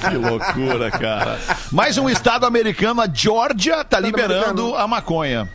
Que 0.10 0.16
loucura, 0.18 0.92
cara. 0.92 1.40
Mais 1.72 1.98
um 1.98 2.10
estado 2.10 2.46
americano, 2.46 3.02
a 3.02 3.08
Georgia, 3.12 3.84
tá 3.84 4.00
liberando 4.00 4.76
a 4.76 4.88
maconha. 4.88 5.50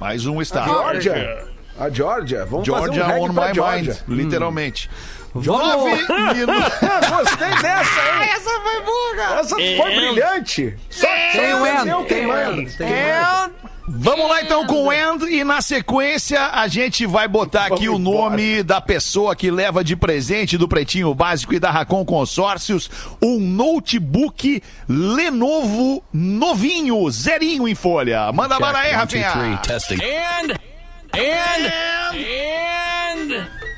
Mais 0.00 0.26
um 0.26 0.40
estado. 0.42 0.66
Georgia. 0.70 1.46
A 1.78 1.88
Georgia. 1.88 2.44
Vamos 2.44 2.66
Georgia 2.66 3.04
fazer 3.04 3.18
um 3.18 3.22
on 3.22 3.26
reggae 3.28 3.34
pra 3.34 3.48
my 3.48 3.54
Georgia. 3.54 3.92
mind, 3.92 4.02
literalmente. 4.18 4.90
Vamos. 5.34 5.46
Nove 5.46 5.90
minutos. 6.34 6.72
Gostei 7.08 7.50
dessa, 7.62 8.00
hein? 8.00 8.30
Essa 8.34 8.50
foi 8.60 8.80
boa, 8.82 9.16
cara. 9.16 9.40
Essa 9.40 9.54
foi 9.56 9.64
É. 9.64 9.96
brilhante. 9.96 10.76
Só 10.90 11.06
Tem 11.32 11.54
o 11.54 11.58
só 11.58 11.66
End, 11.66 11.78
dizer 11.78 11.94
o 11.94 12.02
que 12.04 12.14
tem 12.14 12.24
o 12.26 12.28
manda. 12.28 12.52
End, 12.60 12.76
tem 12.76 12.86
o 12.92 13.44
End. 13.44 13.52
Vamos 13.88 14.28
lá 14.28 14.42
então 14.42 14.64
com 14.66 14.84
o 14.84 14.92
End 14.92 15.24
e 15.24 15.42
na 15.42 15.60
sequência 15.60 16.50
a 16.52 16.68
gente 16.68 17.04
vai 17.04 17.26
botar 17.26 17.66
aqui 17.66 17.88
o 17.88 17.98
nome 17.98 18.62
da 18.62 18.80
pessoa 18.80 19.34
que 19.34 19.50
leva 19.50 19.82
de 19.82 19.96
presente 19.96 20.56
do 20.56 20.68
Pretinho 20.68 21.12
Básico 21.14 21.52
e 21.52 21.58
da 21.58 21.70
Racon 21.70 22.04
Consórcios 22.04 22.88
um 23.20 23.40
notebook 23.40 24.62
Lenovo 24.88 26.02
novinho, 26.12 27.10
zerinho 27.10 27.66
em 27.66 27.74
folha. 27.74 28.30
Manda 28.32 28.58
bala 28.58 28.78
aí, 28.78 28.92
Rafinha. 28.92 29.60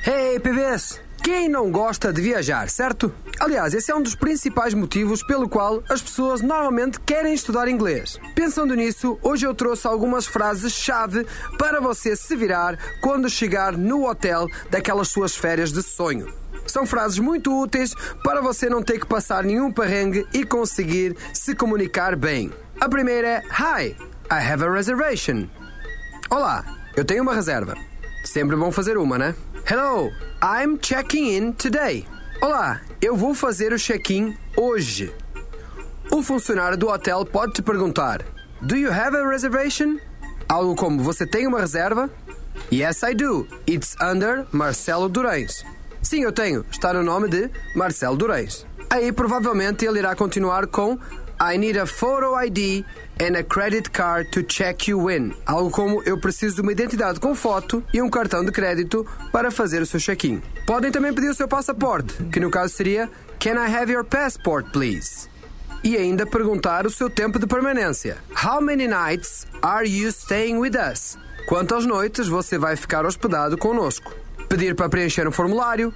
Hey, 0.06 0.38
PBS! 0.38 1.03
Quem 1.24 1.48
não 1.48 1.70
gosta 1.70 2.12
de 2.12 2.20
viajar, 2.20 2.68
certo? 2.68 3.10
Aliás, 3.40 3.72
esse 3.72 3.90
é 3.90 3.94
um 3.94 4.02
dos 4.02 4.14
principais 4.14 4.74
motivos 4.74 5.22
pelo 5.22 5.48
qual 5.48 5.82
as 5.88 6.02
pessoas 6.02 6.42
normalmente 6.42 7.00
querem 7.00 7.32
estudar 7.32 7.66
inglês. 7.66 8.20
Pensando 8.34 8.74
nisso, 8.74 9.18
hoje 9.22 9.46
eu 9.46 9.54
trouxe 9.54 9.86
algumas 9.86 10.26
frases-chave 10.26 11.26
para 11.56 11.80
você 11.80 12.14
se 12.14 12.36
virar 12.36 12.78
quando 13.00 13.30
chegar 13.30 13.72
no 13.72 14.06
hotel 14.06 14.46
daquelas 14.68 15.08
suas 15.08 15.34
férias 15.34 15.72
de 15.72 15.82
sonho. 15.82 16.30
São 16.66 16.84
frases 16.84 17.18
muito 17.18 17.58
úteis 17.58 17.94
para 18.22 18.42
você 18.42 18.68
não 18.68 18.82
ter 18.82 18.98
que 18.98 19.06
passar 19.06 19.44
nenhum 19.44 19.72
perrengue 19.72 20.26
e 20.30 20.44
conseguir 20.44 21.16
se 21.32 21.54
comunicar 21.54 22.16
bem. 22.16 22.52
A 22.78 22.86
primeira 22.86 23.26
é 23.26 23.42
Hi, 23.48 23.96
I 24.30 24.52
have 24.52 24.62
a 24.62 24.70
reservation. 24.70 25.48
Olá, 26.28 26.62
eu 26.94 27.02
tenho 27.02 27.22
uma 27.22 27.34
reserva. 27.34 27.74
Sempre 28.26 28.56
bom 28.56 28.70
fazer 28.70 28.98
uma, 28.98 29.16
né? 29.16 29.34
Hello, 29.66 30.12
I'm 30.42 30.78
checking 30.78 31.34
in 31.34 31.52
today. 31.52 32.06
Olá, 32.42 32.82
eu 33.00 33.16
vou 33.16 33.34
fazer 33.34 33.72
o 33.72 33.78
check-in 33.78 34.36
hoje. 34.54 35.10
O 36.12 36.22
funcionário 36.22 36.76
do 36.76 36.88
hotel 36.88 37.24
pode 37.24 37.54
te 37.54 37.62
perguntar: 37.62 38.20
Do 38.60 38.76
you 38.76 38.92
have 38.92 39.16
a 39.16 39.26
reservation? 39.26 39.98
Algo 40.46 40.76
como: 40.76 41.02
Você 41.02 41.26
tem 41.26 41.46
uma 41.46 41.60
reserva? 41.60 42.10
Yes, 42.70 43.02
I 43.02 43.14
do. 43.14 43.48
It's 43.66 43.96
under 44.02 44.44
Marcelo 44.52 45.08
Durães. 45.08 45.64
Sim, 46.02 46.24
eu 46.24 46.32
tenho. 46.32 46.66
Está 46.70 46.92
no 46.92 47.02
nome 47.02 47.30
de 47.30 47.50
Marcelo 47.74 48.18
Durães. 48.18 48.66
Aí 48.90 49.10
provavelmente 49.12 49.86
ele 49.86 49.98
irá 49.98 50.14
continuar 50.14 50.66
com 50.66 50.98
I 51.40 51.56
need 51.58 51.76
a 51.76 51.86
photo 51.86 52.34
ID 52.34 52.84
and 53.20 53.36
a 53.36 53.42
credit 53.42 53.90
card 53.90 54.30
to 54.30 54.42
check 54.42 54.88
you 54.88 55.10
in. 55.10 55.32
Algo 55.46 55.70
como 55.70 56.02
eu 56.04 56.18
preciso 56.18 56.56
de 56.56 56.62
uma 56.62 56.72
identidade 56.72 57.20
com 57.20 57.34
foto 57.34 57.82
e 57.92 58.00
um 58.00 58.08
cartão 58.08 58.44
de 58.44 58.52
crédito 58.52 59.06
para 59.32 59.50
fazer 59.50 59.82
o 59.82 59.86
seu 59.86 60.00
check-in. 60.00 60.40
Podem 60.66 60.90
também 60.90 61.12
pedir 61.12 61.28
o 61.28 61.34
seu 61.34 61.48
passaporte, 61.48 62.14
que 62.32 62.40
no 62.40 62.50
caso 62.50 62.74
seria 62.74 63.10
Can 63.38 63.54
I 63.54 63.74
have 63.74 63.92
your 63.92 64.04
passport, 64.04 64.70
please? 64.72 65.28
E 65.82 65.96
ainda 65.96 66.24
perguntar 66.24 66.86
o 66.86 66.90
seu 66.90 67.10
tempo 67.10 67.38
de 67.38 67.46
permanência. 67.46 68.16
How 68.42 68.60
many 68.60 68.88
nights 68.88 69.46
are 69.60 69.86
you 69.86 70.08
staying 70.08 70.56
with 70.58 70.72
us? 70.76 71.18
Quantas 71.46 71.84
noites 71.84 72.26
você 72.26 72.56
vai 72.56 72.74
ficar 72.74 73.04
hospedado 73.04 73.58
conosco? 73.58 74.14
Pedir 74.48 74.74
para 74.74 74.88
preencher 74.88 75.28
um 75.28 75.32
formulário. 75.32 75.92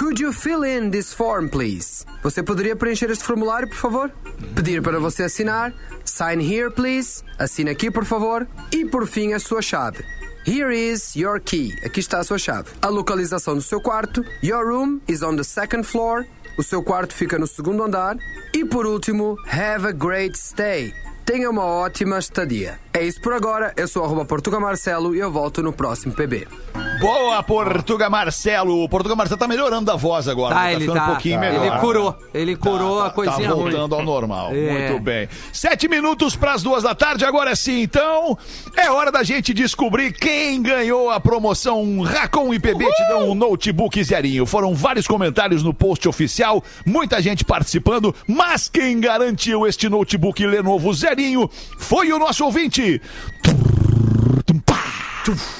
Could 0.00 0.18
you 0.18 0.32
fill 0.32 0.64
in 0.64 0.90
this 0.90 1.12
form, 1.12 1.50
please? 1.50 2.06
Você 2.22 2.42
poderia 2.42 2.74
preencher 2.74 3.10
este 3.10 3.22
formulário, 3.22 3.68
por 3.68 3.76
favor? 3.76 4.10
Pedir 4.54 4.80
para 4.80 4.98
você 4.98 5.24
assinar. 5.24 5.74
Sign 6.06 6.42
here, 6.42 6.70
please. 6.70 7.22
Assine 7.38 7.68
aqui, 7.68 7.90
por 7.90 8.06
favor. 8.06 8.48
E 8.72 8.86
por 8.86 9.06
fim, 9.06 9.34
a 9.34 9.38
sua 9.38 9.60
chave. 9.60 10.02
Here 10.46 10.72
is 10.72 11.14
your 11.14 11.38
key. 11.38 11.76
Aqui 11.84 12.00
está 12.00 12.18
a 12.18 12.24
sua 12.24 12.38
chave. 12.38 12.70
A 12.80 12.88
localização 12.88 13.54
do 13.54 13.60
seu 13.60 13.78
quarto. 13.78 14.24
Your 14.42 14.66
room 14.66 15.02
is 15.06 15.22
on 15.22 15.36
the 15.36 15.44
second 15.44 15.84
floor. 15.84 16.24
O 16.56 16.62
seu 16.62 16.82
quarto 16.82 17.14
fica 17.14 17.38
no 17.38 17.46
segundo 17.46 17.82
andar. 17.82 18.16
E 18.54 18.64
por 18.64 18.86
último, 18.86 19.36
have 19.46 19.86
a 19.86 19.92
great 19.92 20.34
stay. 20.34 20.94
Tenha 21.26 21.50
uma 21.50 21.66
ótima 21.66 22.18
estadia. 22.18 22.80
É 22.92 23.04
isso 23.04 23.20
por 23.20 23.32
agora. 23.32 23.72
Eu 23.76 23.86
sou 23.86 24.04
arroba 24.04 24.24
Portuga 24.24 24.58
Marcelo 24.58 25.14
e 25.14 25.20
eu 25.20 25.30
volto 25.30 25.62
no 25.62 25.72
próximo 25.72 26.12
PB. 26.12 26.48
Boa, 27.00 27.40
Portuga 27.42 28.10
Marcelo. 28.10 28.82
O 28.82 28.88
Portuga 28.88 29.14
Marcelo 29.14 29.38
tá 29.38 29.46
melhorando 29.46 29.90
a 29.92 29.96
voz 29.96 30.26
agora. 30.26 30.54
Tá, 30.54 30.62
né? 30.64 30.72
ele 30.72 30.80
ficando 30.80 30.98
tá. 30.98 31.04
um 31.04 31.06
pouquinho 31.06 31.44
Ele 31.44 31.58
melhor. 31.58 31.80
curou. 31.80 32.18
Ele 32.34 32.56
curou 32.56 32.98
Tá, 33.00 33.06
a 33.06 33.10
coisinha 33.10 33.48
tá 33.48 33.54
ruim. 33.54 33.70
voltando 33.70 33.94
ao 33.94 34.02
normal. 34.02 34.50
É. 34.60 34.88
Muito 34.90 35.02
bem. 35.02 35.28
Sete 35.52 35.88
minutos 35.88 36.34
para 36.36 36.52
as 36.52 36.62
duas 36.62 36.82
da 36.82 36.94
tarde. 36.94 37.24
Agora 37.24 37.54
sim, 37.56 37.80
então, 37.82 38.36
é 38.76 38.90
hora 38.90 39.10
da 39.12 39.22
gente 39.22 39.54
descobrir 39.54 40.12
quem 40.12 40.60
ganhou 40.60 41.10
a 41.10 41.18
promoção 41.20 42.02
Racon 42.02 42.52
IPB 42.52 42.84
te 42.84 43.08
dão 43.08 43.30
um 43.30 43.34
notebook 43.34 44.02
zerinho. 44.02 44.44
Foram 44.44 44.74
vários 44.74 45.06
comentários 45.06 45.62
no 45.62 45.72
post 45.72 46.08
oficial, 46.08 46.62
muita 46.84 47.22
gente 47.22 47.44
participando, 47.44 48.14
mas 48.26 48.68
quem 48.68 49.00
garantiu 49.00 49.66
este 49.66 49.88
notebook 49.88 50.44
Lenovo 50.44 50.92
zerinho 50.92 51.48
foi 51.78 52.12
o 52.12 52.18
nosso 52.18 52.44
ouvinte. 52.44 52.79
Norte. 52.80 53.59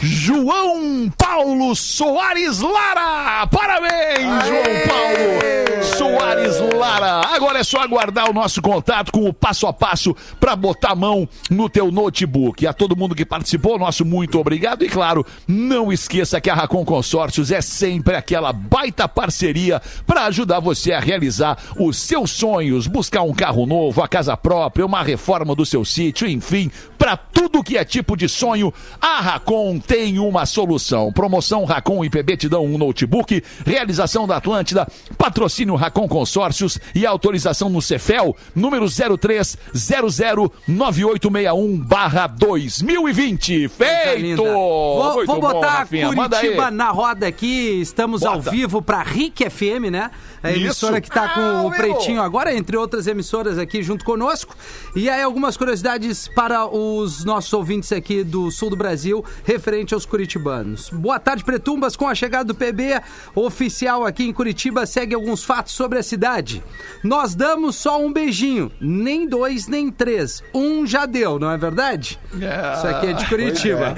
João 0.01 1.11
Paulo 1.17 1.75
Soares 1.75 2.61
Lara! 2.61 3.47
Parabéns, 3.47 4.47
João 4.47 4.63
Paulo 4.89 5.85
Soares 5.97 6.75
Lara! 6.75 7.27
Agora 7.35 7.59
é 7.59 7.65
só 7.65 7.81
aguardar 7.81 8.29
o 8.29 8.33
nosso 8.33 8.61
contato 8.61 9.13
com 9.13 9.29
o 9.29 9.33
passo 9.33 9.67
a 9.67 9.73
passo 9.73 10.17
para 10.39 10.57
botar 10.57 10.91
a 10.93 10.95
mão 10.95 11.29
no 11.51 11.69
teu 11.69 11.91
notebook. 11.91 12.67
A 12.67 12.73
todo 12.73 12.97
mundo 12.97 13.15
que 13.15 13.25
participou, 13.25 13.79
nosso 13.79 14.05
muito 14.05 14.39
obrigado. 14.39 14.85
E 14.85 14.89
claro, 14.89 15.25
não 15.47 15.93
esqueça 15.93 16.41
que 16.41 16.51
a 16.51 16.55
Racon 16.55 16.85
Consórcios 16.85 17.53
é 17.53 17.61
sempre 17.61 18.17
aquela 18.17 18.53
baita 18.53 19.09
parceria 19.09 19.81
para 20.07 20.25
ajudar 20.25 20.61
você 20.61 20.93
a 20.93 21.01
realizar 21.01 21.59
os 21.79 21.97
seus 21.97 22.31
sonhos, 22.31 22.87
buscar 22.87 23.23
um 23.23 23.33
carro 23.33 23.67
novo, 23.67 24.03
a 24.03 24.09
casa 24.09 24.37
própria, 24.37 24.87
uma 24.87 25.03
reforma 25.03 25.55
do 25.55 25.67
seu 25.67 25.85
sítio, 25.85 26.27
enfim, 26.27 26.71
para 26.99 27.17
tudo 27.17 27.63
que 27.63 27.77
é 27.77 27.85
tipo 27.85 28.17
de 28.17 28.29
sonho, 28.29 28.73
a 29.01 29.21
Racon 29.21 29.60
tem 29.79 30.19
uma 30.19 30.47
solução. 30.47 31.13
Promoção 31.13 31.65
Racon 31.65 32.05
IPB 32.05 32.37
te 32.37 32.49
dão 32.49 32.65
um 32.65 32.79
notebook, 32.79 33.43
realização 33.67 34.27
da 34.27 34.37
Atlântida, 34.37 34.87
patrocínio 35.19 35.75
Racon 35.75 36.09
Consórcios 36.09 36.79
e 36.95 37.05
autorização 37.07 37.69
no 37.69 37.83
Cefel, 37.83 38.35
número 38.55 38.87
03009861 38.87 41.85
barra 41.85 42.27
2020. 42.27 43.69
Coisa 43.69 43.91
Feito! 44.03 44.43
Vou, 44.43 45.27
vou 45.27 45.41
botar 45.41 45.71
Rafinha. 45.71 46.13
Curitiba 46.13 46.71
na 46.71 46.91
roda 46.91 47.27
aqui. 47.27 47.81
Estamos 47.81 48.23
ao 48.25 48.37
Bota. 48.37 48.51
vivo 48.51 48.83
para 48.83 49.03
RIC 49.03 49.51
FM, 49.51 49.91
né? 49.91 50.11
A 50.43 50.51
emissora 50.53 50.95
Isso. 50.99 51.03
que 51.03 51.11
tá 51.11 51.29
com 51.35 51.41
Ah, 51.41 51.63
o 51.63 51.71
meu. 51.71 51.79
Pretinho 51.79 52.23
agora, 52.23 52.55
entre 52.55 52.77
outras 52.77 53.07
emissoras 53.07 53.59
aqui 53.59 53.83
junto 53.83 54.05
conosco. 54.05 54.57
E 54.97 55.09
aí 55.11 55.23
algumas 55.23 55.57
curiosidades 55.57 56.29
para 56.29 56.67
os 56.67 57.25
nossos 57.25 57.53
ouvintes 57.53 57.93
aqui 57.93 58.25
do 58.25 58.51
sul 58.51 58.71
do 58.71 58.77
Brasil, 58.77 59.23
referente 59.45 59.93
aos 59.93 60.07
curitibanos. 60.07 60.89
Boa 60.91 61.19
tarde, 61.19 61.45
Pretumbas. 61.45 61.95
Com 61.95 62.09
a 62.09 62.15
chegada 62.15 62.45
do 62.45 62.55
PB 62.55 63.01
oficial 63.35 64.07
aqui 64.07 64.25
em 64.25 64.33
Curitiba, 64.33 64.87
segue 64.87 65.15
alguns 65.15 65.45
fatos 65.45 65.75
sobre 65.75 65.99
a 65.99 66.03
cidade. 66.03 66.63
Nós 67.05 67.35
damos 67.35 67.77
só 67.77 68.01
um 68.01 68.13
beijinho, 68.13 68.73
nem 68.81 69.29
dois, 69.29 69.67
nem 69.67 69.91
três. 69.91 70.43
Um 70.55 70.87
já 70.87 71.05
deu, 71.07 71.39
não 71.39 71.51
é 71.51 71.59
verdade? 71.59 72.19
Isso 72.33 72.87
aqui 72.87 73.09
é 73.09 73.13
de 73.13 73.27
Curitiba. 73.27 73.95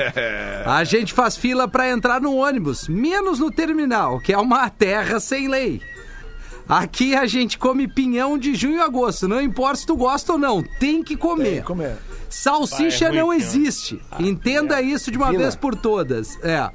A 0.66 0.82
gente 0.84 1.12
faz 1.12 1.36
fila 1.36 1.68
para 1.68 1.88
entrar 1.90 2.20
no 2.20 2.34
ônibus, 2.34 2.88
menos 2.88 3.38
no 3.38 3.50
terminal, 3.50 4.18
que 4.20 4.32
é 4.32 4.38
uma 4.38 4.68
terra 4.68 5.20
sem 5.20 5.46
lei. 5.48 5.80
Aqui 6.68 7.14
a 7.14 7.26
gente 7.26 7.58
come 7.58 7.86
pinhão 7.88 8.38
de 8.38 8.54
junho 8.54 8.80
a 8.82 8.84
agosto, 8.84 9.26
não 9.28 9.40
importa 9.40 9.76
se 9.76 9.86
tu 9.86 9.96
gosta 9.96 10.32
ou 10.32 10.38
não, 10.38 10.62
tem 10.62 11.02
que 11.02 11.16
comer. 11.16 11.62
Comer. 11.64 11.96
Salsicha 12.28 13.08
Vai, 13.08 13.18
é 13.18 13.20
não 13.20 13.28
pinhão. 13.28 13.32
existe. 13.34 14.00
Entenda 14.18 14.80
isso 14.80 15.10
de 15.10 15.18
uma 15.18 15.26
Fina. 15.26 15.38
vez 15.40 15.54
por 15.56 15.74
todas. 15.74 16.38
É. 16.42 16.70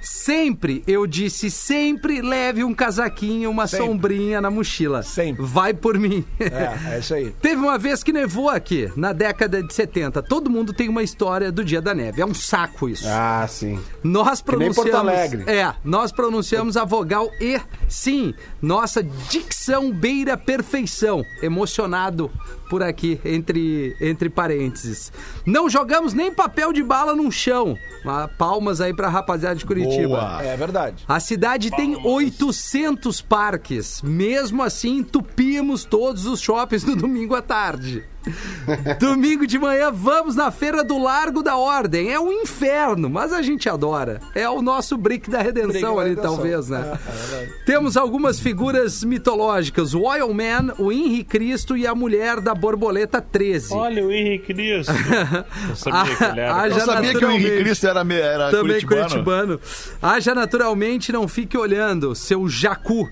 Sempre, 0.00 0.82
eu 0.86 1.06
disse, 1.06 1.50
sempre 1.50 2.22
leve 2.22 2.64
um 2.64 2.74
casaquinho, 2.74 3.50
uma 3.50 3.66
Sempre. 3.66 3.86
sombrinha 3.86 4.40
na 4.40 4.50
mochila. 4.50 5.02
Sempre. 5.02 5.44
Vai 5.44 5.74
por 5.74 5.98
mim. 5.98 6.24
É, 6.38 6.94
é 6.94 6.98
isso 6.98 7.14
aí. 7.14 7.30
Teve 7.40 7.60
uma 7.60 7.78
vez 7.78 8.02
que 8.02 8.12
nevou 8.12 8.48
aqui, 8.48 8.90
na 8.96 9.12
década 9.12 9.62
de 9.62 9.72
70. 9.72 10.22
Todo 10.22 10.50
mundo 10.50 10.72
tem 10.72 10.88
uma 10.88 11.02
história 11.02 11.52
do 11.52 11.64
dia 11.64 11.80
da 11.82 11.94
neve. 11.94 12.22
É 12.22 12.26
um 12.26 12.34
saco 12.34 12.88
isso. 12.88 13.04
Ah, 13.06 13.46
sim. 13.48 13.78
Nós 14.02 14.40
Que 14.40 14.50
nem 14.56 14.72
pronunciamos. 14.72 14.90
Porto 14.92 15.08
Alegre. 15.08 15.44
É, 15.46 15.74
nós 15.84 16.12
pronunciamos 16.12 16.76
a 16.76 16.84
vogal 16.84 17.30
E. 17.40 17.60
Sim, 17.88 18.34
nossa 18.62 19.02
dicção 19.02 19.92
beira 19.92 20.36
perfeição. 20.36 21.22
Emocionado 21.42 22.30
por 22.70 22.82
aqui, 22.84 23.20
entre, 23.24 23.96
entre 24.00 24.30
parênteses. 24.30 25.12
Não 25.44 25.68
jogamos 25.68 26.14
nem 26.14 26.32
papel 26.32 26.72
de 26.72 26.84
bala 26.84 27.16
no 27.16 27.30
chão. 27.30 27.76
Ah, 28.06 28.30
Palmas 28.38 28.80
aí 28.80 28.94
pra 28.94 29.08
rapaziada 29.08 29.56
de 29.56 29.66
Curitiba. 29.66 30.06
Boa. 30.20 30.42
É 30.42 30.56
verdade. 30.56 31.04
A 31.06 31.18
cidade 31.18 31.70
tem 31.72 31.96
800 31.96 33.20
parques. 33.20 34.00
Mesmo 34.02 34.62
assim, 34.62 34.98
entupimos 34.98 35.84
todos 35.84 36.26
os 36.26 36.40
shoppings 36.40 36.84
no 36.84 36.94
domingo 36.96 37.34
à 37.34 37.42
tarde. 37.42 38.04
domingo 39.00 39.46
de 39.46 39.58
manhã, 39.58 39.90
vamos 39.90 40.34
na 40.36 40.50
Feira 40.50 40.84
do 40.84 40.98
Largo 40.98 41.42
da 41.42 41.56
Ordem. 41.56 42.12
É 42.12 42.20
um 42.20 42.30
inferno, 42.30 43.08
mas 43.08 43.32
a 43.32 43.42
gente 43.42 43.68
adora. 43.68 44.20
É 44.34 44.48
o 44.48 44.60
nosso 44.62 44.96
brick 44.96 45.30
da 45.30 45.40
redenção 45.40 45.70
Brick 45.70 45.82
da 45.96 46.00
ali, 46.00 46.10
redenção. 46.10 46.34
talvez, 46.36 46.68
né? 46.68 46.98
É, 47.32 47.48
Temos 47.64 47.96
algumas 47.96 48.38
figuras 48.38 49.02
mitológicas. 49.02 49.94
O 49.94 50.02
Oil 50.02 50.32
Man, 50.34 50.74
o 50.78 50.92
Henri 50.92 51.24
Cristo 51.24 51.76
e 51.76 51.86
a 51.86 51.94
mulher 51.94 52.40
da 52.40 52.54
borboleta 52.54 53.20
13. 53.20 53.72
Olha 53.74 54.04
o 54.06 54.12
Henrique 54.12 54.52
Cristo. 54.54 54.92
Eu 55.70 55.76
sabia 55.76 56.16
que 56.16 56.24
ele 56.24 56.40
era. 56.40 56.60
Ah, 56.62 56.68
Eu 56.68 56.80
sabia 56.80 57.14
que 57.14 57.24
o. 57.24 57.30
Henrique 57.30 57.58
Cristo 57.58 57.86
era, 57.86 58.00
era 58.14 58.50
Também 58.50 58.84
curitibano. 58.84 59.58
curitibano. 59.58 59.60
Haja 60.02 60.34
naturalmente, 60.34 61.12
não 61.12 61.26
fique 61.26 61.56
olhando, 61.56 62.14
seu 62.14 62.48
jacu. 62.48 63.08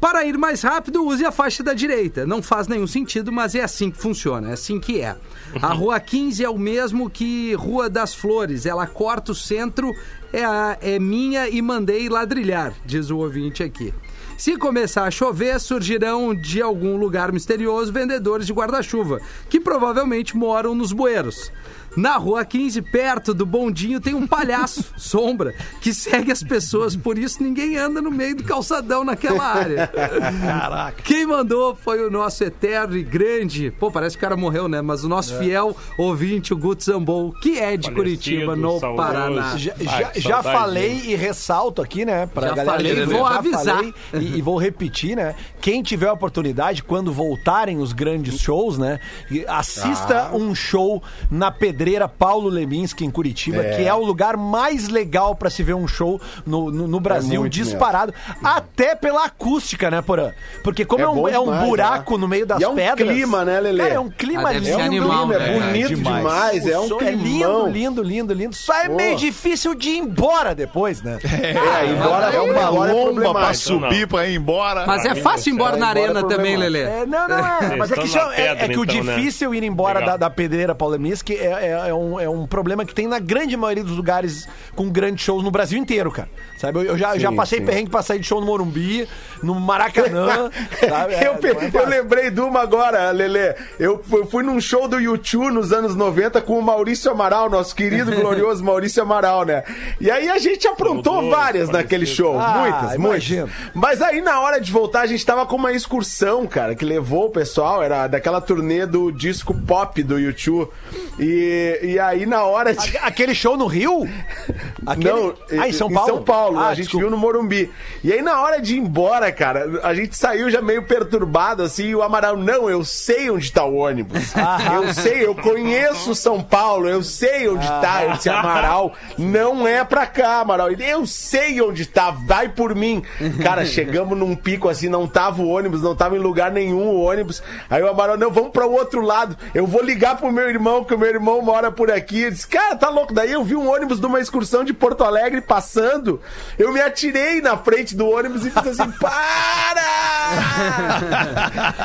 Para 0.00 0.24
ir 0.26 0.36
mais 0.36 0.62
rápido, 0.62 1.04
use 1.06 1.24
a 1.24 1.32
faixa 1.32 1.62
da 1.62 1.72
direita. 1.72 2.26
Não 2.26 2.42
faz 2.42 2.68
nenhum 2.68 2.86
sentido, 2.86 3.32
mas 3.32 3.54
é 3.54 3.62
assim 3.62 3.90
que 3.90 3.98
funciona, 3.98 4.50
é 4.50 4.52
assim 4.52 4.78
que 4.78 5.00
é. 5.00 5.16
A 5.60 5.72
Rua 5.72 5.98
15 5.98 6.44
é 6.44 6.48
o 6.50 6.58
mesmo 6.58 7.08
que 7.08 7.54
Rua 7.54 7.88
das 7.88 8.14
Flores. 8.14 8.66
Ela 8.66 8.86
corta 8.86 9.32
o 9.32 9.34
centro, 9.34 9.90
é, 10.32 10.44
a- 10.44 10.76
é 10.82 10.98
minha 10.98 11.48
e 11.48 11.62
mandei 11.62 12.08
ladrilhar, 12.08 12.74
diz 12.84 13.10
o 13.10 13.16
ouvinte 13.18 13.62
aqui. 13.62 13.92
Se 14.36 14.56
começar 14.58 15.04
a 15.04 15.10
chover, 15.10 15.58
surgirão 15.58 16.34
de 16.34 16.60
algum 16.60 16.98
lugar 16.98 17.32
misterioso 17.32 17.90
vendedores 17.90 18.46
de 18.46 18.52
guarda-chuva, 18.52 19.18
que 19.48 19.58
provavelmente 19.58 20.36
moram 20.36 20.74
nos 20.74 20.92
bueiros. 20.92 21.50
Na 21.96 22.16
rua 22.16 22.44
15, 22.44 22.82
perto 22.82 23.32
do 23.32 23.46
bondinho, 23.46 24.00
tem 24.00 24.14
um 24.14 24.26
palhaço, 24.26 24.84
sombra, 24.98 25.54
que 25.80 25.94
segue 25.94 26.30
as 26.30 26.42
pessoas, 26.42 26.94
por 26.94 27.16
isso 27.16 27.42
ninguém 27.42 27.76
anda 27.76 28.02
no 28.02 28.10
meio 28.10 28.36
do 28.36 28.44
calçadão 28.44 29.02
naquela 29.04 29.42
área. 29.44 29.86
Caraca. 29.86 31.02
Quem 31.02 31.26
mandou 31.26 31.74
foi 31.74 32.04
o 32.06 32.10
nosso 32.10 32.44
eterno 32.44 32.96
e 32.96 33.02
grande, 33.02 33.70
pô, 33.70 33.90
parece 33.90 34.16
que 34.16 34.20
o 34.24 34.26
cara 34.28 34.36
morreu, 34.36 34.68
né? 34.68 34.82
Mas 34.82 35.04
o 35.04 35.08
nosso 35.08 35.36
fiel 35.38 35.74
ouvinte, 35.96 36.52
o 36.52 36.56
Guto 36.56 36.84
Zambou, 36.84 37.32
que 37.32 37.58
é 37.58 37.76
de 37.76 37.86
Falecido, 37.90 37.94
Curitiba, 37.94 38.56
no 38.56 38.78
saudoso. 38.78 38.96
Paraná. 38.96 39.56
Já, 39.56 39.72
Ai, 39.78 39.86
já- 39.86 40.12
já 40.16 40.42
falei 40.42 41.00
e 41.06 41.14
ressalto 41.14 41.80
aqui, 41.80 42.04
né? 42.04 42.26
Pra 42.26 42.48
Já 42.48 42.54
galera 42.56 42.76
falei, 42.76 43.06
vou 43.06 43.28
já 43.28 43.36
avisar. 43.38 43.76
falei 43.76 43.94
e, 44.14 44.36
e 44.38 44.42
vou 44.42 44.58
repetir, 44.58 45.16
né? 45.16 45.34
Quem 45.60 45.82
tiver 45.82 46.08
a 46.08 46.12
oportunidade, 46.12 46.82
quando 46.82 47.10
voltarem 47.12 47.78
os 47.78 47.92
grandes 47.92 48.38
shows, 48.40 48.76
né? 48.76 49.00
Assista 49.48 50.30
um 50.34 50.54
show 50.54 51.02
na 51.30 51.50
Pedreira 51.50 51.85
Paulo 52.08 52.48
Leminski, 52.48 53.04
em 53.04 53.10
Curitiba, 53.10 53.62
que 53.62 53.84
é 53.84 53.94
o 53.94 54.04
lugar 54.04 54.36
mais 54.36 54.88
legal 54.88 55.34
pra 55.34 55.48
se 55.48 55.62
ver 55.62 55.74
um 55.74 55.86
show 55.86 56.20
no, 56.44 56.70
no, 56.70 56.88
no 56.88 57.00
Brasil, 57.00 57.40
muito 57.40 57.52
disparado. 57.52 58.12
Até 58.42 58.94
pela 58.94 59.24
acústica, 59.26 59.90
né, 59.90 60.02
Porã? 60.02 60.32
Porque 60.64 60.84
como 60.84 61.02
é, 61.02 61.04
É 61.04 61.08
um, 61.08 61.28
é 61.28 61.38
um 61.38 61.44
demais, 61.44 61.68
buraco 61.68 62.14
né? 62.14 62.20
no 62.20 62.28
meio 62.28 62.46
das 62.46 62.60
E 62.60 62.64
é 62.64 62.68
um 62.68 62.74
pedras. 62.74 63.08
clima, 63.08 63.44
né, 63.44 63.60
Lelê? 63.60 63.82
Cara, 63.82 63.94
é 63.94 64.00
um 64.00 64.10
clima 64.10 64.48
Ah, 64.48 64.52
lindo. 64.52 64.64
ser 64.64 64.80
animal, 64.80 65.32
é 65.32 65.38
né? 65.38 65.52
bonito 65.60 65.88
demais. 65.94 66.16
demais, 66.16 66.66
é 66.66 66.78
um 66.78 66.84
é 66.84 66.98
climão. 66.98 67.66
lindo, 67.68 67.70
lindo, 67.70 68.02
lindo, 68.02 68.34
lindo. 68.34 68.56
Só 68.56 68.74
é 68.74 68.88
Pô. 68.88 68.96
meio 68.96 69.16
difícil 69.16 69.74
de 69.74 69.90
ir 69.90 69.98
embora 69.98 70.54
depois, 70.54 71.02
né? 71.02 71.18
É, 71.24 71.86
embora 71.86 72.34
É 72.34 72.40
uma 72.40 72.68
lomba 72.68 73.32
pra 73.32 73.54
subir, 73.54 74.06
pra 74.08 74.26
ir 74.26 74.36
embora. 74.36 74.84
Mas 74.86 75.04
é 75.04 75.14
fácil 75.14 75.50
ir 75.50 75.54
embora 75.54 75.76
na 75.76 75.88
arena 75.88 76.20
é 76.20 76.22
também. 76.24 76.56
É, 76.56 77.06
não, 77.06 77.28
não, 77.28 77.38
é. 77.38 77.76
Mas 77.76 77.92
é 77.92 77.94
que, 77.96 78.18
é, 78.18 78.46
é 78.46 78.52
o 78.78 78.82
então, 78.84 79.04
né? 79.04 79.14
difícil 79.16 79.54
ir 79.54 79.62
embora 79.62 80.00
da, 80.00 80.16
da 80.16 80.30
pedreira 80.30 80.74
Paulemisque 80.74 81.34
é, 81.34 81.74
é, 81.84 81.90
é 81.90 81.94
um, 81.94 82.20
é 82.20 82.28
um 82.28 82.46
problema 82.46 82.84
que 82.84 82.94
tem 82.94 83.06
na 83.06 83.18
grande 83.18 83.56
maioria 83.56 83.84
dos 83.84 83.96
lugares 83.96 84.48
com 84.74 84.88
grandes 84.90 85.24
shows 85.24 85.42
no 85.44 85.50
Brasil 85.50 85.78
inteiro, 85.78 86.10
cara. 86.10 86.28
Sabe? 86.58 86.78
Eu, 86.78 86.82
eu 86.84 86.98
já, 86.98 87.16
já 87.18 87.30
Sim, 87.30 87.36
passei 87.36 87.58
sim. 87.58 87.64
perrengue 87.66 87.90
pra 87.90 88.02
sair 88.02 88.18
de 88.18 88.26
show 88.26 88.40
no 88.40 88.46
Morumbi, 88.46 89.06
no 89.42 89.54
Maracanã. 89.54 90.50
sabe? 90.88 91.14
É, 91.14 91.26
eu, 91.26 91.32
é 91.34 91.70
eu 91.82 91.88
lembrei 91.88 92.30
de 92.30 92.40
uma 92.40 92.60
agora, 92.62 93.10
Lelê. 93.10 93.54
Eu 93.78 94.02
fu- 94.02 94.24
fui 94.26 94.42
num 94.42 94.60
show 94.60 94.88
do 94.88 94.98
YouTube 94.98 95.50
nos 95.52 95.72
anos 95.72 95.94
90 95.94 96.40
com 96.42 96.58
o 96.58 96.62
Maurício 96.62 97.10
Amaral, 97.10 97.50
nosso 97.50 97.74
querido, 97.74 98.10
glorioso 98.16 98.64
Maurício 98.64 99.02
Amaral, 99.02 99.44
né? 99.44 99.62
E 100.00 100.10
aí 100.10 100.28
a 100.28 100.38
gente 100.38 100.66
aprontou 100.66 101.28
várias 101.30 101.68
naquele 101.68 102.06
show. 102.06 102.38
Ah, 102.38 102.58
muitas, 102.60 102.94
imagino. 102.94 103.40
muitas. 103.46 103.70
Mas 103.74 104.00
aí 104.02 104.20
na 104.20 104.40
hora 104.40 104.60
de 104.60 104.72
voltar 104.72 105.02
a 105.02 105.06
gente 105.06 105.24
tava 105.24 105.44
com 105.46 105.56
uma 105.56 105.72
excursão, 105.72 106.46
cara, 106.46 106.74
que 106.74 106.84
levou 106.84 107.26
o 107.26 107.30
pessoal, 107.30 107.82
era 107.82 108.06
daquela 108.06 108.40
turnê 108.40 108.86
do 108.86 109.10
disco 109.12 109.52
pop 109.54 110.02
do 110.02 110.18
YouTube. 110.18 110.70
E, 111.18 111.55
e 111.82 111.98
aí 111.98 112.26
na 112.26 112.44
hora 112.44 112.74
de. 112.74 112.96
Aquele 112.98 113.34
show 113.34 113.56
no 113.56 113.66
Rio? 113.66 114.08
Aquele- 114.86 115.10
Não, 115.10 115.34
Ah, 115.58 115.68
em 115.68 115.72
São 115.72 115.90
Paulo? 115.90 116.08
Em 116.10 116.14
São 116.14 116.22
Paulo, 116.22 116.58
Ah, 116.58 116.66
a 116.68 116.74
gente 116.74 116.84
desculpa. 116.84 117.06
viu 117.06 117.10
no 117.10 117.16
Morumbi. 117.20 117.70
E 118.04 118.12
aí, 118.12 118.22
na 118.22 118.40
hora 118.40 118.60
de 118.60 118.74
ir 118.76 118.78
embora, 118.78 119.30
cara, 119.32 119.80
a 119.82 119.94
gente 119.94 120.16
saiu 120.16 120.48
já 120.50 120.62
meio 120.62 120.82
perturbado, 120.84 121.62
assim, 121.62 121.86
e 121.86 121.94
o 121.94 122.02
Amaral, 122.02 122.36
não, 122.36 122.70
eu 122.70 122.84
sei 122.84 123.30
onde 123.30 123.50
tá 123.52 123.64
o 123.64 123.74
ônibus. 123.76 124.32
Eu 124.76 124.92
sei, 124.94 125.24
eu 125.26 125.34
conheço 125.34 126.14
São 126.14 126.42
Paulo, 126.42 126.88
eu 126.88 127.02
sei 127.02 127.48
onde 127.48 127.66
tá. 127.66 128.04
Eu 128.04 128.12
disse, 128.12 128.28
Amaral, 128.28 128.92
não 129.18 129.66
é 129.66 129.84
pra 129.84 130.06
cá, 130.06 130.40
Amaral. 130.40 130.70
Eu 130.72 131.06
sei 131.06 131.60
onde 131.60 131.86
tá, 131.86 132.10
vai 132.10 132.48
por 132.48 132.74
mim. 132.74 133.02
Cara, 133.42 133.64
chegamos 133.64 134.16
num 134.18 134.34
pico 134.36 134.68
assim, 134.68 134.88
não 134.88 135.06
tava 135.06 135.42
o 135.42 135.48
ônibus, 135.48 135.82
não 135.82 135.94
tava 135.96 136.16
em 136.16 136.20
lugar 136.20 136.50
nenhum 136.50 136.88
o 136.88 137.00
ônibus. 137.02 137.42
Aí 137.70 137.82
o 137.82 137.88
Amaral, 137.88 138.16
não, 138.16 138.30
vamos 138.30 138.50
pra 138.50 138.66
outro 138.66 139.00
lado. 139.00 139.36
Eu 139.54 139.66
vou 139.66 139.82
ligar 139.82 140.16
pro 140.16 140.30
meu 140.32 140.48
irmão, 140.48 140.84
que 140.84 140.94
o 140.94 140.98
meu 140.98 141.08
irmão 141.08 141.42
mora 141.46 141.70
por 141.70 141.90
aqui. 141.90 142.22
Ele 142.22 142.32
disse, 142.32 142.46
cara, 142.46 142.74
tá 142.76 142.88
louco. 142.90 143.14
Daí 143.14 143.32
eu 143.32 143.44
vi 143.44 143.54
um 143.56 143.70
ônibus 143.70 144.00
de 144.00 144.06
uma 144.06 144.18
excursão 144.20 144.64
de 144.64 144.74
Porto 144.74 145.04
Alegre 145.04 145.40
passando. 145.40 146.20
Eu 146.58 146.72
me 146.72 146.80
atirei 146.80 147.40
na 147.40 147.56
frente 147.56 147.94
do 147.96 148.06
ônibus 148.08 148.44
e 148.44 148.50
fiz 148.50 148.66
assim, 148.80 148.90
para! 149.00 149.86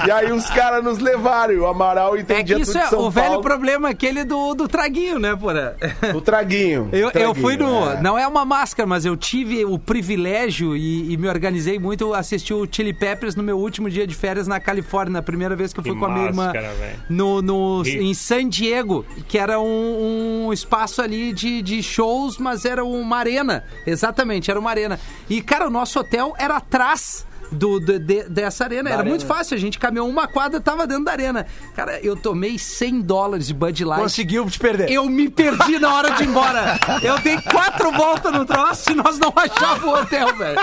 e 0.07 0.11
aí 0.11 0.31
os 0.31 0.49
caras 0.49 0.83
nos 0.83 0.97
levaram. 0.99 1.53
E 1.53 1.57
o 1.57 1.67
Amaral 1.67 2.15
É 2.17 2.21
entendia 2.21 2.55
que 2.55 2.61
isso 2.63 2.71
tudo 2.73 2.81
é 2.81 2.83
de 2.85 2.89
São 2.89 2.99
o 3.01 3.11
velho 3.11 3.27
Paulo. 3.27 3.43
problema 3.43 3.89
aquele 3.89 4.23
do, 4.23 4.53
do 4.55 4.67
traguinho, 4.67 5.19
né, 5.19 5.35
porra? 5.35 5.75
O 6.15 6.21
traguinho. 6.21 6.89
Eu, 6.91 7.07
o 7.07 7.11
traguinho, 7.11 7.29
eu 7.29 7.35
fui 7.35 7.55
no. 7.57 7.89
é. 7.91 8.01
Não 8.01 8.17
é 8.17 8.27
uma 8.27 8.43
máscara, 8.43 8.87
mas 8.87 9.05
eu 9.05 9.15
tive 9.15 9.63
o 9.65 9.77
privilégio 9.77 10.75
e, 10.75 11.13
e 11.13 11.17
me 11.17 11.27
organizei 11.27 11.77
muito. 11.77 12.01
Eu 12.03 12.13
assisti 12.15 12.53
o 12.53 12.67
Chili 12.69 12.93
Peppers 12.93 13.35
no 13.35 13.43
meu 13.43 13.57
último 13.59 13.89
dia 13.89 14.07
de 14.07 14.15
férias 14.15 14.47
na 14.47 14.59
Califórnia, 14.59 15.13
na 15.13 15.21
primeira 15.21 15.55
vez 15.55 15.71
que 15.71 15.79
eu 15.79 15.83
fui 15.83 15.93
Que 15.93 15.99
com 15.99 16.05
a 16.05 16.09
minha 16.09 16.25
irmã. 16.25 16.45
máscara, 16.45 16.73
velho. 16.73 16.97
No, 17.09 17.41
no, 17.41 17.83
em 17.85 18.13
San 18.13 18.47
Diego, 18.49 19.05
que 19.27 19.37
era 19.37 19.50
um, 19.59 20.47
um 20.47 20.53
espaço 20.53 21.01
ali 21.01 21.33
de, 21.33 21.61
de 21.61 21.81
shows, 21.81 22.37
mas 22.37 22.65
era 22.65 22.83
uma 22.83 23.17
arena. 23.17 23.63
Exatamente, 23.85 24.49
era 24.49 24.59
uma 24.59 24.69
arena. 24.69 24.99
E, 25.29 25.41
cara, 25.41 25.67
o 25.67 25.69
nosso 25.69 25.99
hotel 25.99 26.33
era 26.37 26.57
atrás. 26.57 27.25
Do, 27.51 27.79
do- 27.79 27.99
de- 27.99 28.23
dessa 28.29 28.63
arena. 28.63 28.89
era 28.89 29.03
muito 29.03 29.25
fácil. 29.25 29.55
A 29.55 29.59
gente 29.59 29.77
caminhou 29.77 30.07
uma 30.07 30.27
quadra, 30.27 30.59
tava 30.61 30.87
dentro 30.87 31.05
da 31.05 31.11
arena. 31.11 31.45
Cara, 31.75 31.99
eu 32.01 32.15
tomei 32.15 32.57
100 32.57 33.01
dólares 33.01 33.47
de 33.47 33.53
Bud 33.53 33.83
Light. 33.83 34.01
Conseguiu 34.01 34.49
te 34.49 34.57
perder. 34.57 34.89
Eu 34.89 35.05
me 35.05 35.29
perdi 35.29 35.77
na 35.79 35.93
hora 35.93 36.11
de 36.11 36.23
ir 36.23 36.27
embora. 36.27 36.79
Eu 37.01 37.19
dei 37.19 37.39
quatro 37.41 37.91
voltas 37.91 38.31
no 38.31 38.45
troço 38.45 38.91
e 38.91 38.95
nós 38.95 39.19
não 39.19 39.33
achávamos 39.35 39.83
o 39.83 40.01
hotel, 40.01 40.35
velho. 40.35 40.59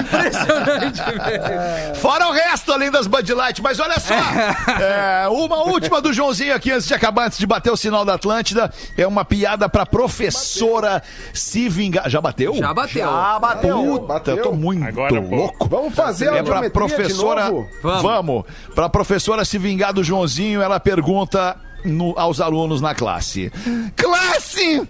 Impressionante, 0.00 1.00
velho. 1.04 1.94
Fora 1.96 2.28
o 2.28 2.32
resto, 2.32 2.72
além 2.72 2.90
das 2.90 3.06
Bud 3.06 3.32
Light. 3.34 3.62
Mas 3.62 3.78
olha 3.78 3.98
só, 4.00 4.14
é, 4.14 5.28
uma 5.28 5.64
última 5.68 6.00
do 6.00 6.12
Joãozinho 6.12 6.54
aqui 6.54 6.70
antes 6.72 6.86
de 6.88 6.94
acabar, 6.94 7.26
antes 7.26 7.38
de 7.38 7.46
bater 7.46 7.70
o 7.70 7.76
sinal 7.76 8.04
da 8.04 8.14
Atlântida. 8.14 8.72
É 8.96 9.06
uma 9.06 9.24
piada 9.24 9.68
pra 9.68 9.86
professora 9.86 11.02
se 11.32 11.68
vingar. 11.68 12.08
Já 12.10 12.20
bateu? 12.20 12.54
Já 12.54 12.74
bateu. 12.74 13.08
Ah, 13.08 13.38
bateu. 13.38 14.06
Puta, 14.06 14.30
eu 14.32 14.42
tô 14.42 14.52
muito 14.52 14.84
Agora, 14.84 15.20
louco. 15.20 15.68
Vamos 15.68 15.94
fazer 15.94 16.31
É 16.38 16.42
pra 16.42 16.70
professora. 16.70 17.50
Vamos. 17.82 18.02
Vamos. 18.02 18.44
Pra 18.74 18.88
professora 18.88 19.44
se 19.44 19.58
vingar 19.58 19.92
do 19.92 20.02
Joãozinho, 20.04 20.60
ela 20.62 20.78
pergunta 20.80 21.56
no- 21.84 22.14
aos 22.18 22.40
alunos 22.40 22.80
na 22.80 22.94
classe: 22.94 23.52
Classe! 23.96 24.88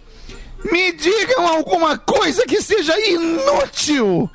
Me 0.70 0.93
digam 0.93 1.47
alguma 1.47 1.99
coisa 1.99 2.45
que 2.47 2.61
seja 2.62 2.95
inútil! 3.09 4.30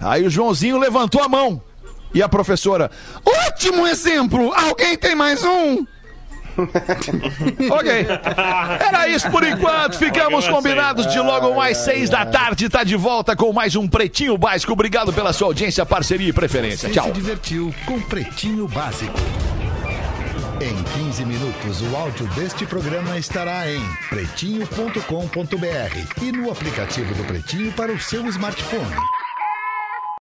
Aí 0.00 0.26
o 0.26 0.30
Joãozinho 0.30 0.78
levantou 0.78 1.22
a 1.22 1.28
mão. 1.28 1.62
E 2.14 2.22
a 2.22 2.28
professora: 2.28 2.90
Ótimo 3.24 3.86
exemplo! 3.86 4.52
Alguém 4.54 4.96
tem 4.96 5.14
mais 5.14 5.42
um? 5.44 5.86
ok. 7.70 8.06
Era 8.80 9.08
isso 9.08 9.30
por 9.30 9.44
enquanto. 9.44 9.98
Ficamos 9.98 10.46
combinados 10.48 11.10
de 11.12 11.18
logo 11.18 11.54
mais 11.54 11.78
seis 11.78 12.10
da 12.10 12.26
tarde. 12.26 12.68
Tá 12.68 12.84
de 12.84 12.96
volta 12.96 13.34
com 13.36 13.52
mais 13.52 13.76
um 13.76 13.88
Pretinho 13.88 14.36
Básico. 14.36 14.72
Obrigado 14.72 15.12
pela 15.12 15.32
sua 15.32 15.48
audiência, 15.48 15.84
parceria 15.86 16.28
e 16.28 16.32
preferência. 16.32 16.88
Você 16.88 16.94
Tchau. 16.94 17.06
se 17.06 17.12
divertiu 17.12 17.74
com 17.86 18.00
Pretinho 18.00 18.68
Básico. 18.68 19.18
Em 20.60 20.82
15 21.04 21.24
minutos, 21.24 21.82
o 21.82 21.96
áudio 21.96 22.26
deste 22.34 22.64
programa 22.64 23.18
estará 23.18 23.68
em 23.68 23.82
pretinho.com.br 24.08 26.22
e 26.22 26.30
no 26.30 26.52
aplicativo 26.52 27.12
do 27.14 27.24
Pretinho 27.24 27.72
para 27.72 27.90
o 27.90 27.98
seu 27.98 28.24
smartphone. 28.28 28.94